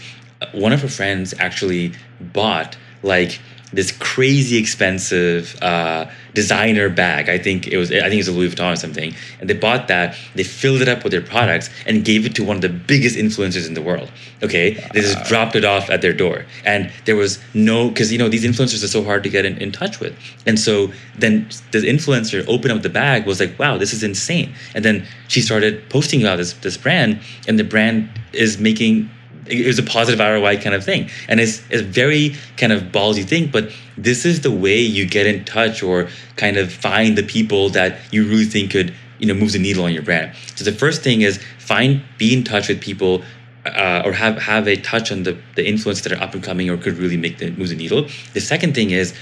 One 0.53 0.73
of 0.73 0.81
her 0.81 0.89
friends 0.89 1.33
actually 1.39 1.93
bought 2.19 2.75
like 3.03 3.39
this 3.73 3.91
crazy 3.91 4.57
expensive 4.57 5.57
uh, 5.61 6.05
designer 6.33 6.89
bag. 6.89 7.29
I 7.29 7.37
think 7.37 7.67
it 7.67 7.77
was 7.77 7.91
I 7.91 8.01
think 8.01 8.13
it 8.13 8.17
was 8.17 8.27
a 8.27 8.31
Louis 8.31 8.49
Vuitton 8.49 8.73
or 8.73 8.75
something. 8.75 9.13
And 9.39 9.49
they 9.49 9.53
bought 9.53 9.87
that, 9.87 10.15
they 10.35 10.43
filled 10.43 10.81
it 10.81 10.87
up 10.87 11.03
with 11.03 11.11
their 11.11 11.21
products 11.21 11.69
and 11.85 12.05
gave 12.05 12.25
it 12.25 12.35
to 12.35 12.43
one 12.43 12.55
of 12.55 12.61
the 12.61 12.69
biggest 12.69 13.15
influencers 13.15 13.67
in 13.67 13.73
the 13.73 13.81
world. 13.81 14.11
Okay. 14.43 14.73
They 14.93 15.01
just 15.01 15.23
dropped 15.25 15.55
it 15.55 15.65
off 15.65 15.89
at 15.89 16.01
their 16.01 16.13
door. 16.13 16.45
And 16.65 16.91
there 17.05 17.15
was 17.15 17.39
no 17.53 17.89
because 17.89 18.11
you 18.11 18.17
know 18.17 18.29
these 18.29 18.45
influencers 18.45 18.83
are 18.83 18.87
so 18.87 19.03
hard 19.03 19.23
to 19.23 19.29
get 19.29 19.45
in, 19.45 19.57
in 19.57 19.71
touch 19.71 19.99
with. 19.99 20.17
And 20.45 20.59
so 20.59 20.91
then 21.17 21.47
the 21.71 21.79
influencer 21.79 22.45
opened 22.47 22.73
up 22.73 22.81
the 22.81 22.89
bag, 22.89 23.25
was 23.25 23.39
like, 23.39 23.57
wow, 23.59 23.77
this 23.77 23.93
is 23.93 24.03
insane. 24.03 24.53
And 24.75 24.83
then 24.85 25.07
she 25.27 25.41
started 25.41 25.89
posting 25.89 26.21
about 26.21 26.37
this 26.37 26.53
this 26.53 26.77
brand, 26.77 27.19
and 27.47 27.57
the 27.57 27.63
brand 27.63 28.09
is 28.33 28.57
making 28.57 29.09
it 29.47 29.65
was 29.65 29.79
a 29.79 29.83
positive 29.83 30.19
ROI 30.19 30.57
kind 30.57 30.75
of 30.75 30.83
thing. 30.83 31.09
And 31.27 31.39
it's, 31.39 31.61
it's 31.69 31.81
very 31.81 32.35
kind 32.57 32.71
of 32.71 32.83
ballsy 32.83 33.25
thing, 33.25 33.49
but 33.51 33.71
this 33.97 34.25
is 34.25 34.41
the 34.41 34.51
way 34.51 34.79
you 34.79 35.05
get 35.05 35.25
in 35.25 35.45
touch 35.45 35.83
or 35.83 36.09
kind 36.35 36.57
of 36.57 36.71
find 36.71 37.17
the 37.17 37.23
people 37.23 37.69
that 37.69 37.99
you 38.11 38.27
really 38.27 38.45
think 38.45 38.71
could, 38.71 38.93
you 39.19 39.27
know, 39.27 39.33
move 39.33 39.51
the 39.51 39.59
needle 39.59 39.83
on 39.83 39.93
your 39.93 40.03
brand. 40.03 40.35
So 40.55 40.63
the 40.63 40.71
first 40.71 41.03
thing 41.03 41.21
is 41.21 41.39
find, 41.59 42.03
be 42.17 42.33
in 42.33 42.43
touch 42.43 42.67
with 42.69 42.81
people 42.81 43.23
uh, 43.65 44.01
or 44.05 44.13
have, 44.13 44.37
have 44.37 44.67
a 44.67 44.75
touch 44.75 45.11
on 45.11 45.23
the, 45.23 45.37
the 45.55 45.67
influence 45.67 46.01
that 46.01 46.11
are 46.11 46.21
up 46.21 46.33
and 46.33 46.43
coming 46.43 46.69
or 46.69 46.77
could 46.77 46.97
really 46.97 47.17
make 47.17 47.37
the 47.37 47.51
move 47.51 47.69
the 47.69 47.75
needle. 47.75 48.07
The 48.33 48.41
second 48.41 48.73
thing 48.73 48.91
is 48.91 49.13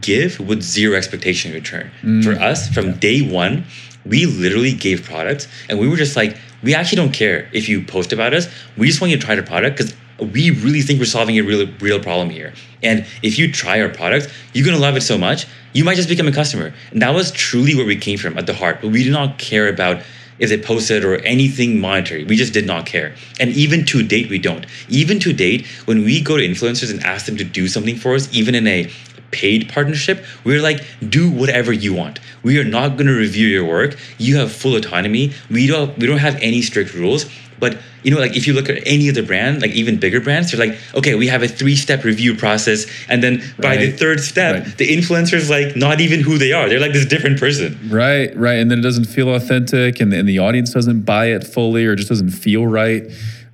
give 0.00 0.40
with 0.40 0.62
zero 0.62 0.96
expectation 0.96 1.50
in 1.50 1.56
return. 1.56 1.90
Mm. 2.02 2.24
For 2.24 2.32
us, 2.32 2.68
from 2.68 2.94
day 2.98 3.20
one, 3.20 3.64
we 4.04 4.26
literally 4.26 4.72
gave 4.72 5.04
products 5.04 5.46
and 5.68 5.78
we 5.78 5.88
were 5.88 5.96
just 5.96 6.16
like, 6.16 6.36
we 6.64 6.74
actually 6.74 6.96
don't 6.96 7.12
care 7.12 7.48
if 7.52 7.68
you 7.68 7.82
post 7.82 8.12
about 8.12 8.34
us. 8.34 8.48
We 8.76 8.86
just 8.86 9.00
want 9.00 9.10
you 9.10 9.18
to 9.18 9.24
try 9.24 9.34
the 9.34 9.42
product 9.42 9.76
because 9.76 9.94
we 10.32 10.50
really 10.50 10.80
think 10.80 10.98
we're 10.98 11.06
solving 11.06 11.38
a 11.38 11.42
real 11.42 11.68
real 11.80 12.00
problem 12.00 12.30
here. 12.30 12.52
And 12.82 13.06
if 13.22 13.38
you 13.38 13.52
try 13.52 13.80
our 13.80 13.88
product, 13.88 14.32
you're 14.52 14.64
gonna 14.64 14.78
love 14.78 14.96
it 14.96 15.02
so 15.02 15.18
much, 15.18 15.46
you 15.72 15.84
might 15.84 15.96
just 15.96 16.08
become 16.08 16.28
a 16.28 16.32
customer. 16.32 16.72
And 16.90 17.02
that 17.02 17.14
was 17.14 17.30
truly 17.30 17.74
where 17.74 17.86
we 17.86 17.96
came 17.96 18.18
from 18.18 18.38
at 18.38 18.46
the 18.46 18.54
heart. 18.54 18.78
But 18.80 18.88
we 18.88 19.04
did 19.04 19.12
not 19.12 19.38
care 19.38 19.68
about 19.68 20.02
if 20.38 20.48
they 20.48 20.58
posted 20.58 21.04
or 21.04 21.16
anything 21.20 21.80
monetary. 21.80 22.24
We 22.24 22.36
just 22.36 22.52
did 22.52 22.66
not 22.66 22.86
care. 22.86 23.14
And 23.38 23.50
even 23.50 23.84
to 23.86 24.02
date, 24.02 24.28
we 24.30 24.38
don't. 24.38 24.66
Even 24.88 25.20
to 25.20 25.32
date, 25.32 25.66
when 25.84 26.04
we 26.04 26.20
go 26.20 26.36
to 26.36 26.42
influencers 26.42 26.90
and 26.90 27.02
ask 27.04 27.26
them 27.26 27.36
to 27.36 27.44
do 27.44 27.68
something 27.68 27.96
for 27.96 28.14
us, 28.14 28.28
even 28.32 28.54
in 28.54 28.66
a 28.66 28.90
paid 29.34 29.68
partnership, 29.68 30.24
we're 30.44 30.62
like, 30.62 30.80
do 31.16 31.30
whatever 31.30 31.72
you 31.72 31.92
want. 31.92 32.20
We 32.42 32.58
are 32.60 32.68
not 32.78 32.90
going 32.96 33.08
to 33.08 33.18
review 33.26 33.48
your 33.48 33.66
work. 33.66 33.98
You 34.18 34.36
have 34.36 34.52
full 34.52 34.76
autonomy. 34.76 35.32
We 35.50 35.66
don't 35.66 35.98
we 35.98 36.06
don't 36.06 36.24
have 36.28 36.36
any 36.36 36.62
strict 36.62 36.94
rules. 36.94 37.26
But 37.60 37.78
you 38.02 38.10
know, 38.12 38.20
like 38.20 38.36
if 38.36 38.46
you 38.46 38.52
look 38.52 38.68
at 38.68 38.78
any 38.86 39.08
other 39.08 39.22
brand, 39.22 39.62
like 39.62 39.70
even 39.72 39.98
bigger 39.98 40.20
brands, 40.20 40.50
they're 40.50 40.66
like, 40.66 40.78
okay, 40.94 41.14
we 41.14 41.28
have 41.28 41.42
a 41.42 41.48
three-step 41.48 42.04
review 42.04 42.36
process, 42.36 42.86
and 43.08 43.22
then 43.22 43.42
by 43.58 43.76
right. 43.76 43.78
the 43.78 43.90
third 43.92 44.20
step, 44.20 44.52
right. 44.54 44.76
the 44.76 44.88
influencer 44.88 45.34
is 45.34 45.48
like 45.48 45.74
not 45.74 46.00
even 46.00 46.20
who 46.20 46.36
they 46.36 46.52
are. 46.52 46.68
They're 46.68 46.80
like 46.80 46.92
this 46.92 47.06
different 47.06 47.40
person. 47.40 47.78
Right, 47.88 48.36
right, 48.36 48.58
and 48.58 48.70
then 48.70 48.80
it 48.80 48.82
doesn't 48.82 49.06
feel 49.06 49.34
authentic, 49.34 50.00
and 50.00 50.12
the, 50.12 50.18
and 50.18 50.28
the 50.28 50.38
audience 50.38 50.74
doesn't 50.74 51.02
buy 51.02 51.26
it 51.26 51.44
fully, 51.44 51.86
or 51.86 51.94
just 51.96 52.10
doesn't 52.10 52.30
feel 52.30 52.66
right. 52.66 53.04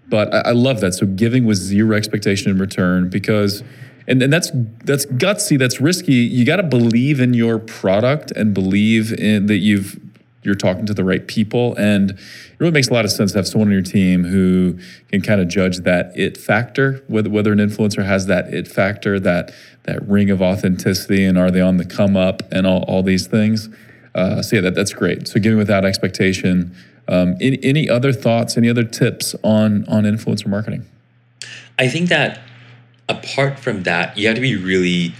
But 0.08 0.34
I, 0.34 0.40
I 0.50 0.52
love 0.52 0.80
that. 0.80 0.94
So 0.94 1.06
giving 1.06 1.44
with 1.44 1.58
zero 1.58 1.96
expectation 1.96 2.50
in 2.50 2.58
return, 2.58 3.10
because 3.10 3.62
and, 4.10 4.20
and 4.22 4.32
that's 4.32 4.50
that's 4.84 5.06
gutsy 5.06 5.56
that's 5.58 5.80
risky. 5.80 6.14
You 6.14 6.44
got 6.44 6.56
to 6.56 6.64
believe 6.64 7.20
in 7.20 7.32
your 7.32 7.58
product 7.58 8.32
and 8.32 8.52
believe 8.52 9.12
in 9.12 9.46
that 9.46 9.58
you've 9.58 9.98
you're 10.42 10.56
talking 10.56 10.86
to 10.86 10.94
the 10.94 11.04
right 11.04 11.26
people. 11.28 11.74
And 11.76 12.12
it 12.12 12.18
really 12.58 12.72
makes 12.72 12.88
a 12.88 12.94
lot 12.94 13.04
of 13.04 13.12
sense 13.12 13.32
to 13.32 13.38
have 13.38 13.46
someone 13.46 13.68
on 13.68 13.72
your 13.72 13.82
team 13.82 14.24
who 14.24 14.78
can 15.10 15.20
kind 15.20 15.40
of 15.40 15.48
judge 15.48 15.78
that 15.78 16.12
it 16.18 16.36
factor 16.36 17.04
whether 17.06 17.30
whether 17.30 17.52
an 17.52 17.58
influencer 17.58 18.04
has 18.04 18.26
that 18.26 18.52
it 18.52 18.66
factor 18.66 19.20
that 19.20 19.52
that 19.84 20.06
ring 20.08 20.28
of 20.28 20.42
authenticity 20.42 21.24
and 21.24 21.38
are 21.38 21.50
they 21.50 21.60
on 21.60 21.76
the 21.76 21.84
come 21.84 22.16
up 22.16 22.42
and 22.50 22.66
all, 22.66 22.82
all 22.88 23.02
these 23.02 23.28
things. 23.28 23.68
Uh, 24.14 24.42
so 24.42 24.56
yeah 24.56 24.62
that, 24.62 24.74
that's 24.74 24.92
great. 24.92 25.28
So 25.28 25.38
giving 25.38 25.58
without 25.58 25.84
expectation. 25.84 26.74
Um, 27.06 27.36
any, 27.40 27.58
any 27.62 27.88
other 27.88 28.12
thoughts 28.12 28.56
any 28.56 28.68
other 28.68 28.84
tips 28.84 29.36
on 29.44 29.84
on 29.88 30.02
influencer 30.02 30.48
marketing? 30.48 30.84
I 31.78 31.88
think 31.88 32.08
that 32.08 32.40
apart 33.10 33.58
from 33.58 33.82
that, 33.82 34.16
you 34.16 34.26
have 34.28 34.36
to 34.36 34.40
be 34.40 34.56
really 34.56 35.14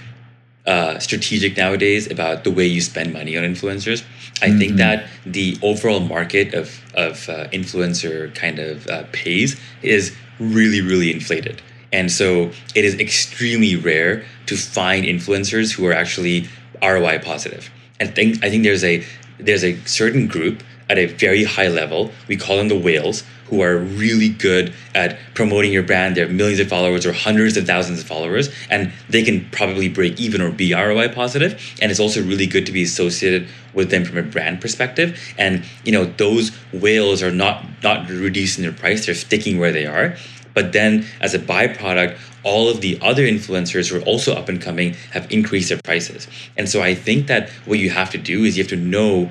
uh, 0.66 0.98
strategic 0.98 1.57
nowadays 1.57 2.11
about 2.11 2.44
the 2.44 2.50
way 2.50 2.66
you 2.66 2.81
spend 2.81 3.12
money 3.12 3.37
on 3.37 3.44
influencers. 3.44 4.05
I 4.42 4.48
mm-hmm. 4.48 4.59
think 4.59 4.76
that 4.76 5.09
the 5.26 5.59
overall 5.62 6.00
market 6.00 6.55
of 6.55 6.81
of 6.94 7.29
uh, 7.29 7.48
influencer 7.48 8.35
kind 8.35 8.59
of 8.59 8.87
uh, 8.87 9.05
pays 9.12 9.61
is 9.83 10.14
really 10.38 10.81
really 10.81 11.12
inflated, 11.12 11.62
and 11.92 12.11
so 12.11 12.53
it 12.74 12.85
is 12.85 12.94
extremely 13.00 13.76
rare 13.76 14.24
to 14.46 14.57
find 14.57 15.05
influencers 15.05 15.72
who 15.72 15.87
are 15.87 15.92
actually 15.92 16.48
ROI 16.83 17.18
positive. 17.20 17.70
I 18.00 18.07
think 18.07 18.44
I 18.44 18.50
think 18.50 18.62
there's 18.62 18.85
a 18.85 19.05
there's 19.38 19.64
a 19.64 19.76
certain 19.87 20.26
group 20.26 20.62
at 20.88 20.98
a 20.98 21.07
very 21.07 21.44
high 21.44 21.68
level. 21.68 22.11
We 22.29 22.37
call 22.37 22.57
them 22.59 22.68
the 22.68 22.79
whales 22.79 23.22
who 23.50 23.60
are 23.62 23.76
really 23.76 24.28
good 24.28 24.72
at 24.94 25.18
promoting 25.34 25.72
your 25.72 25.82
brand. 25.82 26.16
They 26.16 26.20
have 26.22 26.30
millions 26.30 26.60
of 26.60 26.68
followers 26.68 27.04
or 27.04 27.12
hundreds 27.12 27.56
of 27.56 27.66
thousands 27.66 28.00
of 28.00 28.06
followers, 28.06 28.48
and 28.70 28.92
they 29.08 29.22
can 29.22 29.50
probably 29.50 29.88
break 29.88 30.18
even 30.18 30.40
or 30.40 30.50
be 30.50 30.72
ROI 30.72 31.08
positive. 31.08 31.60
And 31.82 31.90
it's 31.90 32.00
also 32.00 32.22
really 32.22 32.46
good 32.46 32.64
to 32.66 32.72
be 32.72 32.84
associated 32.84 33.48
with 33.74 33.90
them 33.90 34.04
from 34.04 34.18
a 34.18 34.22
brand 34.22 34.60
perspective. 34.60 35.20
And 35.36 35.64
you 35.84 35.92
know, 35.92 36.04
those 36.04 36.52
whales 36.72 37.22
are 37.22 37.32
not 37.32 37.66
not 37.82 38.08
reducing 38.08 38.62
their 38.62 38.72
price; 38.72 39.04
they're 39.04 39.14
sticking 39.14 39.58
where 39.58 39.72
they 39.72 39.86
are. 39.86 40.16
But 40.54 40.72
then 40.72 41.06
as 41.20 41.34
a 41.34 41.38
byproduct, 41.38 42.18
all 42.42 42.68
of 42.68 42.80
the 42.80 42.98
other 43.02 43.22
influencers 43.22 43.90
who 43.90 43.98
are 43.98 44.04
also 44.04 44.34
up 44.34 44.48
and 44.48 44.60
coming 44.60 44.94
have 45.12 45.30
increased 45.30 45.68
their 45.68 45.80
prices. 45.84 46.26
And 46.56 46.68
so 46.68 46.82
I 46.82 46.94
think 46.94 47.26
that 47.26 47.50
what 47.66 47.78
you 47.78 47.90
have 47.90 48.10
to 48.10 48.18
do 48.18 48.44
is 48.44 48.56
you 48.56 48.64
have 48.64 48.70
to 48.70 48.76
know 48.76 49.30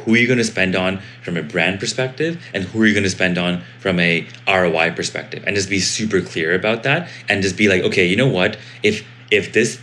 who 0.00 0.14
are 0.14 0.16
you're 0.16 0.26
going 0.26 0.38
to 0.38 0.44
spend 0.44 0.76
on 0.76 1.00
from 1.22 1.36
a 1.36 1.42
brand 1.42 1.80
perspective 1.80 2.42
and 2.54 2.64
who 2.64 2.82
are 2.82 2.86
you're 2.86 2.94
going 2.94 3.04
to 3.04 3.10
spend 3.10 3.38
on 3.38 3.62
from 3.78 3.98
a 4.00 4.26
ROI 4.46 4.92
perspective? 4.92 5.44
And 5.46 5.56
just 5.56 5.70
be 5.70 5.80
super 5.80 6.20
clear 6.20 6.54
about 6.54 6.82
that 6.84 7.08
and 7.28 7.42
just 7.42 7.56
be 7.56 7.68
like 7.68 7.82
okay 7.82 8.06
you 8.06 8.16
know 8.16 8.28
what? 8.28 8.58
If 8.82 9.04
if 9.30 9.52
this 9.52 9.80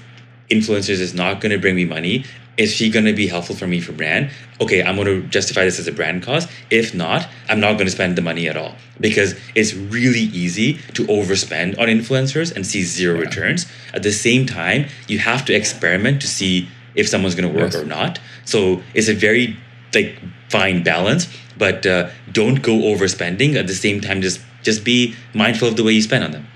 influencer 0.49 0.89
is 0.89 1.13
not 1.13 1.41
going 1.41 1.51
to 1.51 1.57
bring 1.57 1.75
me 1.75 1.85
money 1.85 2.25
is 2.57 2.73
she 2.73 2.89
going 2.89 3.05
to 3.05 3.13
be 3.13 3.27
helpful 3.27 3.55
for 3.55 3.67
me 3.67 3.79
for 3.79 3.91
brand? 3.91 4.31
Okay 4.59 4.81
i'm 4.81 4.95
going 4.95 5.05
to 5.05 5.27
justify 5.27 5.63
this 5.63 5.79
as 5.79 5.87
a 5.87 5.91
brand 5.91 6.23
cost. 6.23 6.49
If 6.69 6.93
not 6.93 7.27
i'm 7.49 7.59
not 7.59 7.73
going 7.73 7.85
to 7.85 7.91
spend 7.91 8.17
the 8.17 8.21
money 8.21 8.49
at 8.49 8.57
all. 8.57 8.75
Because 8.99 9.39
it's 9.53 9.73
really 9.75 10.21
easy 10.43 10.73
to 10.95 11.05
overspend 11.05 11.79
on 11.79 11.87
influencers 11.87 12.55
and 12.55 12.65
see 12.65 12.81
zero 12.81 13.15
yeah. 13.15 13.25
returns. 13.25 13.67
At 13.93 14.03
the 14.03 14.11
same 14.11 14.45
time 14.45 14.87
you 15.07 15.19
have 15.19 15.45
to 15.45 15.53
experiment 15.53 16.21
to 16.21 16.27
see 16.27 16.67
if 16.95 17.07
someone's 17.07 17.35
going 17.35 17.53
to 17.53 17.59
work 17.59 17.73
yes. 17.73 17.81
or 17.81 17.85
not. 17.85 18.19
So 18.43 18.81
it's 18.95 19.07
a 19.07 19.13
very 19.13 19.57
like 19.93 20.19
find 20.49 20.83
balance, 20.83 21.27
but 21.57 21.85
uh, 21.85 22.09
don't 22.31 22.61
go 22.61 22.73
overspending. 22.73 23.55
At 23.55 23.67
the 23.67 23.75
same 23.75 24.01
time, 24.01 24.21
just 24.21 24.41
just 24.63 24.83
be 24.83 25.15
mindful 25.33 25.67
of 25.67 25.75
the 25.75 25.83
way 25.83 25.93
you 25.93 26.01
spend 26.01 26.23
on 26.23 26.31
them. 26.31 26.47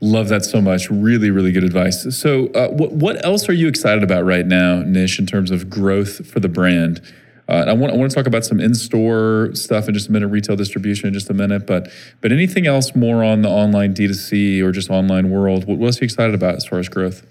Love 0.00 0.28
that 0.28 0.44
so 0.44 0.60
much. 0.60 0.88
Really, 0.90 1.30
really 1.30 1.50
good 1.50 1.64
advice. 1.64 2.06
So, 2.16 2.46
uh, 2.48 2.68
what 2.68 2.92
what 2.92 3.24
else 3.24 3.48
are 3.48 3.52
you 3.52 3.66
excited 3.66 4.04
about 4.04 4.24
right 4.24 4.46
now, 4.46 4.82
Nish, 4.82 5.18
in 5.18 5.26
terms 5.26 5.50
of 5.50 5.68
growth 5.68 6.30
for 6.30 6.38
the 6.38 6.48
brand? 6.48 7.00
Uh, 7.48 7.64
I 7.66 7.72
want 7.72 7.92
I 7.92 7.96
want 7.96 8.10
to 8.10 8.14
talk 8.14 8.26
about 8.26 8.44
some 8.44 8.60
in 8.60 8.74
store 8.74 9.50
stuff 9.54 9.88
in 9.88 9.94
just 9.94 10.08
a 10.08 10.12
minute, 10.12 10.28
retail 10.28 10.54
distribution 10.54 11.08
in 11.08 11.14
just 11.14 11.30
a 11.30 11.34
minute, 11.34 11.66
but 11.66 11.90
but 12.20 12.30
anything 12.30 12.66
else 12.66 12.94
more 12.94 13.24
on 13.24 13.42
the 13.42 13.48
online 13.48 13.94
D2C 13.94 14.62
or 14.62 14.70
just 14.70 14.90
online 14.90 15.30
world? 15.30 15.66
What, 15.66 15.78
what 15.78 15.86
else 15.86 15.96
are 15.96 16.04
you 16.04 16.06
excited 16.06 16.34
about 16.34 16.56
as 16.56 16.66
far 16.66 16.78
as 16.78 16.88
growth? 16.88 17.26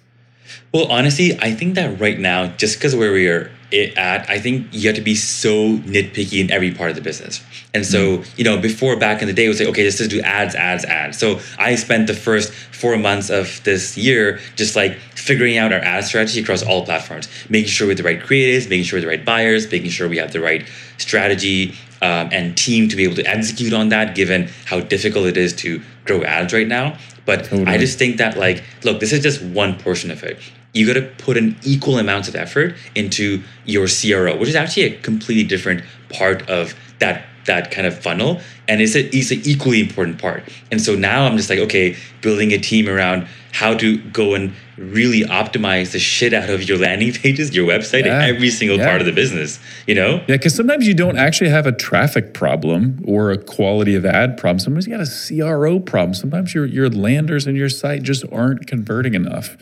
Well, 0.74 0.88
honestly, 0.92 1.38
I 1.40 1.54
think 1.54 1.76
that 1.76 2.00
right 2.02 2.20
now, 2.20 2.48
just 2.48 2.78
because 2.78 2.96
where 2.96 3.14
we 3.14 3.28
are 3.28 3.52
at, 3.74 4.30
I 4.30 4.40
think 4.40 4.68
you 4.72 4.88
have 4.88 4.96
to 4.96 5.02
be 5.02 5.16
so 5.16 5.78
nitpicky 5.80 6.40
in 6.40 6.52
every 6.52 6.72
part 6.74 6.90
of 6.90 6.96
the 6.96 7.02
business. 7.02 7.44
And 7.74 7.86
so, 7.86 8.18
mm-hmm. 8.18 8.34
you 8.38 8.44
know, 8.44 8.58
before 8.58 8.96
back 8.98 9.22
in 9.22 9.28
the 9.28 9.34
day, 9.34 9.46
it 9.46 9.50
was 9.50 9.60
like, 9.60 9.70
okay, 9.70 9.84
let's 9.84 9.98
just 9.98 10.10
do 10.10 10.22
ads, 10.22 10.56
ads, 10.56 10.86
ads. 10.86 11.18
So 11.18 11.40
I 11.60 11.76
spent 11.76 12.08
the 12.08 12.14
first 12.14 12.54
four 12.54 12.98
months 12.98 13.30
of 13.30 13.62
this 13.64 13.98
year 13.98 14.40
just 14.56 14.76
like 14.76 14.98
figuring 15.16 15.58
out 15.58 15.74
our 15.74 15.80
ad 15.80 16.06
strategy 16.06 16.42
across 16.42 16.64
all 16.64 16.86
platforms, 16.86 17.28
making 17.50 17.70
sure 17.70 17.88
we 17.88 17.92
have 17.92 17.98
the 17.98 18.04
right 18.04 18.22
creatives, 18.22 18.70
making 18.70 18.84
sure 18.84 18.98
we 18.98 19.02
have 19.02 19.10
the 19.10 19.18
right 19.18 19.26
buyers, 19.26 19.70
making 19.70 19.90
sure 19.90 20.08
we 20.08 20.18
have 20.18 20.32
the 20.32 20.42
right 20.42 20.66
strategy 20.98 21.76
um, 22.02 22.30
and 22.32 22.56
team 22.56 22.88
to 22.88 22.96
be 22.96 23.04
able 23.04 23.16
to 23.16 23.28
execute 23.28 23.74
on 23.74 23.90
that, 23.90 24.16
given 24.16 24.50
how 24.66 24.80
difficult 24.80 25.26
it 25.26 25.36
is 25.36 25.54
to 25.58 25.82
grow 26.06 26.24
ads 26.24 26.54
right 26.54 26.68
now. 26.68 26.98
But 27.26 27.46
totally. 27.46 27.66
I 27.66 27.78
just 27.78 28.00
think 28.00 28.18
that 28.18 28.38
like, 28.38 28.64
look, 28.84 29.02
this 29.02 29.12
is 29.12 29.22
just 29.22 29.42
one 29.42 29.78
portion 29.78 30.10
of 30.12 30.24
it. 30.24 30.40
You 30.74 30.86
got 30.86 31.00
to 31.00 31.10
put 31.24 31.38
an 31.38 31.56
equal 31.64 31.98
amount 31.98 32.28
of 32.28 32.36
effort 32.36 32.76
into 32.94 33.42
your 33.66 33.88
CRO, 33.88 34.38
which 34.38 34.50
is 34.50 34.56
actually 34.56 34.84
a 34.84 34.98
completely 35.02 35.44
different 35.44 35.84
part 36.10 36.48
of 36.50 36.76
that 37.00 37.26
that 37.46 37.72
kind 37.72 37.88
of 37.88 37.98
funnel 37.98 38.42
and 38.68 38.82
it's, 38.82 38.94
a, 38.96 39.16
it's 39.16 39.32
an 39.32 39.42
equally 39.46 39.80
important 39.80 40.20
part. 40.20 40.44
And 40.70 40.82
so 40.82 40.96
now 40.96 41.26
i'm 41.26 41.38
just 41.38 41.50
like 41.50 41.60
okay 41.60 41.96
building 42.22 42.52
a 42.52 42.58
team 42.58 42.88
around 42.88 43.28
how 43.54 43.74
to 43.74 43.98
go 44.10 44.36
and 44.36 44.54
really 44.78 45.22
optimize 45.22 45.94
the 45.94 46.00
shit 46.00 46.34
out 46.34 46.50
of 46.50 46.68
your 46.68 46.78
landing 46.86 47.14
pages 47.14 47.56
your 47.56 47.68
website 47.68 48.06
yeah. 48.06 48.26
every 48.26 48.50
single 48.50 48.78
yeah. 48.78 48.88
part 48.88 49.02
of 49.02 49.08
the 49.08 49.14
business 49.14 49.60
you 49.88 49.96
know? 49.96 50.18
Yeah 50.28 50.38
because 50.38 50.54
sometimes 50.54 50.88
you 50.88 50.94
don't 50.94 51.18
actually 51.18 51.50
have 51.50 51.66
a 51.66 51.72
traffic 51.72 52.34
problem 52.34 53.02
or 53.08 53.32
a 53.32 53.38
quality 53.38 53.96
of 53.96 54.06
ad 54.06 54.38
problem. 54.38 54.60
Sometimes 54.60 54.86
you 54.86 54.96
got 54.96 55.08
a 55.08 55.58
cro 55.58 55.80
problem. 55.80 56.14
Sometimes 56.14 56.54
your, 56.54 56.66
your 56.66 56.90
landers 56.90 57.48
and 57.48 57.58
your 57.58 57.70
site 57.70 58.04
just 58.04 58.24
aren't 58.32 58.68
converting 58.68 59.16
enough 59.16 59.58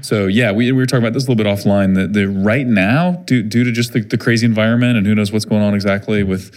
so 0.00 0.26
yeah, 0.26 0.52
we, 0.52 0.70
we 0.72 0.78
were 0.78 0.86
talking 0.86 1.04
about 1.04 1.12
this 1.12 1.26
a 1.26 1.30
little 1.30 1.42
bit 1.42 1.46
offline. 1.46 1.94
That 1.94 2.12
the 2.12 2.26
right 2.26 2.66
now, 2.66 3.22
due, 3.26 3.42
due 3.42 3.64
to 3.64 3.72
just 3.72 3.92
the, 3.92 4.00
the 4.00 4.18
crazy 4.18 4.46
environment 4.46 4.96
and 4.96 5.06
who 5.06 5.14
knows 5.14 5.32
what's 5.32 5.44
going 5.44 5.62
on 5.62 5.74
exactly 5.74 6.22
with 6.22 6.54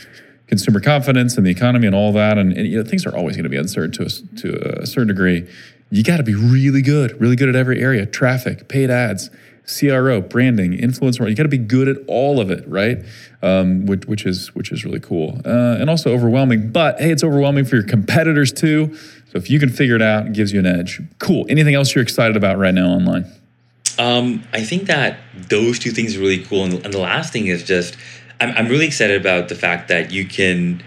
consumer 0.48 0.80
confidence 0.80 1.38
and 1.38 1.46
the 1.46 1.52
economy 1.52 1.88
and 1.88 1.96
all 1.96 2.12
that, 2.14 2.38
and, 2.38 2.52
and 2.54 2.68
you 2.68 2.78
know, 2.78 2.90
things 2.90 3.06
are 3.06 3.16
always 3.16 3.36
going 3.36 3.44
to 3.44 3.50
be 3.50 3.58
uncertain 3.58 3.92
to 3.92 4.04
a, 4.04 4.38
to 4.38 4.82
a 4.82 4.86
certain 4.86 5.08
degree. 5.08 5.48
You 5.90 6.04
got 6.04 6.18
to 6.18 6.24
be 6.24 6.36
really 6.36 6.82
good, 6.82 7.20
really 7.20 7.36
good 7.36 7.50
at 7.50 7.56
every 7.56 7.82
area: 7.82 8.06
traffic, 8.06 8.68
paid 8.68 8.90
ads, 8.90 9.30
CRO, 9.66 10.22
branding, 10.22 10.74
influencer. 10.74 11.28
You 11.30 11.36
got 11.36 11.44
to 11.44 11.50
be 11.50 11.58
good 11.58 11.88
at 11.88 11.98
all 12.08 12.40
of 12.40 12.50
it, 12.52 12.68
right? 12.68 13.04
Um, 13.42 13.86
which, 13.86 14.06
which 14.06 14.26
is 14.26 14.54
which 14.54 14.72
is 14.72 14.86
really 14.86 15.00
cool 15.00 15.42
uh, 15.46 15.78
and 15.80 15.90
also 15.90 16.14
overwhelming. 16.14 16.72
But 16.72 17.00
hey, 17.00 17.12
it's 17.12 17.24
overwhelming 17.24 17.66
for 17.66 17.76
your 17.76 17.86
competitors 17.86 18.52
too. 18.52 18.98
So 19.32 19.38
if 19.38 19.50
you 19.50 19.60
can 19.60 19.70
figure 19.70 19.96
it 19.96 20.02
out, 20.02 20.28
it 20.28 20.34
gives 20.34 20.52
you 20.52 20.60
an 20.60 20.66
edge. 20.66 21.02
Cool. 21.20 21.46
Anything 21.48 21.74
else 21.74 21.96
you're 21.96 22.04
excited 22.04 22.36
about 22.36 22.58
right 22.58 22.74
now 22.74 22.88
online? 22.88 23.26
Um, 23.98 24.44
I 24.52 24.62
think 24.62 24.88
that 24.88 25.20
those 25.34 25.80
two 25.80 25.92
things 25.92 26.18
are 26.18 26.20
really 26.20 26.44
cool, 26.44 26.66
and, 26.66 26.74
and 26.86 26.94
the 26.94 27.00
last 27.00 27.32
thing 27.32 27.48
is 27.48 27.64
just 27.64 27.96
I'm, 28.42 28.50
I'm 28.58 28.68
really 28.68 28.86
excited 28.86 29.20
about 29.20 29.48
the 29.48 29.56
fact 29.56 29.88
that 29.88 30.12
you 30.12 30.26
can 30.26 30.84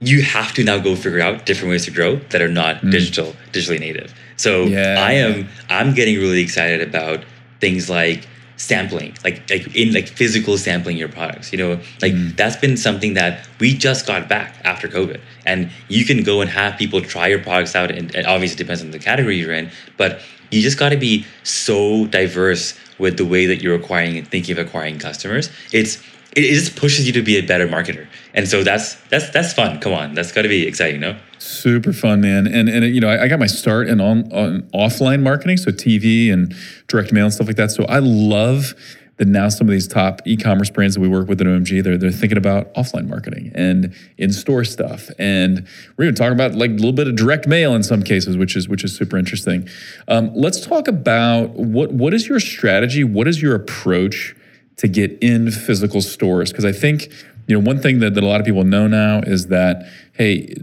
you 0.00 0.22
have 0.22 0.52
to 0.54 0.64
now 0.64 0.78
go 0.78 0.96
figure 0.96 1.20
out 1.20 1.46
different 1.46 1.70
ways 1.70 1.84
to 1.84 1.90
grow 1.90 2.16
that 2.30 2.40
are 2.40 2.48
not 2.48 2.76
mm. 2.76 2.90
digital 2.90 3.34
digitally 3.52 3.80
native 3.80 4.14
so 4.36 4.64
yeah. 4.64 4.94
i 4.98 5.12
am 5.12 5.48
i'm 5.68 5.92
getting 5.92 6.16
really 6.18 6.40
excited 6.40 6.80
about 6.80 7.24
things 7.60 7.90
like 7.90 8.28
sampling 8.58 9.16
like 9.24 9.48
like 9.48 9.74
in 9.74 9.94
like 9.94 10.08
physical 10.08 10.58
sampling 10.58 10.96
your 10.96 11.08
products 11.08 11.52
you 11.52 11.58
know? 11.58 11.80
Like 12.02 12.12
mm. 12.12 12.36
that's 12.36 12.56
been 12.56 12.76
something 12.76 13.14
that 13.14 13.48
we 13.58 13.72
just 13.72 14.06
got 14.06 14.28
back 14.28 14.60
after 14.64 14.88
covid. 14.88 15.20
And 15.46 15.70
you 15.88 16.04
can 16.04 16.22
go 16.22 16.40
and 16.42 16.50
have 16.50 16.78
people 16.78 17.00
try 17.00 17.28
your 17.28 17.38
products 17.38 17.74
out 17.74 17.90
and 17.90 18.14
it 18.14 18.26
obviously 18.26 18.56
depends 18.56 18.82
on 18.82 18.90
the 18.90 18.98
category 18.98 19.36
you're 19.38 19.52
in 19.52 19.70
but 19.96 20.20
you 20.50 20.62
just 20.62 20.78
got 20.78 20.90
to 20.90 20.96
be 20.96 21.26
so 21.42 22.06
diverse 22.06 22.78
with 22.98 23.16
the 23.16 23.24
way 23.24 23.46
that 23.46 23.62
you're 23.62 23.74
acquiring 23.74 24.18
and 24.18 24.26
thinking 24.26 24.58
of 24.58 24.66
acquiring 24.66 24.98
customers. 24.98 25.50
It's 25.72 26.02
it, 26.38 26.44
it 26.44 26.54
just 26.54 26.76
pushes 26.76 27.06
you 27.06 27.12
to 27.14 27.22
be 27.22 27.36
a 27.36 27.42
better 27.42 27.66
marketer. 27.66 28.06
And 28.34 28.48
so 28.48 28.62
that's 28.62 28.94
that's 29.08 29.30
that's 29.30 29.52
fun. 29.52 29.80
Come 29.80 29.92
on, 29.92 30.14
that's 30.14 30.32
got 30.32 30.42
to 30.42 30.48
be 30.48 30.66
exciting, 30.66 31.00
no? 31.00 31.18
Super 31.38 31.92
fun, 31.92 32.20
man. 32.20 32.46
And 32.46 32.68
and 32.68 32.84
you 32.94 33.00
know, 33.00 33.08
I, 33.08 33.24
I 33.24 33.28
got 33.28 33.40
my 33.40 33.46
start 33.46 33.88
in 33.88 34.00
on, 34.00 34.32
on 34.32 34.62
offline 34.74 35.22
marketing, 35.22 35.56
so 35.56 35.70
TV 35.70 36.32
and 36.32 36.54
direct 36.86 37.12
mail 37.12 37.24
and 37.24 37.34
stuff 37.34 37.48
like 37.48 37.56
that. 37.56 37.70
So 37.70 37.84
I 37.84 37.98
love 37.98 38.74
that 39.16 39.26
now 39.26 39.48
some 39.48 39.66
of 39.66 39.72
these 39.72 39.88
top 39.88 40.20
e-commerce 40.26 40.70
brands 40.70 40.94
that 40.94 41.00
we 41.00 41.08
work 41.08 41.26
with 41.26 41.40
at 41.40 41.46
OMG, 41.48 41.82
they're 41.82 41.98
they're 41.98 42.12
thinking 42.12 42.38
about 42.38 42.72
offline 42.74 43.08
marketing 43.08 43.50
and 43.54 43.92
in-store 44.16 44.62
stuff. 44.62 45.10
And 45.18 45.66
we're 45.96 46.04
even 46.04 46.14
talking 46.14 46.34
about 46.34 46.54
like 46.54 46.70
a 46.70 46.74
little 46.74 46.92
bit 46.92 47.08
of 47.08 47.16
direct 47.16 47.48
mail 47.48 47.74
in 47.74 47.82
some 47.82 48.04
cases, 48.04 48.36
which 48.36 48.54
is 48.54 48.68
which 48.68 48.84
is 48.84 48.96
super 48.96 49.18
interesting. 49.18 49.68
Um, 50.06 50.30
let's 50.34 50.64
talk 50.64 50.86
about 50.86 51.50
what 51.50 51.92
what 51.92 52.14
is 52.14 52.28
your 52.28 52.38
strategy? 52.38 53.02
What 53.02 53.26
is 53.26 53.42
your 53.42 53.56
approach? 53.56 54.36
To 54.78 54.88
get 54.88 55.16
in 55.20 55.50
physical 55.50 56.00
stores. 56.00 56.50
Because 56.50 56.64
I 56.64 56.72
think, 56.72 57.10
you 57.46 57.58
know, 57.58 57.64
one 57.64 57.80
thing 57.80 58.00
that, 58.00 58.14
that 58.14 58.24
a 58.24 58.26
lot 58.26 58.40
of 58.40 58.46
people 58.46 58.64
know 58.64 58.86
now 58.86 59.20
is 59.20 59.48
that, 59.48 59.88
hey, 60.14 60.54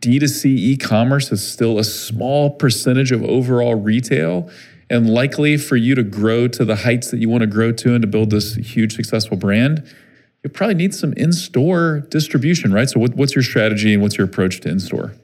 D2C 0.00 0.46
e 0.46 0.76
commerce 0.76 1.30
is 1.30 1.46
still 1.46 1.78
a 1.78 1.84
small 1.84 2.50
percentage 2.50 3.12
of 3.12 3.22
overall 3.22 3.74
retail. 3.74 4.50
And 4.90 5.10
likely 5.10 5.58
for 5.58 5.76
you 5.76 5.94
to 5.94 6.02
grow 6.02 6.48
to 6.48 6.64
the 6.64 6.76
heights 6.76 7.10
that 7.10 7.18
you 7.18 7.28
want 7.28 7.42
to 7.42 7.46
grow 7.46 7.72
to 7.72 7.94
and 7.94 8.00
to 8.00 8.08
build 8.08 8.30
this 8.30 8.54
huge 8.54 8.94
successful 8.94 9.36
brand, 9.36 9.86
you 10.42 10.50
probably 10.50 10.76
need 10.76 10.94
some 10.94 11.12
in 11.14 11.32
store 11.32 12.00
distribution, 12.08 12.72
right? 12.72 12.88
So, 12.88 13.00
what, 13.00 13.14
what's 13.14 13.34
your 13.34 13.42
strategy 13.42 13.92
and 13.92 14.02
what's 14.02 14.16
your 14.16 14.26
approach 14.26 14.60
to 14.60 14.68
in 14.70 14.80
store? 14.80 15.14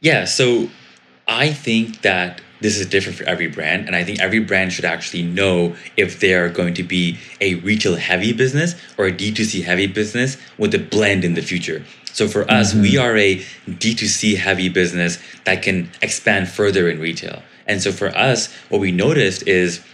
Yeah. 0.00 0.24
So, 0.26 0.68
I 1.28 1.52
think 1.52 2.02
that 2.02 2.40
this 2.60 2.78
is 2.78 2.86
different 2.86 3.18
for 3.18 3.24
every 3.24 3.48
brand. 3.48 3.86
And 3.86 3.94
I 3.94 4.04
think 4.04 4.20
every 4.20 4.40
brand 4.40 4.72
should 4.72 4.84
actually 4.84 5.22
know 5.22 5.76
if 5.96 6.20
they 6.20 6.34
are 6.34 6.48
going 6.48 6.74
to 6.74 6.82
be 6.82 7.18
a 7.40 7.56
retail 7.56 7.96
heavy 7.96 8.32
business 8.32 8.74
or 8.96 9.06
a 9.06 9.12
D2C 9.12 9.64
heavy 9.64 9.86
business 9.86 10.36
with 10.58 10.74
a 10.74 10.78
blend 10.78 11.24
in 11.24 11.34
the 11.34 11.42
future. 11.42 11.84
So 12.12 12.28
for 12.28 12.50
us, 12.50 12.72
mm-hmm. 12.72 12.82
we 12.82 12.96
are 12.96 13.16
a 13.16 13.36
D2C 13.68 14.36
heavy 14.38 14.68
business 14.68 15.18
that 15.44 15.62
can 15.62 15.90
expand 16.00 16.48
further 16.48 16.88
in 16.88 16.98
retail. 16.98 17.42
And 17.66 17.82
so 17.82 17.92
for 17.92 18.08
us, 18.16 18.52
what 18.68 18.80
we 18.80 18.92
noticed 18.92 19.46
is 19.46 19.84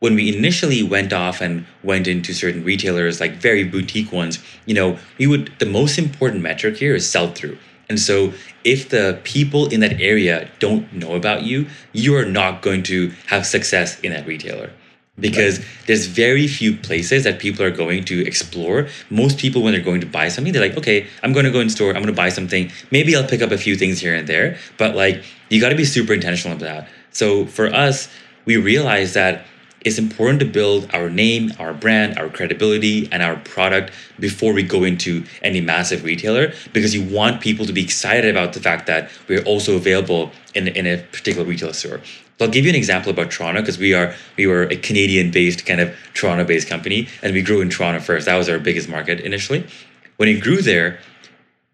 when 0.00 0.14
we 0.14 0.36
initially 0.36 0.82
went 0.82 1.12
off 1.12 1.40
and 1.40 1.66
went 1.82 2.06
into 2.06 2.34
certain 2.34 2.64
retailers, 2.64 3.20
like 3.20 3.32
very 3.34 3.64
boutique 3.64 4.12
ones, 4.12 4.42
you 4.66 4.74
know, 4.74 4.98
we 5.18 5.26
would, 5.26 5.52
the 5.58 5.66
most 5.66 5.98
important 5.98 6.42
metric 6.42 6.76
here 6.76 6.94
is 6.94 7.08
sell 7.08 7.32
through. 7.32 7.56
And 7.90 7.98
so, 7.98 8.32
if 8.62 8.88
the 8.90 9.18
people 9.24 9.66
in 9.66 9.80
that 9.80 10.00
area 10.00 10.48
don't 10.60 10.90
know 10.92 11.16
about 11.16 11.42
you, 11.42 11.66
you 11.92 12.16
are 12.16 12.24
not 12.24 12.62
going 12.62 12.84
to 12.84 13.12
have 13.26 13.44
success 13.44 13.98
in 14.00 14.12
that 14.12 14.26
retailer 14.26 14.70
because 15.18 15.58
right. 15.58 15.68
there's 15.86 16.06
very 16.06 16.46
few 16.46 16.76
places 16.76 17.24
that 17.24 17.40
people 17.40 17.64
are 17.64 17.70
going 17.72 18.04
to 18.04 18.24
explore. 18.24 18.86
Most 19.10 19.38
people, 19.38 19.62
when 19.62 19.72
they're 19.72 19.82
going 19.82 20.00
to 20.00 20.06
buy 20.06 20.28
something, 20.28 20.52
they're 20.52 20.62
like, 20.62 20.78
okay, 20.78 21.08
I'm 21.24 21.32
going 21.32 21.46
to 21.46 21.50
go 21.50 21.60
in 21.60 21.68
store, 21.68 21.90
I'm 21.90 22.02
going 22.02 22.06
to 22.06 22.12
buy 22.12 22.28
something. 22.28 22.70
Maybe 22.92 23.16
I'll 23.16 23.26
pick 23.26 23.42
up 23.42 23.50
a 23.50 23.58
few 23.58 23.74
things 23.74 23.98
here 23.98 24.14
and 24.14 24.26
there, 24.28 24.56
but 24.78 24.94
like, 24.94 25.24
you 25.48 25.60
got 25.60 25.70
to 25.70 25.76
be 25.76 25.84
super 25.84 26.12
intentional 26.12 26.56
about 26.56 26.66
that. 26.66 26.88
So, 27.10 27.44
for 27.46 27.66
us, 27.66 28.08
we 28.44 28.56
realized 28.56 29.14
that 29.14 29.44
it's 29.82 29.98
important 29.98 30.40
to 30.40 30.46
build 30.46 30.90
our 30.92 31.08
name, 31.08 31.52
our 31.58 31.72
brand, 31.72 32.18
our 32.18 32.28
credibility, 32.28 33.08
and 33.10 33.22
our 33.22 33.36
product 33.36 33.92
before 34.18 34.52
we 34.52 34.62
go 34.62 34.84
into 34.84 35.24
any 35.42 35.60
massive 35.60 36.04
retailer 36.04 36.52
because 36.72 36.94
you 36.94 37.02
want 37.02 37.40
people 37.40 37.64
to 37.64 37.72
be 37.72 37.82
excited 37.82 38.30
about 38.30 38.52
the 38.52 38.60
fact 38.60 38.86
that 38.86 39.10
we're 39.28 39.42
also 39.44 39.76
available 39.76 40.30
in, 40.54 40.68
in 40.68 40.86
a 40.86 40.98
particular 40.98 41.46
retail 41.46 41.72
store. 41.72 42.00
So 42.38 42.46
I'll 42.46 42.50
give 42.50 42.64
you 42.64 42.70
an 42.70 42.76
example 42.76 43.10
about 43.10 43.30
Toronto 43.30 43.60
because 43.60 43.78
we 43.78 43.92
are 43.94 44.14
we 44.36 44.46
were 44.46 44.62
a 44.62 44.76
Canadian-based 44.76 45.66
kind 45.66 45.80
of 45.80 45.94
Toronto-based 46.14 46.68
company 46.68 47.08
and 47.22 47.34
we 47.34 47.42
grew 47.42 47.60
in 47.60 47.68
Toronto 47.68 48.00
first. 48.00 48.26
That 48.26 48.36
was 48.36 48.48
our 48.48 48.58
biggest 48.58 48.88
market 48.88 49.20
initially. 49.20 49.66
When 50.16 50.28
we 50.28 50.40
grew 50.40 50.62
there, 50.62 51.00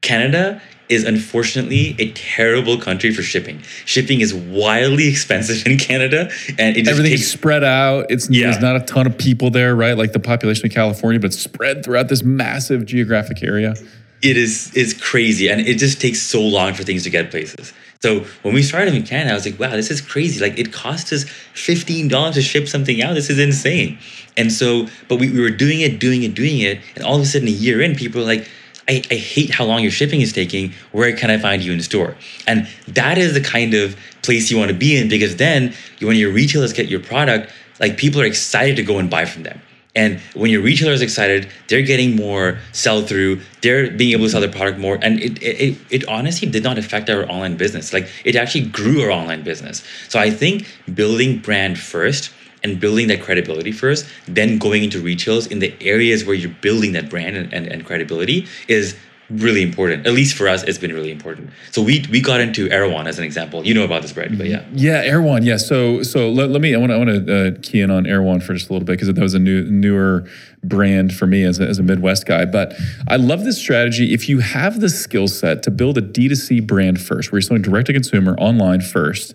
Canada 0.00 0.61
is 0.89 1.05
unfortunately 1.05 1.97
a 1.99 2.12
terrible 2.12 2.78
country 2.78 3.12
for 3.12 3.22
shipping. 3.22 3.61
Shipping 3.84 4.20
is 4.20 4.32
wildly 4.32 5.09
expensive 5.12 5.66
in 5.66 5.78
Canada, 5.78 6.30
and 6.59 6.76
it 6.76 6.84
just 6.84 6.91
Everything's 6.99 7.20
takes 7.20 7.32
spread 7.32 7.64
out. 7.64 8.07
It's 8.11 8.28
Yeah. 8.30 8.51
there's 8.51 8.62
not 8.62 8.76
a 8.76 8.80
ton 8.80 9.07
of 9.07 9.18
people 9.18 9.51
there, 9.51 9.74
right? 9.74 9.97
Like 9.97 10.12
the 10.12 10.20
population 10.20 10.66
of 10.66 10.72
California, 10.72 11.18
but 11.20 11.26
it's 11.28 11.39
spread 11.39 11.84
throughout 11.84 12.09
this 12.09 12.22
massive 12.22 12.87
geographic 12.87 13.43
area. 13.43 13.74
it 14.22 14.37
is 14.37 14.72
is 14.74 14.95
crazy 14.95 15.49
and 15.51 15.61
it 15.61 15.76
just 15.78 16.01
takes 16.01 16.20
so 16.22 16.41
long 16.41 16.72
for 16.72 16.82
things 16.82 17.03
to 17.03 17.11
get 17.11 17.30
places 17.30 17.74
so 18.01 18.20
when 18.43 18.55
we 18.55 18.62
started 18.62 18.95
in 18.95 19.03
canada 19.03 19.30
i 19.30 19.34
was 19.34 19.45
like 19.45 19.61
wow 19.61 19.70
this 19.72 19.91
is 19.91 20.01
crazy 20.01 20.41
like 20.41 20.59
it 20.59 20.72
cost 20.72 21.12
us 21.12 21.26
$15 21.55 22.32
to 22.34 22.41
ship 22.41 22.66
something 22.66 23.03
out 23.03 23.12
this 23.14 23.28
is 23.28 23.39
insane 23.39 23.99
and 24.37 24.51
so 24.51 24.87
but 25.09 25.16
we, 25.20 25.30
we 25.30 25.41
were 25.41 25.51
doing 25.51 25.80
it 25.80 25.99
doing 25.99 26.22
it 26.22 26.34
doing 26.34 26.61
it 26.61 26.80
and 26.95 27.05
all 27.05 27.16
of 27.16 27.20
a 27.20 27.26
sudden 27.26 27.47
a 27.47 27.51
year 27.51 27.82
in 27.82 27.95
people 27.95 28.22
are 28.22 28.24
like 28.24 28.49
I, 28.89 29.03
I 29.11 29.14
hate 29.14 29.51
how 29.51 29.64
long 29.64 29.82
your 29.82 29.91
shipping 29.91 30.20
is 30.20 30.32
taking. 30.32 30.72
Where 30.93 31.14
can 31.16 31.30
I 31.30 31.39
find 31.39 31.62
you 31.62 31.72
in 31.72 31.80
store? 31.82 32.16
And 32.47 32.68
that 32.89 33.18
is 33.18 33.34
the 33.34 33.41
kind 33.41 33.74
of 33.74 33.97
place 34.22 34.51
you 34.51 34.59
want 34.59 34.70
to 34.70 34.76
be 34.76 34.97
in 34.97 35.09
because 35.09 35.37
then 35.37 35.74
when 36.01 36.16
your 36.16 36.30
retailers 36.30 36.72
get 36.72 36.89
your 36.89 37.01
product, 37.01 37.53
like 37.80 37.97
people 37.97 38.20
are 38.20 38.24
excited 38.24 38.76
to 38.76 38.82
go 38.82 38.99
and 38.99 39.11
buy 39.11 39.24
from 39.24 39.43
them. 39.43 39.61
And 39.97 40.20
when 40.34 40.51
your 40.51 40.61
retailer 40.61 40.93
is 40.93 41.01
excited, 41.01 41.49
they're 41.68 41.80
getting 41.82 42.16
more 42.16 42.59
sell 42.72 43.01
through. 43.01 43.41
They're 43.62 43.91
being 43.91 44.12
able 44.12 44.24
to 44.26 44.30
sell 44.30 44.43
their 44.43 44.53
product 44.53 44.78
more, 44.78 44.99
and 45.01 45.18
it, 45.18 45.43
it 45.43 45.61
it 45.61 45.78
it 45.91 46.07
honestly 46.07 46.47
did 46.47 46.62
not 46.62 46.76
affect 46.76 47.09
our 47.09 47.24
online 47.30 47.57
business. 47.57 47.95
Like 47.95 48.11
it 48.22 48.37
actually 48.37 48.66
grew 48.66 49.01
our 49.03 49.11
online 49.11 49.43
business. 49.43 49.82
So 50.11 50.18
I 50.18 50.30
think 50.30 50.66
building 50.95 51.39
brand 51.39 51.78
first 51.78 52.30
and 52.66 52.80
building 52.80 53.06
that 53.08 53.22
credibility 53.22 53.72
first, 53.72 54.06
then 54.26 54.58
going 54.58 54.82
into 54.84 55.00
retails 55.00 55.46
in 55.46 55.60
the 55.60 55.74
areas 55.80 56.24
where 56.24 56.34
you're 56.34 56.56
building 56.60 56.92
that 56.92 57.08
brand 57.08 57.36
and, 57.36 57.52
and, 57.52 57.66
and 57.66 57.86
credibility 57.86 58.46
is 58.68 58.96
really 59.30 59.62
important. 59.62 60.06
At 60.06 60.12
least 60.12 60.36
for 60.36 60.48
us, 60.48 60.62
it's 60.62 60.78
been 60.78 60.92
really 60.92 61.10
important. 61.10 61.50
So 61.72 61.82
we 61.82 62.04
we 62.10 62.20
got 62.20 62.40
into 62.40 62.70
Erewhon 62.70 63.06
as 63.06 63.18
an 63.18 63.24
example. 63.24 63.66
You 63.66 63.74
know 63.74 63.84
about 63.84 64.02
this 64.02 64.12
brand, 64.12 64.38
but 64.38 64.46
yeah. 64.46 64.64
Yeah, 64.72 65.02
Erewhon. 65.02 65.42
Yeah. 65.44 65.56
So 65.56 66.02
so 66.02 66.30
let, 66.30 66.50
let 66.50 66.60
me. 66.60 66.74
I 66.74 66.78
want 66.78 66.90
to 66.90 66.94
I 66.94 66.98
want 66.98 67.26
to 67.26 67.48
uh, 67.48 67.60
key 67.62 67.80
in 67.80 67.90
on 67.90 68.04
One 68.24 68.40
for 68.40 68.54
just 68.54 68.68
a 68.70 68.72
little 68.72 68.86
bit 68.86 68.92
because 68.92 69.12
that 69.12 69.20
was 69.20 69.34
a 69.34 69.38
new 69.38 69.64
newer 69.64 70.28
brand 70.62 71.12
for 71.12 71.26
me 71.26 71.44
as 71.44 71.60
a, 71.60 71.66
as 71.66 71.78
a 71.78 71.82
Midwest 71.82 72.26
guy. 72.26 72.44
But 72.44 72.74
I 73.08 73.16
love 73.16 73.44
this 73.44 73.58
strategy. 73.58 74.12
If 74.12 74.28
you 74.28 74.40
have 74.40 74.80
the 74.80 74.88
skill 74.88 75.28
set 75.28 75.62
to 75.64 75.70
build 75.70 75.98
a 75.98 76.02
D2C 76.02 76.66
brand 76.66 77.00
first, 77.00 77.30
where 77.30 77.38
you're 77.38 77.42
selling 77.42 77.62
direct 77.62 77.86
to 77.86 77.92
consumer 77.92 78.36
online 78.38 78.80
first, 78.80 79.34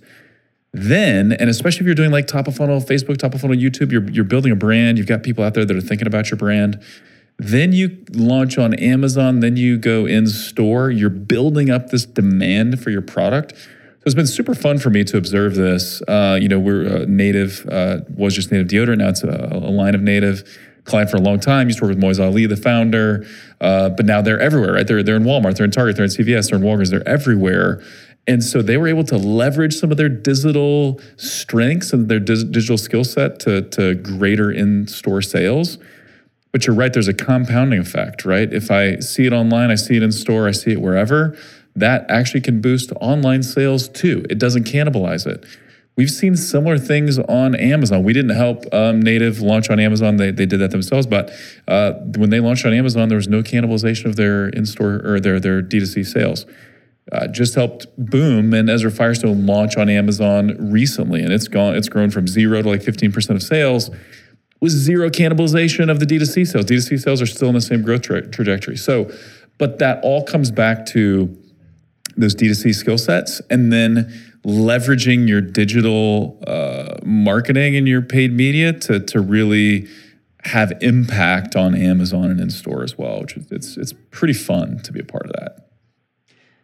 then 0.74 1.34
and 1.34 1.49
especially 1.49 1.82
if 1.82 1.86
you're 1.86 1.95
doing 1.95 2.11
like 2.11 2.28
top 2.28 2.47
of 2.47 2.55
funnel 2.55 2.80
Facebook, 2.80 3.17
top 3.17 3.34
of 3.34 3.41
funnel 3.41 3.57
YouTube, 3.57 3.91
you're 3.91 4.09
you're 4.09 4.24
building 4.24 4.51
a 4.51 4.55
brand. 4.55 4.97
You've 4.97 5.07
got 5.07 5.24
people 5.24 5.43
out 5.43 5.53
there 5.53 5.65
that 5.65 5.76
are 5.76 5.82
thinking 5.82 6.07
about 6.07 6.30
your 6.32 6.38
brand. 6.38 6.82
Then 7.38 7.74
you 7.74 8.05
launch 8.13 8.57
on 8.57 8.76
Amazon, 8.76 9.39
then 9.39 9.57
you 9.57 9.78
go 9.78 10.05
in 10.05 10.28
store, 10.28 10.91
you're 10.91 11.09
building 11.09 11.72
up 11.72 11.89
this 11.89 12.05
demand 12.05 12.82
for 12.82 12.91
your 12.91 13.01
product. 13.01 13.53
So 13.53 14.05
it's 14.05 14.15
been 14.15 14.28
super 14.28 14.53
fun 14.53 14.80
for 14.80 14.89
me 14.89 15.03
to 15.05 15.17
observe 15.17 15.55
this. 15.55 16.01
Uh, 16.07 16.38
you 16.39 16.47
know, 16.47 16.59
we're 16.59 16.88
uh, 16.88 17.05
native, 17.07 17.67
uh, 17.67 18.01
was 18.15 18.36
just 18.36 18.51
native 18.51 18.67
deodorant. 18.67 18.97
Now 18.97 19.09
it's 19.09 19.24
a, 19.24 19.49
a 19.51 19.57
line 19.57 19.95
of 19.95 20.01
native 20.01 20.43
client 20.86 21.09
for 21.09 21.17
a 21.17 21.22
long 21.22 21.39
time. 21.39 21.67
Used 21.67 21.80
to 21.80 21.86
work 21.86 21.95
with 21.95 22.03
Moiz 22.03 22.24
Ali, 22.24 22.45
the 22.45 22.55
founder, 22.55 23.26
uh, 23.59 23.89
but 23.89 24.05
now 24.05 24.22
they're 24.22 24.39
everywhere, 24.39 24.74
right? 24.74 24.88
They're, 24.88 25.03
they're 25.03 25.15
in 25.15 25.24
Walmart, 25.24 25.55
they're 25.55 25.65
in 25.65 25.72
Target, 25.72 25.95
they're 25.95 26.05
in 26.05 26.11
CVS, 26.11 26.49
they're 26.49 26.59
in 26.59 26.65
Walgreens, 26.65 26.89
they're 26.89 27.07
everywhere. 27.07 27.84
And 28.28 28.43
so 28.43 28.61
they 28.61 28.78
were 28.78 28.88
able 28.88 29.03
to 29.05 29.17
leverage 29.17 29.74
some 29.74 29.91
of 29.91 29.97
their 29.97 30.09
digital 30.09 31.01
strengths 31.17 31.91
and 31.91 32.07
their 32.07 32.19
digital 32.19 32.78
skill 32.78 33.03
set 33.03 33.39
to, 33.41 33.63
to 33.69 33.95
greater 33.95 34.51
in 34.51 34.88
store 34.88 35.22
sales. 35.22 35.80
But 36.51 36.67
you're 36.67 36.76
right, 36.76 36.93
there's 36.93 37.07
a 37.07 37.13
compounding 37.13 37.80
effect, 37.80 38.26
right? 38.26 38.51
If 38.51 38.69
I 38.69 38.99
see 38.99 39.26
it 39.26 39.34
online, 39.34 39.72
I 39.72 39.76
see 39.76 39.95
it 39.95 40.03
in 40.03 40.11
store, 40.11 40.47
I 40.47 40.51
see 40.51 40.72
it 40.72 40.82
wherever, 40.82 41.38
that 41.76 42.05
actually 42.09 42.41
can 42.41 42.61
boost 42.61 42.91
online 42.99 43.41
sales 43.41 43.88
too. 43.88 44.26
It 44.30 44.38
doesn't 44.38 44.65
cannibalize 44.65 45.26
it. 45.26 45.45
We've 45.97 46.09
seen 46.09 46.36
similar 46.36 46.78
things 46.78 47.19
on 47.19 47.55
Amazon. 47.55 48.03
We 48.03 48.13
didn't 48.13 48.36
help 48.36 48.65
um, 48.74 49.01
Native 49.01 49.41
launch 49.41 49.69
on 49.69 49.80
Amazon, 49.80 50.17
they, 50.17 50.32
they 50.32 50.45
did 50.45 50.59
that 50.59 50.72
themselves. 50.72 51.05
But 51.05 51.32
uh, 51.67 51.93
when 52.15 52.30
they 52.30 52.39
launched 52.39 52.65
on 52.65 52.74
Amazon, 52.74 53.09
there 53.09 53.17
was 53.17 53.28
no 53.28 53.43
cannibalization 53.43 54.05
of 54.05 54.15
their 54.15 54.47
in 54.49 54.65
store 54.65 55.01
or 55.05 55.19
their, 55.19 55.39
their 55.39 55.61
D2C 55.61 56.05
sales. 56.05 56.45
Uh, 57.12 57.28
just 57.28 57.55
helped 57.55 57.88
boom 57.97 58.53
and 58.53 58.70
Ezra 58.70 58.89
Firestone 58.89 59.45
launch 59.45 59.76
on 59.76 59.89
Amazon 59.89 60.55
recently, 60.72 61.22
and 61.22 61.34
it's 61.34 61.49
gone. 61.49 61.76
It's 61.76 61.89
grown 61.89 62.09
from 62.09 62.28
zero 62.28 62.62
to 62.62 62.70
like 62.70 62.82
15% 62.82 63.32
of 63.32 63.43
sales 63.43 63.89
with 64.62 64.72
zero 64.72 65.09
cannibalization 65.09 65.89
of 65.89 65.99
the 65.99 66.05
D2C 66.05 66.47
sales. 66.47 66.66
D2C 66.66 67.01
sales 67.01 67.22
are 67.22 67.26
still 67.26 67.49
in 67.49 67.55
the 67.55 67.62
same 67.62 67.82
growth 67.82 68.03
tra- 68.03 68.28
trajectory. 68.28 68.78
So, 68.78 69.12
but 69.57 69.80
that 69.80 69.99
all 70.03 70.24
comes 70.24 70.51
back 70.51 70.86
to 70.88 71.38
those 72.16 72.36
D2C 72.36 72.74
skill 72.76 72.97
sets 72.97 73.41
and 73.49 73.74
then 73.74 74.14
leveraging 74.45 75.28
your 75.28 75.41
digital 75.41 76.41
uh, 76.47 76.97
marketing 77.03 77.76
and 77.76 77.88
your 77.88 78.01
paid 78.01 78.32
media 78.32 78.74
to, 78.74 78.99
to 78.99 79.20
really 79.20 79.88
have 80.43 80.74
impact 80.82 81.55
on 81.55 81.76
Amazon 81.76 82.32
and 82.32 82.39
in 82.39 82.49
store 82.49 82.84
as 82.84 82.97
well, 82.97 83.22
which 83.22 83.38
it's 83.38 83.78
it's 83.78 83.93
pretty 84.09 84.34
fun 84.34 84.80
to 84.80 84.91
be 84.91 84.99
a 84.99 85.03
part 85.03 85.26
of 85.26 85.34
that. 85.34 85.70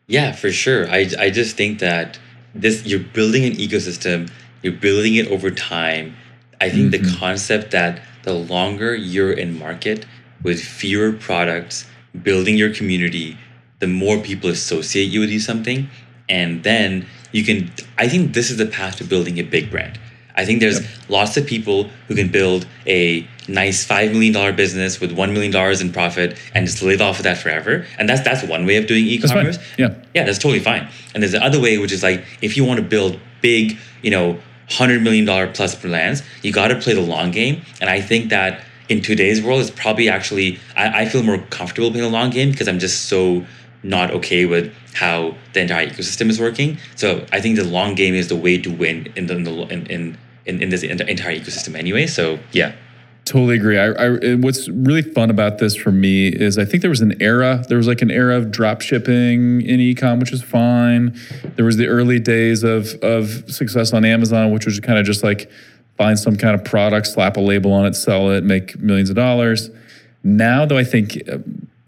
Yeah, 0.07 0.31
for 0.31 0.51
sure. 0.51 0.89
I, 0.89 1.09
I 1.19 1.29
just 1.29 1.57
think 1.57 1.79
that 1.79 2.17
this 2.55 2.85
you're 2.85 2.99
building 2.99 3.43
an 3.43 3.53
ecosystem, 3.53 4.31
you're 4.63 4.73
building 4.73 5.15
it 5.15 5.27
over 5.27 5.51
time. 5.51 6.15
I 6.61 6.69
think 6.69 6.91
the 6.91 6.99
mm-hmm. 6.99 7.19
concept 7.19 7.71
that 7.71 8.01
the 8.23 8.33
longer 8.33 8.95
you're 8.95 9.33
in 9.33 9.59
market 9.59 10.05
with 10.43 10.63
fewer 10.63 11.11
products, 11.11 11.85
building 12.23 12.55
your 12.57 12.73
community, 12.73 13.37
the 13.79 13.87
more 13.87 14.17
people 14.17 14.49
associate 14.49 15.05
you 15.05 15.19
with 15.19 15.29
you 15.29 15.39
something, 15.39 15.89
and 16.29 16.63
then 16.63 17.05
you 17.33 17.43
can. 17.43 17.71
I 17.97 18.07
think 18.07 18.33
this 18.33 18.49
is 18.49 18.57
the 18.57 18.65
path 18.65 18.95
to 18.97 19.03
building 19.03 19.37
a 19.39 19.43
big 19.43 19.69
brand. 19.69 19.99
I 20.35 20.45
think 20.45 20.61
there's 20.61 20.79
lots 21.09 21.35
of 21.35 21.45
people 21.45 21.89
who 22.07 22.15
can 22.15 22.29
build 22.29 22.65
a 22.85 23.27
nice 23.47 23.85
five 23.85 24.11
million 24.11 24.33
dollar 24.33 24.53
business 24.53 24.99
with 24.99 25.11
one 25.11 25.33
million 25.33 25.51
dollars 25.51 25.81
in 25.81 25.91
profit 25.91 26.37
and 26.53 26.65
just 26.65 26.81
live 26.81 27.01
off 27.01 27.17
of 27.17 27.23
that 27.23 27.37
forever. 27.37 27.85
And 27.97 28.07
that's 28.07 28.21
that's 28.21 28.43
one 28.43 28.65
way 28.65 28.77
of 28.77 28.87
doing 28.87 29.05
e-commerce. 29.05 29.57
Yeah. 29.77 29.95
Yeah, 30.13 30.23
that's 30.23 30.37
totally 30.37 30.59
fine. 30.59 30.87
And 31.13 31.23
there's 31.23 31.31
the 31.31 31.43
other 31.43 31.59
way, 31.59 31.77
which 31.77 31.91
is 31.91 32.03
like 32.03 32.25
if 32.41 32.57
you 32.57 32.65
want 32.65 32.79
to 32.79 32.85
build 32.85 33.19
big, 33.41 33.77
you 34.01 34.11
know, 34.11 34.39
hundred 34.69 35.01
million 35.01 35.25
dollar 35.25 35.51
plus 35.51 35.75
brands, 35.75 36.23
you 36.41 36.51
got 36.51 36.67
to 36.69 36.75
play 36.75 36.93
the 36.93 37.01
long 37.01 37.31
game. 37.31 37.61
And 37.79 37.89
I 37.89 38.01
think 38.01 38.29
that 38.29 38.63
in 38.89 39.01
today's 39.01 39.41
world, 39.41 39.61
it's 39.61 39.71
probably 39.71 40.09
actually 40.09 40.59
I, 40.75 41.01
I 41.01 41.05
feel 41.05 41.23
more 41.23 41.39
comfortable 41.49 41.91
playing 41.91 42.05
the 42.05 42.11
long 42.11 42.29
game 42.29 42.51
because 42.51 42.67
I'm 42.67 42.79
just 42.79 43.05
so 43.05 43.45
not 43.83 44.11
okay 44.11 44.45
with 44.45 44.73
how 44.93 45.35
the 45.53 45.61
entire 45.61 45.87
ecosystem 45.87 46.29
is 46.29 46.39
working. 46.39 46.77
So 46.95 47.25
I 47.31 47.39
think 47.39 47.55
the 47.55 47.63
long 47.63 47.95
game 47.95 48.15
is 48.15 48.27
the 48.27 48.35
way 48.35 48.57
to 48.57 48.69
win 48.69 49.11
in 49.15 49.27
the 49.27 49.35
in 49.35 49.85
in 49.87 50.17
in 50.45 50.61
in 50.61 50.69
this 50.69 50.83
entire 50.83 51.35
ecosystem 51.35 51.75
anyway. 51.75 52.07
So 52.07 52.39
yeah. 52.51 52.73
Totally 53.27 53.57
agree. 53.57 53.77
I, 53.77 53.87
I, 53.87 54.35
what's 54.35 54.69
really 54.69 55.01
fun 55.01 55.29
about 55.29 55.57
this 55.57 55.75
for 55.75 55.91
me 55.91 56.29
is 56.29 56.57
I 56.57 56.63
think 56.63 56.79
there 56.79 56.89
was 56.89 57.01
an 57.01 57.21
era, 57.21 57.61
there 57.67 57.77
was 57.77 57.85
like 57.85 58.01
an 58.01 58.09
era 58.09 58.37
of 58.37 58.51
drop 58.51 58.79
shipping 58.79 59.61
in 59.63 59.81
ecom, 59.81 60.21
which 60.21 60.31
is 60.31 60.41
fine. 60.41 61.13
There 61.57 61.65
was 61.65 61.75
the 61.75 61.87
early 61.87 62.21
days 62.21 62.63
of, 62.63 62.93
of 63.03 63.51
success 63.51 63.91
on 63.91 64.05
Amazon, 64.05 64.51
which 64.51 64.65
was 64.65 64.79
kind 64.79 64.97
of 64.97 65.05
just 65.05 65.25
like 65.25 65.51
find 65.97 66.17
some 66.17 66.37
kind 66.37 66.55
of 66.55 66.63
product, 66.63 67.05
slap 67.07 67.35
a 67.35 67.41
label 67.41 67.73
on 67.73 67.85
it, 67.85 67.95
sell 67.95 68.31
it, 68.31 68.45
make 68.45 68.79
millions 68.79 69.09
of 69.09 69.17
dollars. 69.17 69.71
Now, 70.23 70.65
though, 70.65 70.77
I 70.77 70.85
think 70.85 71.21
uh, 71.29 71.39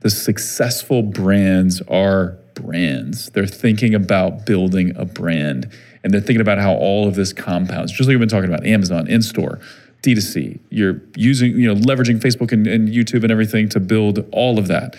the 0.01 0.09
successful 0.09 1.03
brands 1.03 1.81
are 1.83 2.37
brands. 2.53 3.29
They're 3.29 3.47
thinking 3.47 3.95
about 3.95 4.45
building 4.45 4.93
a 4.97 5.05
brand 5.05 5.71
and 6.03 6.13
they're 6.13 6.19
thinking 6.19 6.41
about 6.41 6.57
how 6.57 6.73
all 6.73 7.07
of 7.07 7.15
this 7.15 7.31
compounds, 7.31 7.93
just 7.93 8.09
like 8.09 8.13
we've 8.13 8.19
been 8.19 8.27
talking 8.27 8.49
about 8.49 8.65
Amazon, 8.65 9.07
in 9.07 9.21
store. 9.21 9.59
D2C. 10.02 10.60
You're 10.70 11.02
using, 11.16 11.58
you 11.60 11.74
know, 11.74 11.80
leveraging 11.80 12.20
Facebook 12.22 12.52
and, 12.52 12.66
and 12.68 12.88
YouTube 12.88 13.24
and 13.24 13.32
everything 13.32 13.68
to 13.70 13.80
build 13.80 14.26
all 14.32 14.58
of 14.58 14.68
that. 14.68 14.95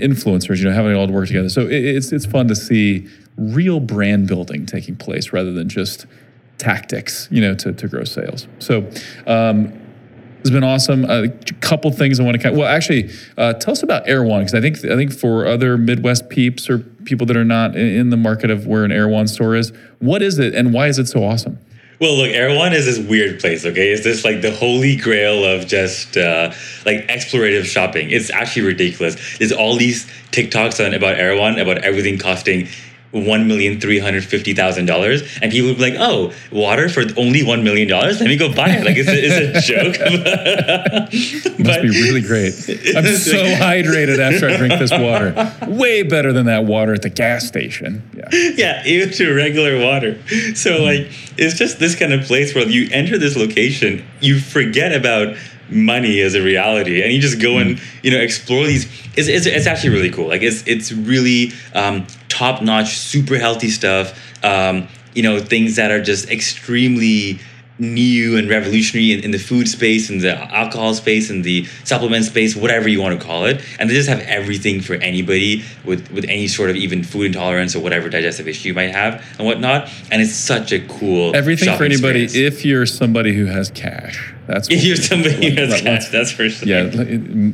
Influencers, 0.00 0.58
you 0.58 0.64
know, 0.64 0.72
having 0.72 0.92
it 0.92 0.94
all 0.94 1.06
to 1.06 1.12
work 1.12 1.26
together. 1.26 1.48
So 1.48 1.62
it, 1.62 1.84
it's 1.84 2.12
it's 2.12 2.26
fun 2.26 2.46
to 2.48 2.56
see 2.56 3.08
real 3.36 3.80
brand 3.80 4.28
building 4.28 4.64
taking 4.64 4.94
place 4.94 5.32
rather 5.32 5.52
than 5.52 5.68
just 5.68 6.06
tactics, 6.58 7.26
you 7.32 7.40
know, 7.40 7.54
to, 7.56 7.72
to 7.72 7.88
grow 7.88 8.04
sales. 8.04 8.46
So 8.60 8.88
um, 9.26 9.72
it's 10.40 10.50
been 10.50 10.62
awesome. 10.62 11.04
A 11.04 11.28
couple 11.60 11.90
things 11.90 12.20
I 12.20 12.22
want 12.22 12.36
to 12.36 12.42
kind 12.42 12.56
well, 12.56 12.68
actually, 12.68 13.10
uh, 13.36 13.54
tell 13.54 13.72
us 13.72 13.82
about 13.82 14.06
Erewhon 14.06 14.40
because 14.40 14.54
I 14.54 14.60
think 14.60 14.84
I 14.84 14.94
think 14.94 15.12
for 15.12 15.46
other 15.46 15.76
Midwest 15.76 16.28
peeps 16.28 16.70
or 16.70 16.78
people 16.78 17.26
that 17.26 17.36
are 17.36 17.44
not 17.44 17.74
in, 17.74 17.86
in 17.86 18.10
the 18.10 18.16
market 18.16 18.50
of 18.50 18.66
where 18.66 18.84
an 18.84 18.92
Erewhon 18.92 19.26
store 19.26 19.56
is, 19.56 19.72
what 19.98 20.22
is 20.22 20.38
it 20.38 20.54
and 20.54 20.72
why 20.72 20.86
is 20.86 20.98
it 20.98 21.06
so 21.06 21.24
awesome? 21.24 21.58
Well, 22.00 22.16
look, 22.16 22.30
Erewhon 22.30 22.72
is 22.72 22.86
this 22.86 22.98
weird 22.98 23.38
place, 23.40 23.64
okay? 23.64 23.92
It's 23.92 24.02
this 24.02 24.24
like 24.24 24.42
the 24.42 24.50
holy 24.50 24.96
grail 24.96 25.44
of 25.44 25.66
just 25.66 26.16
uh, 26.16 26.52
like 26.84 27.06
explorative 27.06 27.64
shopping. 27.64 28.10
It's 28.10 28.30
actually 28.30 28.62
ridiculous. 28.62 29.38
There's 29.38 29.52
all 29.52 29.76
these 29.76 30.06
TikToks 30.32 30.84
on 30.84 30.92
about 30.92 31.18
Erewhon 31.18 31.58
about 31.58 31.78
everything 31.78 32.18
costing 32.18 32.68
one 33.14 33.46
million 33.46 33.80
three 33.80 33.98
hundred 33.98 34.24
fifty 34.24 34.54
thousand 34.54 34.86
dollars, 34.86 35.22
and 35.40 35.52
people 35.52 35.68
would 35.68 35.76
be 35.76 35.90
like, 35.90 35.94
"Oh, 35.98 36.32
water 36.50 36.88
for 36.88 37.04
only 37.16 37.42
one 37.42 37.62
million 37.62 37.88
dollars? 37.88 38.20
Let 38.20 38.28
me 38.28 38.36
go 38.36 38.52
buy 38.52 38.70
it." 38.70 38.84
Like 38.84 38.96
it's 38.96 39.08
a, 39.08 39.14
it's 39.16 39.68
a 39.68 39.72
joke. 39.72 41.58
Must 41.64 41.82
be 41.82 41.88
really 41.88 42.20
great. 42.20 42.54
I'm 42.96 43.04
so 43.16 43.36
hydrated 43.36 44.18
after 44.18 44.48
I 44.48 44.56
drink 44.56 44.78
this 44.78 44.90
water. 44.90 45.32
Way 45.66 46.02
better 46.02 46.32
than 46.32 46.46
that 46.46 46.64
water 46.64 46.92
at 46.92 47.02
the 47.02 47.10
gas 47.10 47.46
station. 47.46 48.02
Yeah. 48.14 48.28
yeah, 48.56 48.86
even 48.86 49.10
to 49.12 49.32
regular 49.34 49.82
water. 49.84 50.18
So 50.54 50.82
like, 50.82 51.08
it's 51.38 51.56
just 51.56 51.78
this 51.78 51.96
kind 51.96 52.12
of 52.12 52.22
place 52.24 52.54
where 52.54 52.66
you 52.66 52.88
enter 52.90 53.18
this 53.18 53.36
location, 53.36 54.04
you 54.20 54.40
forget 54.40 54.92
about 54.92 55.36
money 55.70 56.20
as 56.20 56.34
a 56.34 56.42
reality 56.42 57.02
and 57.02 57.12
you 57.12 57.20
just 57.20 57.40
go 57.40 57.56
and 57.58 57.80
you 58.02 58.10
know 58.10 58.18
explore 58.18 58.66
these 58.66 58.84
it's, 59.16 59.28
it's, 59.28 59.46
it's 59.46 59.66
actually 59.66 59.88
really 59.88 60.10
cool 60.10 60.28
like 60.28 60.42
it's 60.42 60.62
it's 60.66 60.92
really 60.92 61.52
um, 61.74 62.06
top 62.38 62.56
notch 62.62 62.90
super 63.12 63.36
healthy 63.46 63.70
stuff 63.80 64.06
um, 64.44 64.76
you 65.14 65.22
know 65.26 65.34
things 65.54 65.70
that 65.76 65.90
are 65.94 66.02
just 66.02 66.24
extremely 66.30 67.38
new 67.76 68.36
and 68.38 68.48
revolutionary 68.48 69.10
in, 69.12 69.18
in 69.26 69.30
the 69.32 69.38
food 69.50 69.66
space 69.66 70.08
and 70.08 70.20
the 70.20 70.32
alcohol 70.54 70.94
space 70.94 71.28
and 71.28 71.42
the 71.42 71.64
supplement 71.82 72.24
space 72.24 72.54
whatever 72.54 72.88
you 72.88 73.00
want 73.04 73.18
to 73.18 73.26
call 73.26 73.46
it 73.46 73.60
and 73.80 73.90
they 73.90 73.94
just 73.94 74.08
have 74.08 74.20
everything 74.20 74.80
for 74.80 74.94
anybody 75.10 75.60
with 75.84 76.08
with 76.12 76.24
any 76.36 76.46
sort 76.46 76.70
of 76.70 76.76
even 76.76 77.02
food 77.02 77.26
intolerance 77.26 77.74
or 77.74 77.80
whatever 77.80 78.08
digestive 78.08 78.46
issue 78.46 78.68
you 78.68 78.74
might 78.74 78.92
have 78.92 79.12
and 79.38 79.44
whatnot 79.48 79.90
and 80.12 80.22
it's 80.22 80.32
such 80.32 80.70
a 80.70 80.78
cool 80.86 81.34
Everything 81.34 81.76
for 81.76 81.82
anybody 81.82 82.22
experience. 82.24 82.54
if 82.54 82.64
you're 82.64 82.86
somebody 82.86 83.32
who 83.34 83.46
has 83.46 83.70
cash. 83.72 84.32
That's 84.46 84.68
if 84.74 84.84
you're 84.84 84.94
somebody 85.10 85.50
who 85.50 85.66
has 85.66 85.80
cash, 85.80 86.08
that's 86.10 86.30
for 86.30 86.48
sure 86.48 86.68
yeah, 86.68 86.84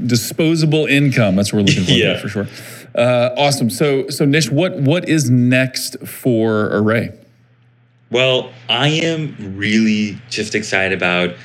disposable 0.06 0.84
income. 0.86 1.34
That's 1.36 1.50
what 1.52 1.60
we're 1.60 1.68
looking 1.68 1.84
for 1.84 1.90
Yeah. 2.04 2.20
for 2.20 2.28
sure. 2.28 2.46
Uh, 2.94 3.30
awesome. 3.36 3.70
So, 3.70 4.08
so 4.08 4.24
Nish, 4.24 4.50
what 4.50 4.76
what 4.80 5.08
is 5.08 5.30
next 5.30 5.98
for 6.06 6.70
Arrae? 6.70 7.16
Well, 8.10 8.52
I 8.68 8.88
am 8.88 9.56
really 9.56 10.20
just 10.30 10.54
excited 10.54 10.96
about 10.96 11.36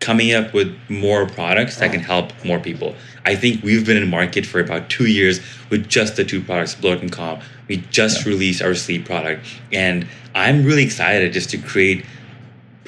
coming 0.00 0.32
up 0.32 0.54
with 0.54 0.74
more 0.88 1.26
products 1.26 1.78
that 1.78 1.92
can 1.92 2.00
help 2.00 2.32
more 2.44 2.58
people. 2.58 2.94
I 3.26 3.36
think 3.36 3.62
we've 3.62 3.84
been 3.84 3.96
in 3.96 4.08
market 4.08 4.46
for 4.46 4.60
about 4.60 4.88
two 4.88 5.06
years 5.06 5.40
with 5.70 5.88
just 5.88 6.16
the 6.16 6.24
two 6.24 6.42
products, 6.42 6.74
Bloat 6.74 7.02
and 7.02 7.12
Calm. 7.12 7.40
We 7.68 7.78
just 7.90 8.24
released 8.24 8.62
our 8.62 8.74
sleep 8.74 9.04
product, 9.04 9.44
and 9.72 10.06
I'm 10.34 10.64
really 10.64 10.84
excited 10.84 11.32
just 11.34 11.50
to 11.50 11.58
create 11.58 12.06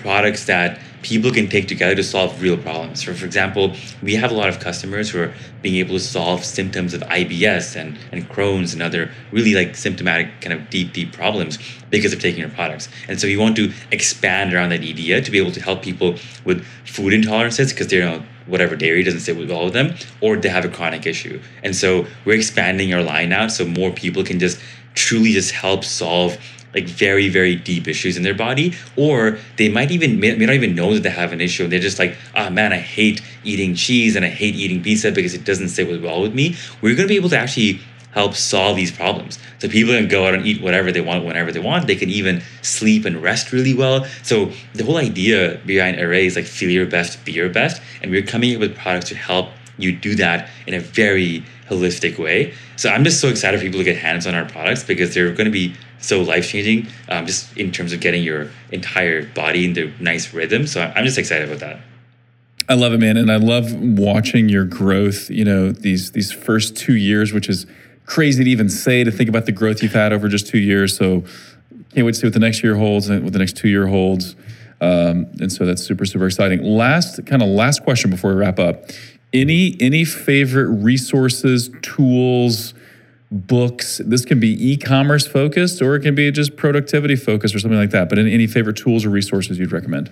products 0.01 0.47
that 0.47 0.79
people 1.03 1.31
can 1.31 1.49
take 1.49 1.67
together 1.67 1.95
to 1.95 2.03
solve 2.03 2.41
real 2.43 2.57
problems. 2.57 3.05
So, 3.05 3.15
for 3.15 3.25
example, 3.25 3.75
we 4.03 4.15
have 4.17 4.31
a 4.31 4.35
lot 4.35 4.49
of 4.49 4.61
customers 4.61 5.11
who 5.11 5.23
are 5.23 5.33
being 5.63 5.77
able 5.77 5.95
to 5.95 6.01
solve 6.01 6.45
symptoms 6.45 6.93
of 6.93 7.01
IBS 7.03 7.77
and, 7.77 7.99
and 8.13 8.29
Crohn's 8.29 8.73
and 8.75 8.83
other 8.83 9.11
really 9.33 9.55
like 9.55 9.77
symptomatic 9.77 10.41
kind 10.41 10.53
of 10.53 10.69
deep, 10.69 10.93
deep 10.93 11.13
problems 11.13 11.59
because 11.91 12.13
of 12.13 12.21
taking 12.21 12.45
our 12.45 12.51
products. 12.51 12.89
And 13.09 13.21
so 13.21 13.27
we 13.27 13.37
want 13.37 13.57
to 13.57 13.73
expand 13.91 14.53
around 14.53 14.71
that 14.71 14.81
idea 14.81 15.23
to 15.23 15.31
be 15.31 15.39
able 15.39 15.53
to 15.53 15.63
help 15.63 15.83
people 15.83 16.17
with 16.45 16.65
food 16.85 17.13
intolerances 17.13 17.71
because 17.71 17.89
they're, 17.89 18.01
you 18.01 18.19
know, 18.19 18.25
whatever 18.47 18.77
dairy 18.77 19.03
doesn't 19.03 19.21
sit 19.21 19.37
well 19.37 19.47
with 19.47 19.53
all 19.53 19.67
of 19.67 19.73
them, 19.73 19.95
or 20.21 20.37
they 20.37 20.49
have 20.49 20.65
a 20.65 20.69
chronic 20.69 21.07
issue. 21.07 21.41
And 21.63 21.75
so 21.75 22.07
we're 22.25 22.37
expanding 22.37 22.93
our 22.93 23.03
line 23.03 23.33
out 23.33 23.53
so 23.53 23.65
more 23.65 23.93
people 23.93 24.25
can 24.25 24.39
just 24.39 24.61
truly 24.95 25.33
just 25.33 25.53
help 25.53 25.85
solve 25.85 26.37
like 26.75 26.85
very 26.85 27.29
very 27.29 27.55
deep 27.57 27.87
issues 27.89 28.17
in 28.17 28.23
their 28.23 28.35
body 28.35 28.75
or 28.97 29.39
they 29.57 29.69
might 29.69 29.91
even 29.91 30.21
may, 30.21 30.35
may 30.37 30.47
not 30.47 30.55
even 30.55 30.75
know 30.75 30.95
that 30.95 31.03
they 31.03 31.11
have 31.11 31.33
an 31.33 31.41
issue 31.41 31.67
they're 31.67 31.79
just 31.81 31.99
like 31.99 32.17
ah 32.35 32.49
man 32.51 32.73
i 32.73 32.79
hate 32.79 33.21
eating 33.45 33.75
cheese 33.75 34.17
and 34.17 34.25
i 34.25 34.29
hate 34.29 34.55
eating 34.55 34.83
pizza 34.83 35.11
because 35.13 35.35
it 35.35 35.45
doesn't 35.45 35.69
sit 35.69 35.89
well 36.03 36.23
with 36.23 36.35
me. 36.35 36.57
We're 36.81 36.95
going 36.95 37.09
to 37.09 37.13
be 37.13 37.17
able 37.17 37.31
to 37.31 37.39
actually 37.39 37.81
help 38.13 38.35
solve 38.35 38.77
these 38.77 38.91
problems. 38.91 39.39
So 39.61 39.69
people 39.69 39.95
can 39.95 40.09
go 40.09 40.27
out 40.27 40.35
and 40.35 40.45
eat 40.45 40.61
whatever 40.61 40.91
they 40.91 41.01
want 41.01 41.25
whenever 41.25 41.53
they 41.53 41.61
want. 41.61 41.87
They 41.87 41.95
can 41.95 42.11
even 42.11 42.43
sleep 42.63 43.05
and 43.05 43.23
rest 43.23 43.53
really 43.53 43.75
well. 43.75 44.05
So 44.23 44.53
the 44.75 44.85
whole 44.85 44.97
idea 44.97 45.61
behind 45.65 45.97
Arrae 45.97 46.25
is 46.25 46.37
like 46.37 46.45
feel 46.45 46.71
your 46.71 46.87
best 46.87 47.25
be 47.25 47.33
your 47.33 47.49
best. 47.49 47.81
And 48.03 48.11
we're 48.11 48.23
coming 48.23 48.55
up 48.55 48.61
with 48.61 48.77
products 48.77 49.09
to 49.11 49.15
help 49.15 49.51
you 49.79 49.93
do 49.93 50.15
that 50.17 50.51
in 50.67 50.75
a 50.75 50.81
very 50.81 51.45
holistic 51.69 52.19
way. 52.19 52.53
So 52.77 52.91
I'm 52.91 53.05
just 53.05 53.21
so 53.21 53.29
excited 53.29 53.61
for 53.61 53.65
people 53.65 53.79
to 53.79 53.85
get 53.85 53.97
hands 53.97 54.27
on 54.27 54.35
our 54.35 54.45
products 54.45 54.83
because 54.83 55.15
they're 55.15 55.33
going 55.33 55.45
to 55.45 55.53
be 55.53 55.77
so 56.01 56.23
life 56.23 56.49
changing, 56.49 56.87
um, 57.09 57.27
just 57.27 57.57
in 57.57 57.73
terms 57.73 57.93
of 57.93 58.01
getting 58.01 58.23
your 58.23 58.51
entire 58.73 59.27
body 59.27 59.65
into 59.67 59.93
nice 60.01 60.33
rhythm. 60.33 60.67
So 60.67 60.93
I'm 60.95 61.05
just 61.05 61.19
excited 61.19 61.49
about 61.49 61.61
that. 61.61 61.81
I 62.69 62.75
love 62.75 62.93
it, 62.93 62.99
man, 62.99 63.17
and 63.17 63.33
I 63.33 63.37
love 63.37 63.75
watching 63.75 64.49
your 64.49 64.65
growth. 64.65 65.29
You 65.29 65.45
know, 65.45 65.73
these 65.73 66.13
these 66.13 66.31
first 66.31 66.77
two 66.77 66.95
years, 66.95 67.33
which 67.33 67.49
is 67.49 67.67
crazy 68.07 68.45
to 68.45 68.51
even 68.51 68.69
say 68.69 69.03
to 69.03 69.11
think 69.11 69.29
about 69.29 69.47
the 69.47 69.53
growth 69.53 69.83
you've 69.83 69.93
had 69.93 70.13
over 70.13 70.29
just 70.29 70.47
two 70.47 70.59
years. 70.59 70.97
So 70.97 71.25
can't 71.95 72.07
wait 72.07 72.15
to 72.15 72.21
see 72.21 72.27
what 72.27 72.35
the 72.35 72.41
next 72.41 72.63
year 72.63 72.77
holds 72.77 73.09
and 73.09 73.25
what 73.25 73.33
the 73.33 73.39
next 73.41 73.57
two 73.57 73.69
year 73.69 73.89
holds. 73.89 74.37
Um, 74.81 75.27
and 75.41 75.53
so 75.53 75.67
that's 75.67 75.83
super 75.83 76.05
super 76.05 76.27
exciting. 76.27 76.63
Last 76.63 77.25
kind 77.27 77.43
of 77.43 77.49
last 77.49 77.83
question 77.83 78.11
before 78.11 78.35
we 78.35 78.41
wrap 78.41 78.59
up. 78.59 78.85
Any 79.33 79.77
any 79.81 80.05
favorite 80.05 80.69
resources, 80.69 81.71
tools, 81.83 82.73
books? 83.31 84.01
This 84.05 84.25
can 84.25 84.41
be 84.41 84.73
e-commerce 84.73 85.27
focused 85.27 85.81
or 85.81 85.95
it 85.95 86.01
can 86.01 86.15
be 86.15 86.31
just 86.31 86.57
productivity 86.57 87.17
focused 87.17 87.55
or 87.55 87.59
something 87.59 87.79
like 87.79 87.91
that. 87.91 88.09
But 88.09 88.19
any, 88.19 88.33
any 88.33 88.47
favorite 88.47 88.77
tools 88.77 89.05
or 89.05 89.11
resources 89.11 89.59
you'd 89.59 89.73
recommend? 89.73 90.11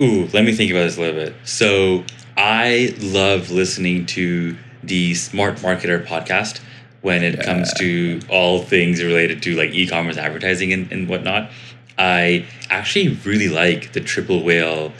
Ooh, 0.00 0.28
let 0.32 0.44
me 0.44 0.52
think 0.52 0.70
about 0.70 0.84
this 0.84 0.96
a 0.96 1.00
little 1.00 1.20
bit. 1.20 1.34
So 1.44 2.04
I 2.36 2.94
love 3.00 3.50
listening 3.50 4.06
to 4.06 4.56
the 4.82 5.14
Smart 5.14 5.56
Marketer 5.56 6.04
podcast 6.04 6.60
when 7.02 7.22
it 7.22 7.40
comes 7.42 7.72
to 7.74 8.20
all 8.28 8.62
things 8.62 9.02
related 9.02 9.42
to 9.42 9.56
like 9.56 9.70
e-commerce 9.70 10.16
advertising 10.16 10.72
and, 10.72 10.90
and 10.92 11.08
whatnot. 11.08 11.50
I 11.98 12.46
actually 12.70 13.08
really 13.24 13.48
like 13.48 13.92
the 13.92 14.00
Triple 14.00 14.42
Whale 14.42 14.92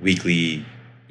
weekly 0.00 0.64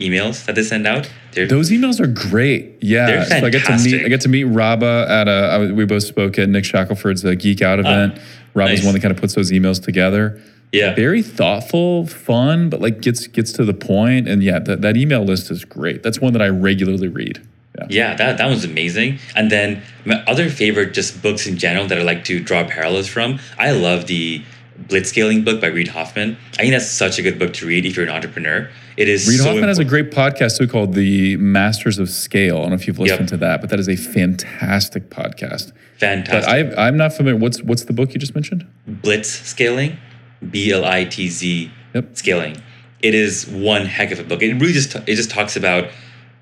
emails 0.03 0.45
that 0.45 0.55
they 0.55 0.63
send 0.63 0.85
out. 0.85 1.09
They're 1.31 1.47
Those 1.47 1.71
emails 1.71 1.99
are 1.99 2.07
great. 2.07 2.77
Yeah. 2.81 3.23
So 3.25 3.45
I 3.45 3.49
get 3.49 3.65
to 3.65 3.77
meet. 3.83 4.05
I 4.05 4.09
get 4.09 4.21
to 4.21 4.29
meet 4.29 4.43
Rabah 4.43 5.07
at 5.09 5.27
a 5.27 5.31
I 5.31 5.71
we 5.71 5.85
both 5.85 6.03
spoke 6.03 6.37
at 6.37 6.49
Nick 6.49 6.65
Shackelford's 6.65 7.23
uh, 7.25 7.33
Geek 7.35 7.61
Out 7.61 7.79
event. 7.79 8.19
Rabah's 8.53 8.79
Ah, 8.81 8.83
nice. 8.83 8.85
one 8.85 8.93
that 8.93 9.01
kind 9.01 9.11
of 9.11 9.19
puts 9.19 9.33
those 9.33 9.51
emails 9.51 9.81
together. 9.83 10.39
yeah. 10.71 10.93
Very 10.95 11.23
thoughtful, 11.23 12.05
fun, 12.07 12.69
but 12.69 12.81
like 12.81 13.01
gets 13.01 13.25
gets 13.27 13.51
to 13.53 13.65
the 13.65 13.73
point. 13.73 14.27
And 14.27 14.43
yeah, 14.43 14.59
that, 14.59 14.81
that 14.81 14.95
email 14.97 15.23
list 15.23 15.49
is 15.49 15.65
great. 15.65 16.03
That's 16.03 16.19
one 16.21 16.33
that 16.33 16.41
I 16.41 16.49
regularly 16.49 17.07
read. 17.07 17.41
Yeah. 17.79 17.85
Yeah, 17.89 18.15
that, 18.17 18.37
that 18.37 18.47
was 18.49 18.63
amazing. 18.63 19.17
And 19.35 19.49
then 19.49 19.81
my 20.05 20.23
other 20.27 20.47
favorite 20.51 20.93
just 20.93 21.23
books 21.23 21.47
in 21.47 21.57
general 21.57 21.87
that 21.87 21.97
I 21.97 22.03
like 22.03 22.23
to 22.25 22.39
draw 22.39 22.63
parallels 22.63 23.07
from, 23.07 23.39
I 23.57 23.71
love 23.71 24.05
the 24.05 24.43
Blitzscaling 24.87 25.45
book 25.45 25.61
by 25.61 25.67
Reid 25.67 25.87
Hoffman. 25.89 26.37
I 26.53 26.57
think 26.57 26.71
that's 26.71 26.89
such 26.89 27.17
a 27.19 27.21
good 27.21 27.39
book 27.39 27.53
to 27.53 27.65
read 27.67 27.85
if 27.85 27.95
you're 27.95 28.05
an 28.05 28.11
entrepreneur. 28.11 28.69
It 28.97 29.07
is 29.09 29.27
Reid 29.27 29.39
so 29.39 29.45
Hoffman 29.45 29.67
has 29.67 29.79
a 29.79 29.85
great 29.85 30.11
podcast 30.11 30.57
too 30.57 30.67
called 30.67 30.93
The 30.93 31.37
Masters 31.37 31.99
of 31.99 32.09
Scale. 32.09 32.57
I 32.57 32.61
don't 32.61 32.69
know 32.69 32.75
if 32.75 32.87
you've 32.87 32.99
listened 32.99 33.21
Yep. 33.21 33.29
to 33.29 33.37
that, 33.37 33.61
but 33.61 33.69
that 33.69 33.79
is 33.79 33.87
a 33.89 33.95
fantastic 33.95 35.09
podcast. 35.09 35.71
But 35.99 35.99
fantastic. 35.99 36.77
I 36.77 36.87
I'm 36.87 36.97
not 36.97 37.13
familiar. 37.13 37.37
What's 37.39 37.61
what's 37.63 37.83
the 37.85 37.93
book 37.93 38.13
you 38.13 38.19
just 38.19 38.35
mentioned? 38.35 38.65
Blitz 38.87 39.29
scaling, 39.29 39.97
B 40.51 40.71
L 40.71 40.83
I 40.85 41.05
T 41.05 41.27
Z 41.29 41.71
Yep. 41.93 42.09
scaling. 42.17 42.57
It 43.01 43.13
is 43.15 43.47
one 43.47 43.85
heck 43.85 44.11
of 44.11 44.19
a 44.19 44.23
book. 44.23 44.41
It 44.41 44.53
really 44.53 44.73
just 44.73 44.95
it 44.95 45.15
just 45.15 45.29
talks 45.31 45.55
about 45.55 45.87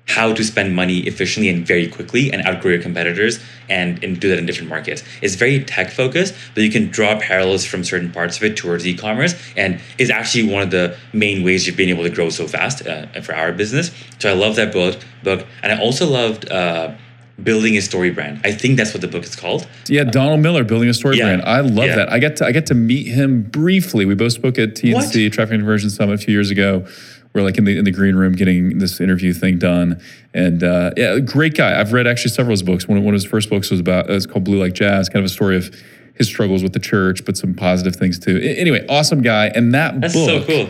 how 0.06 0.32
to 0.34 0.42
spend 0.42 0.74
money 0.74 0.98
efficiently 1.00 1.48
and 1.48 1.66
very 1.66 1.88
quickly 1.88 2.32
and 2.32 2.44
outgrow 2.46 2.72
your 2.72 2.82
competitors 2.82 3.38
and, 3.68 4.02
and 4.02 4.20
do 4.20 4.28
that 4.28 4.38
in 4.38 4.46
different 4.46 4.68
markets. 4.68 5.02
It's 5.22 5.36
very 5.36 5.62
tech 5.64 5.90
focused, 5.90 6.34
but 6.54 6.64
you 6.64 6.70
can 6.70 6.88
draw 6.88 7.18
parallels 7.20 7.64
from 7.64 7.84
certain 7.84 8.10
parts 8.10 8.36
of 8.36 8.42
it 8.42 8.56
towards 8.56 8.86
e-commerce 8.86 9.34
and 9.56 9.80
is 9.98 10.10
actually 10.10 10.52
one 10.52 10.62
of 10.62 10.70
the 10.70 10.96
main 11.12 11.44
ways 11.44 11.66
you've 11.66 11.76
been 11.76 11.88
able 11.88 12.02
to 12.02 12.10
grow 12.10 12.30
so 12.30 12.48
fast 12.48 12.86
uh, 12.86 13.06
for 13.22 13.34
our 13.34 13.52
business. 13.52 13.92
So 14.18 14.30
I 14.30 14.34
love 14.34 14.56
that 14.56 14.72
book, 14.72 14.98
book. 15.22 15.46
And 15.62 15.72
I 15.72 15.80
also 15.80 16.06
loved 16.06 16.50
uh, 16.50 16.94
Building 17.42 17.76
a 17.76 17.80
Story 17.80 18.10
Brand. 18.10 18.40
I 18.44 18.52
think 18.52 18.76
that's 18.76 18.92
what 18.92 19.00
the 19.00 19.08
book 19.08 19.24
is 19.24 19.34
called. 19.34 19.66
Yeah, 19.88 20.04
Donald 20.04 20.40
Miller 20.40 20.64
building 20.64 20.88
a 20.88 20.94
story 20.94 21.16
Yeah, 21.16 21.24
brand. 21.24 21.42
I 21.42 21.60
love 21.60 21.86
yeah. 21.86 21.96
that. 21.96 22.12
I 22.12 22.18
get 22.18 22.36
to 22.36 22.46
I 22.46 22.52
get 22.52 22.66
to 22.66 22.74
meet 22.74 23.06
him 23.06 23.42
briefly. 23.42 24.04
We 24.04 24.14
both 24.14 24.32
spoke 24.32 24.58
at 24.58 24.70
TNC 24.70 25.32
Traffic 25.32 25.52
Conversion 25.52 25.90
Summit 25.90 26.14
a 26.14 26.18
few 26.18 26.32
years 26.34 26.50
ago. 26.50 26.86
We're 27.34 27.42
like 27.42 27.56
in 27.56 27.64
the 27.64 27.78
in 27.78 27.84
the 27.84 27.90
green 27.90 28.14
room 28.14 28.34
getting 28.34 28.78
this 28.78 29.00
interview 29.00 29.32
thing 29.32 29.58
done, 29.58 30.02
and 30.34 30.62
uh, 30.62 30.90
yeah, 30.96 31.18
great 31.18 31.54
guy. 31.54 31.80
I've 31.80 31.92
read 31.92 32.06
actually 32.06 32.30
several 32.30 32.52
of 32.52 32.60
his 32.60 32.62
books. 32.62 32.86
One 32.86 32.98
of, 32.98 33.04
one 33.04 33.14
of 33.14 33.20
his 33.20 33.30
first 33.30 33.48
books 33.48 33.70
was 33.70 33.80
about 33.80 34.10
it's 34.10 34.26
called 34.26 34.44
Blue 34.44 34.60
Like 34.60 34.74
Jazz, 34.74 35.08
kind 35.08 35.24
of 35.24 35.30
a 35.30 35.34
story 35.34 35.56
of 35.56 35.74
his 36.14 36.26
struggles 36.26 36.62
with 36.62 36.74
the 36.74 36.78
church, 36.78 37.24
but 37.24 37.36
some 37.38 37.54
positive 37.54 37.96
things 37.96 38.18
too. 38.18 38.38
Anyway, 38.38 38.84
awesome 38.88 39.22
guy, 39.22 39.46
and 39.54 39.72
that 39.74 40.00
That's 40.00 40.12
book 40.12 40.28
so 40.28 40.46
cool. 40.46 40.68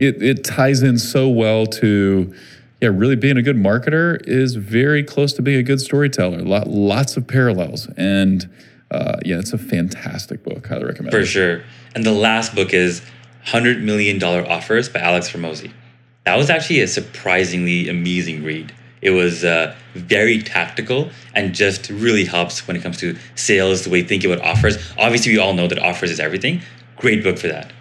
it, 0.00 0.22
it 0.22 0.44
ties 0.44 0.82
in 0.82 0.98
so 0.98 1.28
well 1.28 1.66
to 1.66 2.32
yeah 2.80 2.90
really 2.92 3.16
being 3.16 3.36
a 3.36 3.42
good 3.42 3.56
marketer 3.56 4.20
is 4.24 4.54
very 4.54 5.02
close 5.02 5.32
to 5.32 5.42
being 5.42 5.58
a 5.58 5.64
good 5.64 5.80
storyteller 5.80 6.42
Lot, 6.42 6.68
lots 6.68 7.16
of 7.16 7.26
parallels 7.26 7.88
and 7.96 8.48
uh, 8.92 9.16
yeah 9.24 9.38
it's 9.40 9.52
a 9.52 9.58
fantastic 9.58 10.44
book 10.44 10.64
highly 10.68 10.84
recommend 10.84 11.10
For 11.10 11.20
it 11.20 11.26
sure. 11.26 11.62
And 11.96 12.04
the 12.04 12.12
last 12.12 12.54
book 12.54 12.72
is 12.72 13.02
$100 13.46 13.82
Million 13.82 14.22
Offers 14.22 14.88
by 14.88 15.00
Alex 15.00 15.32
Hormozi. 15.32 15.72
That 16.28 16.36
was 16.36 16.50
actually 16.50 16.80
a 16.80 16.86
surprisingly 16.86 17.88
amazing 17.88 18.44
read. 18.44 18.74
It 19.00 19.12
was 19.12 19.44
uh, 19.44 19.74
very 19.94 20.42
tactical 20.42 21.08
and 21.34 21.54
just 21.54 21.88
really 21.88 22.26
helps 22.26 22.68
when 22.68 22.76
it 22.76 22.82
comes 22.82 22.98
to 22.98 23.16
sales, 23.34 23.84
the 23.84 23.88
way 23.88 24.02
thinking 24.02 24.30
about 24.30 24.44
offers. 24.44 24.76
Obviously, 24.98 25.32
we 25.32 25.38
all 25.38 25.54
know 25.54 25.66
that 25.68 25.78
offers 25.78 26.10
is 26.10 26.20
everything. 26.20 26.60
Great 26.96 27.24
book 27.24 27.38
for 27.38 27.48
that. 27.48 27.72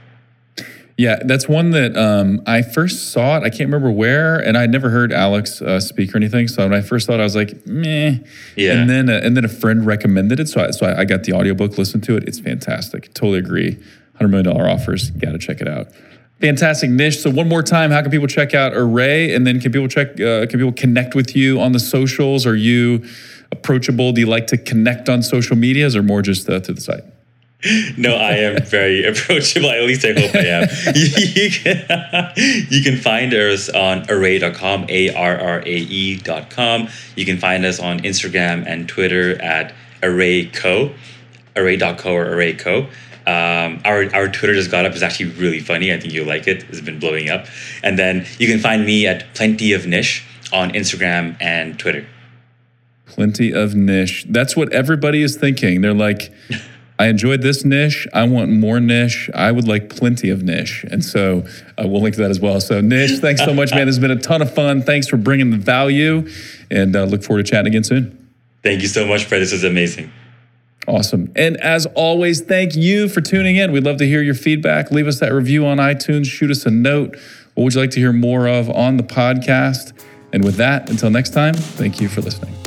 Yeah, 0.98 1.22
that's 1.26 1.50
one 1.50 1.72
that 1.72 1.98
um, 1.98 2.42
I 2.48 2.62
first 2.62 3.12
saw 3.12 3.36
it. 3.36 3.44
I 3.44 3.50
can't 3.50 3.70
remember 3.70 3.92
where, 3.92 4.38
and 4.40 4.58
I'd 4.58 4.72
never 4.72 4.92
heard 4.92 5.12
Alex 5.12 5.62
uh, 5.62 5.82
speak 5.82 6.14
or 6.14 6.18
anything. 6.18 6.48
So 6.48 6.64
when 6.64 6.74
I 6.74 6.80
first 6.80 7.08
saw 7.08 7.16
it, 7.16 7.20
I 7.20 7.24
was 7.24 7.36
like, 7.36 7.68
meh. 7.68 8.20
Yeah. 8.56 8.80
And 8.80 8.90
then 8.90 9.10
uh, 9.10 9.20
and 9.26 9.36
then 9.36 9.44
a 9.44 9.50
friend 9.50 9.86
recommended 9.86 10.40
it, 10.40 10.48
so 10.48 10.64
I, 10.64 10.72
so 10.72 10.86
I, 10.86 11.04
got 11.04 11.26
the 11.26 11.34
audiobook, 11.34 11.78
listened 11.78 12.06
to 12.06 12.16
it. 12.16 12.24
It's 12.30 12.40
fantastic. 12.40 13.14
Totally 13.14 13.40
agree. 13.40 13.78
Hundred 14.16 14.30
million 14.30 14.46
dollar 14.46 14.70
offers. 14.70 15.12
Got 15.12 15.34
to 15.34 15.38
check 15.38 15.60
it 15.60 15.68
out. 15.68 15.90
Fantastic 16.40 16.92
Nish. 16.92 17.20
So 17.22 17.32
one 17.32 17.50
more 17.50 17.64
time, 17.64 17.90
how 17.90 18.02
can 18.02 18.12
people 18.12 18.28
check 18.28 18.54
out 18.54 18.74
Arrae, 18.74 19.36
and 19.36 19.48
then 19.48 19.60
can 19.60 19.72
people 19.72 19.88
check? 19.88 20.12
Uh, 20.20 20.46
can 20.46 20.60
people 20.60 20.72
connect 20.72 21.16
with 21.16 21.36
you 21.36 21.60
on 21.60 21.72
the 21.72 21.80
socials? 21.80 22.46
Are 22.46 22.56
you 22.56 23.06
approachable? 23.52 24.12
Do 24.12 24.22
you 24.22 24.28
like 24.28 24.48
to 24.48 24.58
connect 24.58 25.10
on 25.10 25.24
social 25.24 25.56
medias, 25.56 25.96
or 25.96 26.04
more 26.04 26.22
just 26.22 26.48
uh, 26.50 26.60
through 26.60 26.76
the 26.76 26.82
site? 26.82 27.04
no, 27.98 28.16
I 28.16 28.34
am 28.34 28.62
very 28.66 29.04
approachable. 29.04 29.72
At 29.72 29.82
least 29.84 30.06
I 30.06 30.14
hope 30.14 30.36
I 30.36 30.46
am. 30.46 30.68
you, 30.96 31.50
can, 31.50 32.34
you 32.70 32.84
can 32.84 32.98
find 32.98 33.34
us 33.34 33.70
on 33.70 34.04
arrae.com, 34.04 34.86
A 34.90 35.14
R 35.16 35.40
R 35.40 35.60
A 35.60 35.66
E.com. 35.66 36.90
You 37.16 37.26
can 37.26 37.38
find 37.38 37.66
us 37.66 37.80
on 37.80 38.00
Instagram 38.02 38.66
and 38.68 38.88
Twitter 38.88 39.42
at 39.42 39.74
arraeco, 40.02 40.94
arrae.co 41.56 42.14
or 42.14 42.26
arraeco. 42.26 42.90
Um, 43.28 43.82
our, 43.84 44.10
our 44.16 44.30
Twitter 44.30 44.54
just 44.54 44.72
got 44.72 44.86
up. 44.86 44.94
It's 44.94 45.02
actually 45.02 45.32
really 45.32 45.60
funny. 45.60 45.94
I 45.94 46.00
think 46.00 46.14
you'll 46.14 46.26
like 46.26 46.48
it. 46.48 46.64
It's 46.70 46.80
been 46.80 46.98
blowing 46.98 47.30
up. 47.30 47.46
And 47.84 48.00
then 48.00 48.26
you 48.40 48.48
can 48.48 48.58
find 48.58 48.86
me 48.86 49.06
at 49.06 49.34
Plenty 49.34 49.74
of 49.74 49.86
Niche 49.86 50.24
on 50.54 50.72
Instagram 50.72 51.36
and 51.42 51.78
Twitter. 51.78 52.08
Plenty 53.06 53.52
of 53.54 53.76
niche. 53.76 54.26
That's 54.30 54.56
what 54.56 54.72
everybody 54.72 55.22
is 55.22 55.36
thinking. 55.36 55.82
They're 55.82 55.94
like, 55.94 56.32
I 57.00 57.08
enjoyed 57.08 57.42
this 57.42 57.66
niche. 57.66 58.08
I 58.14 58.24
want 58.24 58.50
more 58.50 58.80
niche. 58.80 59.30
I 59.36 59.52
would 59.52 59.68
like 59.68 59.90
plenty 59.90 60.30
of 60.30 60.44
niche. 60.44 60.86
And 60.90 61.04
so 61.04 61.46
uh, 61.78 61.86
we'll 61.86 62.02
link 62.02 62.16
to 62.16 62.22
that 62.22 62.32
as 62.32 62.40
well. 62.40 62.60
So, 62.60 62.82
Nish, 62.82 63.20
thanks 63.20 63.44
so 63.44 63.54
much, 63.54 63.72
man. 63.72 63.86
This 63.86 63.98
has 63.98 64.02
been 64.02 64.12
a 64.12 64.20
ton 64.20 64.42
of 64.42 64.54
fun. 64.54 64.82
Thanks 64.82 65.08
for 65.08 65.18
bringing 65.18 65.52
the 65.52 65.58
value 65.58 66.28
and 66.72 66.96
uh, 66.96 67.04
look 67.04 67.24
forward 67.24 67.46
to 67.46 67.52
chatting 67.52 67.68
again 67.68 67.84
soon. 67.84 68.30
Thank 68.64 68.82
you 68.82 68.88
so 68.88 69.06
much, 69.06 69.26
Fred. 69.26 69.42
This 69.42 69.54
is 69.54 69.64
amazing. 69.64 70.12
Awesome. 70.88 71.32
And 71.36 71.58
as 71.58 71.86
always, 71.88 72.42
thank 72.42 72.76
you 72.76 73.10
for 73.10 73.20
tuning 73.20 73.58
in. 73.58 73.74
We'd 73.74 73.84
love 73.84 73.98
to 73.98 74.08
hear 74.08 74.22
your 74.22 74.36
feedback. 74.36 74.90
Leave 74.90 75.08
us 75.08 75.20
that 75.20 75.34
review 75.34 75.66
on 75.66 75.78
iTunes. 75.80 76.28
Shoot 76.28 76.50
us 76.50 76.66
a 76.66 76.72
note. 76.72 77.18
What 77.56 77.66
would 77.66 77.74
you 77.74 77.82
like 77.82 77.92
to 77.92 78.00
hear 78.00 78.14
more 78.14 78.48
of 78.48 78.70
on 78.70 78.96
the 78.96 79.04
podcast? 79.04 79.92
And 80.32 80.46
with 80.46 80.56
that, 80.56 80.90
until 80.90 81.10
next 81.10 81.32
time, 81.32 81.56
thank 81.56 82.00
you 82.00 82.08
for 82.08 82.22
listening. 82.22 82.67